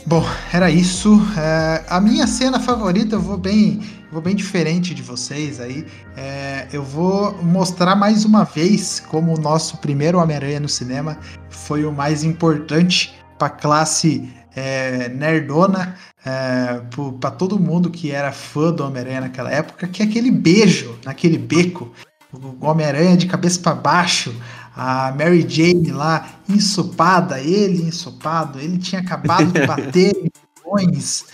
Bom, 0.07 0.25
era 0.53 0.71
isso. 0.71 1.21
É, 1.37 1.85
a 1.89 2.01
minha 2.01 2.27
cena 2.27 2.59
favorita, 2.59 3.17
eu 3.17 3.21
vou 3.21 3.37
bem, 3.37 3.81
vou 4.11 4.21
bem 4.21 4.35
diferente 4.35 4.95
de 4.95 5.03
vocês 5.03 5.61
aí. 5.61 5.87
É, 6.17 6.67
eu 6.73 6.83
vou 6.83 7.41
mostrar 7.43 7.95
mais 7.95 8.25
uma 8.25 8.45
vez 8.45 9.01
como 9.01 9.37
o 9.37 9.41
nosso 9.41 9.77
primeiro 9.79 10.19
Homem-Aranha 10.19 10.61
no 10.61 10.69
cinema 10.69 11.19
foi 11.51 11.85
o 11.85 11.93
mais 11.93 12.25
importante 12.25 13.15
para 13.39 13.49
a 13.49 13.51
classe 13.51 14.29
é, 14.55 15.09
nerdona, 15.11 15.95
é, 16.25 16.81
para 17.21 17.31
todo 17.31 17.59
mundo 17.59 17.91
que 17.91 18.11
era 18.11 18.33
fã 18.33 18.73
do 18.73 18.85
Homem-Aranha 18.85 19.21
naquela 19.23 19.51
época, 19.51 19.87
que 19.87 20.03
é 20.03 20.07
aquele 20.07 20.31
beijo 20.31 20.99
naquele 21.05 21.39
beco, 21.39 21.93
o 22.33 22.65
Homem-Aranha 22.65 23.17
de 23.17 23.27
cabeça 23.27 23.61
para 23.61 23.75
baixo, 23.75 24.35
a 24.83 25.13
Mary 25.13 25.45
Jane 25.47 25.93
lá 25.93 26.41
ensopada, 26.49 27.39
ele 27.39 27.83
ensopado, 27.83 28.59
ele 28.59 28.79
tinha 28.79 29.03
acabado 29.03 29.53
de 29.53 29.67
bater 29.67 30.17
em 30.17 30.31
vilões 30.57 31.27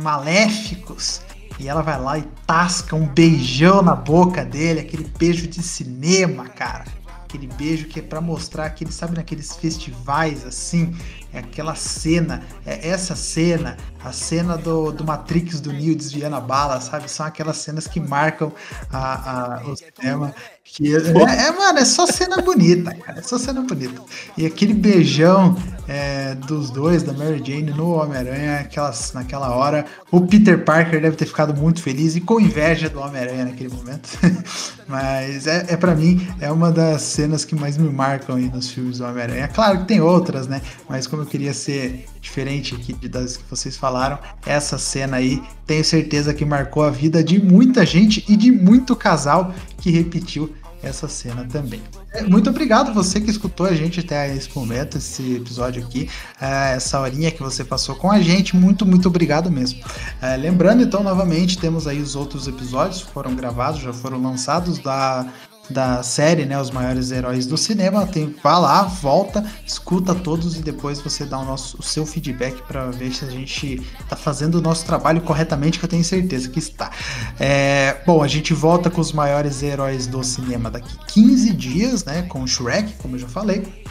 maléficos. 0.00 1.20
E 1.58 1.68
ela 1.68 1.82
vai 1.82 2.00
lá 2.00 2.18
e 2.18 2.22
tasca 2.46 2.96
um 2.96 3.06
beijão 3.06 3.82
na 3.82 3.94
boca 3.94 4.42
dele, 4.46 4.80
aquele 4.80 5.04
beijo 5.18 5.46
de 5.46 5.62
cinema, 5.62 6.48
cara. 6.48 6.86
Aquele 7.22 7.48
beijo 7.48 7.86
que 7.86 8.00
é 8.00 8.02
para 8.02 8.22
mostrar 8.22 8.64
aquele, 8.64 8.90
sabe, 8.90 9.14
naqueles 9.14 9.54
festivais 9.54 10.46
assim, 10.46 10.96
é 11.34 11.40
aquela 11.40 11.74
cena, 11.74 12.44
é 12.64 12.88
essa 12.88 13.14
cena, 13.14 13.76
a 14.02 14.10
cena 14.10 14.56
do, 14.56 14.90
do 14.90 15.04
Matrix 15.04 15.60
do 15.60 15.70
Neo 15.70 15.94
desviando 15.94 16.36
a 16.36 16.40
bala, 16.40 16.80
sabe? 16.80 17.10
São 17.10 17.26
aquelas 17.26 17.58
cenas 17.58 17.86
que 17.86 18.00
marcam 18.00 18.50
a, 18.90 19.58
a, 19.58 19.66
o 19.66 19.76
cinema. 19.76 20.34
Que 20.74 20.94
é, 20.94 20.98
é, 20.98 21.52
mano, 21.52 21.78
é 21.78 21.84
só 21.84 22.06
cena 22.06 22.38
bonita, 22.38 22.94
cara. 22.94 23.20
É 23.20 23.22
só 23.22 23.38
cena 23.38 23.62
bonita. 23.62 24.02
E 24.36 24.44
aquele 24.44 24.74
beijão 24.74 25.56
é, 25.88 26.34
dos 26.34 26.70
dois, 26.70 27.02
da 27.02 27.12
Mary 27.12 27.42
Jane 27.44 27.70
no 27.70 27.92
Homem-Aranha, 27.92 28.68
naquela 29.14 29.54
hora. 29.54 29.86
O 30.10 30.20
Peter 30.26 30.64
Parker 30.64 31.00
deve 31.00 31.16
ter 31.16 31.26
ficado 31.26 31.54
muito 31.54 31.80
feliz 31.80 32.16
e 32.16 32.20
com 32.20 32.40
inveja 32.40 32.90
do 32.90 33.00
Homem-Aranha 33.00 33.44
naquele 33.46 33.72
momento. 33.72 34.08
Mas 34.88 35.46
é, 35.46 35.66
é 35.68 35.76
para 35.76 35.94
mim, 35.94 36.26
é 36.40 36.50
uma 36.50 36.70
das 36.70 37.02
cenas 37.02 37.44
que 37.44 37.54
mais 37.54 37.76
me 37.76 37.88
marcam 37.88 38.36
aí 38.36 38.48
nos 38.48 38.70
filmes 38.70 38.98
do 38.98 39.04
Homem-Aranha. 39.04 39.48
Claro 39.48 39.80
que 39.80 39.84
tem 39.86 40.00
outras, 40.00 40.46
né? 40.46 40.60
Mas 40.88 41.06
como 41.06 41.22
eu 41.22 41.26
queria 41.26 41.54
ser 41.54 42.06
diferente 42.20 42.74
aqui 42.74 42.92
das 43.08 43.36
que 43.36 43.44
vocês 43.48 43.76
falaram, 43.76 44.18
essa 44.44 44.78
cena 44.78 45.16
aí 45.16 45.42
tenho 45.66 45.84
certeza 45.84 46.34
que 46.34 46.44
marcou 46.44 46.82
a 46.84 46.90
vida 46.90 47.22
de 47.22 47.42
muita 47.42 47.84
gente 47.84 48.24
e 48.28 48.36
de 48.36 48.50
muito 48.50 48.94
casal 48.94 49.52
que 49.78 49.90
repetiu 49.90 50.52
essa 50.86 51.08
cena 51.08 51.44
também. 51.44 51.82
É, 52.12 52.22
muito 52.22 52.50
obrigado 52.50 52.92
você 52.92 53.20
que 53.20 53.30
escutou 53.30 53.66
a 53.66 53.74
gente 53.74 54.00
até 54.00 54.34
esse 54.34 54.48
momento, 54.54 54.98
esse 54.98 55.36
episódio 55.36 55.84
aqui, 55.84 56.08
é, 56.40 56.74
essa 56.74 57.00
horinha 57.00 57.30
que 57.30 57.42
você 57.42 57.64
passou 57.64 57.94
com 57.94 58.10
a 58.10 58.20
gente, 58.20 58.56
muito, 58.56 58.86
muito 58.86 59.08
obrigado 59.08 59.50
mesmo. 59.50 59.80
É, 60.20 60.36
lembrando 60.36 60.82
então, 60.82 61.02
novamente, 61.02 61.58
temos 61.58 61.86
aí 61.86 62.00
os 62.00 62.16
outros 62.16 62.46
episódios 62.46 63.02
que 63.02 63.10
foram 63.10 63.34
gravados, 63.34 63.80
já 63.80 63.92
foram 63.92 64.20
lançados 64.20 64.78
da 64.78 65.26
da 65.70 66.02
série, 66.02 66.44
né, 66.44 66.60
os 66.60 66.70
maiores 66.70 67.10
heróis 67.10 67.46
do 67.46 67.56
cinema, 67.56 68.06
tem 68.06 68.34
vá 68.42 68.58
lá, 68.58 68.82
volta, 68.82 69.44
escuta 69.64 70.14
todos 70.14 70.56
e 70.56 70.62
depois 70.62 71.00
você 71.00 71.24
dá 71.24 71.38
o, 71.38 71.44
nosso, 71.44 71.78
o 71.78 71.82
seu 71.82 72.06
feedback 72.06 72.62
para 72.62 72.90
ver 72.90 73.12
se 73.12 73.24
a 73.24 73.30
gente 73.30 73.82
está 74.00 74.16
fazendo 74.16 74.56
o 74.56 74.60
nosso 74.60 74.84
trabalho 74.84 75.20
corretamente, 75.20 75.78
que 75.78 75.84
eu 75.84 75.88
tenho 75.88 76.04
certeza 76.04 76.48
que 76.48 76.58
está. 76.58 76.90
É, 77.38 77.96
bom, 78.06 78.22
a 78.22 78.28
gente 78.28 78.54
volta 78.54 78.90
com 78.90 79.00
os 79.00 79.12
maiores 79.12 79.62
heróis 79.62 80.06
do 80.06 80.22
cinema 80.22 80.70
daqui 80.70 80.96
15 81.08 81.52
dias, 81.52 82.04
né, 82.04 82.22
com 82.22 82.46
Shrek, 82.46 82.94
como 82.94 83.16
eu 83.16 83.20
já 83.20 83.28
falei. 83.28 83.85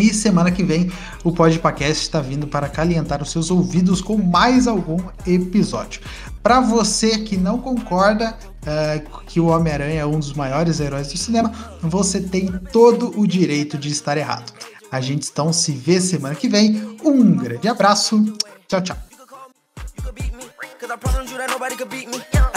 E 0.00 0.14
semana 0.14 0.50
que 0.50 0.62
vem 0.62 0.90
o 1.22 1.30
Podpacast 1.30 2.02
está 2.02 2.20
vindo 2.20 2.46
para 2.46 2.68
calentar 2.68 3.22
os 3.22 3.30
seus 3.30 3.50
ouvidos 3.50 4.00
com 4.00 4.16
mais 4.16 4.66
algum 4.66 4.98
episódio. 5.26 6.00
Para 6.42 6.60
você 6.60 7.18
que 7.18 7.36
não 7.36 7.58
concorda 7.58 8.36
é, 8.64 9.02
que 9.26 9.38
o 9.38 9.46
Homem-Aranha 9.46 10.00
é 10.00 10.06
um 10.06 10.18
dos 10.18 10.32
maiores 10.32 10.80
heróis 10.80 11.08
do 11.08 11.18
cinema, 11.18 11.52
você 11.82 12.20
tem 12.20 12.50
todo 12.72 13.12
o 13.18 13.26
direito 13.26 13.76
de 13.76 13.90
estar 13.90 14.16
errado. 14.16 14.52
A 14.90 15.00
gente 15.00 15.28
então 15.30 15.52
se 15.52 15.72
vê 15.72 16.00
semana 16.00 16.34
que 16.34 16.48
vem. 16.48 16.96
Um 17.04 17.36
grande 17.36 17.68
abraço. 17.68 18.24
Tchau, 18.66 18.80
tchau. 18.80 18.96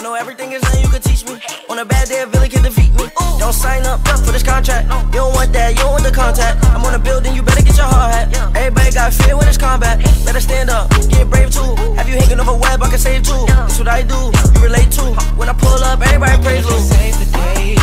Know 0.04 0.16
everything 0.16 0.52
is 0.52 0.62
nothing 0.64 0.84
you 0.84 0.90
could 0.90 1.02
teach 1.02 1.24
me. 1.24 1.40
On 1.70 1.80
a 1.80 1.86
bad 1.86 2.10
day, 2.10 2.22
a 2.24 2.28
villain 2.28 2.50
can 2.50 2.62
defeat 2.62 2.92
me. 2.92 3.08
Don't 3.40 3.54
sign 3.54 3.86
up 3.86 4.06
for 4.06 4.34
this 4.34 4.44
contract. 4.44 4.92
You 5.16 5.24
don't 5.24 5.34
want 5.34 5.54
that, 5.54 5.72
you 5.72 5.80
don't 5.80 5.94
want 5.94 6.04
the 6.04 6.12
contact. 6.12 6.60
I'm 6.76 6.84
on 6.84 6.94
a 6.94 7.00
building, 7.00 7.34
you 7.34 7.42
better 7.42 7.64
get 7.64 7.78
your 7.78 7.86
heart 7.86 8.12
hat. 8.12 8.28
Everybody 8.54 8.92
got 8.92 9.14
fear 9.14 9.38
when 9.38 9.48
it's 9.48 9.58
combat. 9.58 10.04
Better 10.26 10.42
stand 10.42 10.70
up, 10.70 10.92
get 11.08 11.30
brave 11.30 11.52
too. 11.52 11.76
Have 11.96 12.10
you 12.10 12.20
hanging 12.20 12.38
over 12.38 12.52
web, 12.52 12.84
I 12.84 12.90
can 12.90 13.00
save 13.00 13.24
too. 13.24 13.46
That's 13.48 13.80
what 13.80 13.88
I 13.88 14.04
do, 14.04 14.20
you 14.54 14.60
relate 14.60 14.92
to. 15.00 15.16
When 15.40 15.48
I 15.48 15.54
pull 15.54 15.80
up, 15.80 16.02
everybody 16.02 16.36
praise 16.44 16.66
Lou. 16.68 16.80
Save 16.84 17.16
the 17.24 17.28
day. 17.32 17.80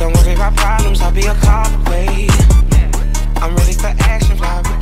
Don't 0.00 0.16
worry 0.16 0.32
about 0.32 0.56
problems, 0.56 1.02
I'll 1.02 1.12
be 1.12 1.26
a 1.28 1.34
cop 1.44 1.68
away. 1.88 2.28
I'm 3.36 3.54
ready 3.54 3.74
for 3.74 3.92
action, 4.08 4.38
fly 4.38 4.81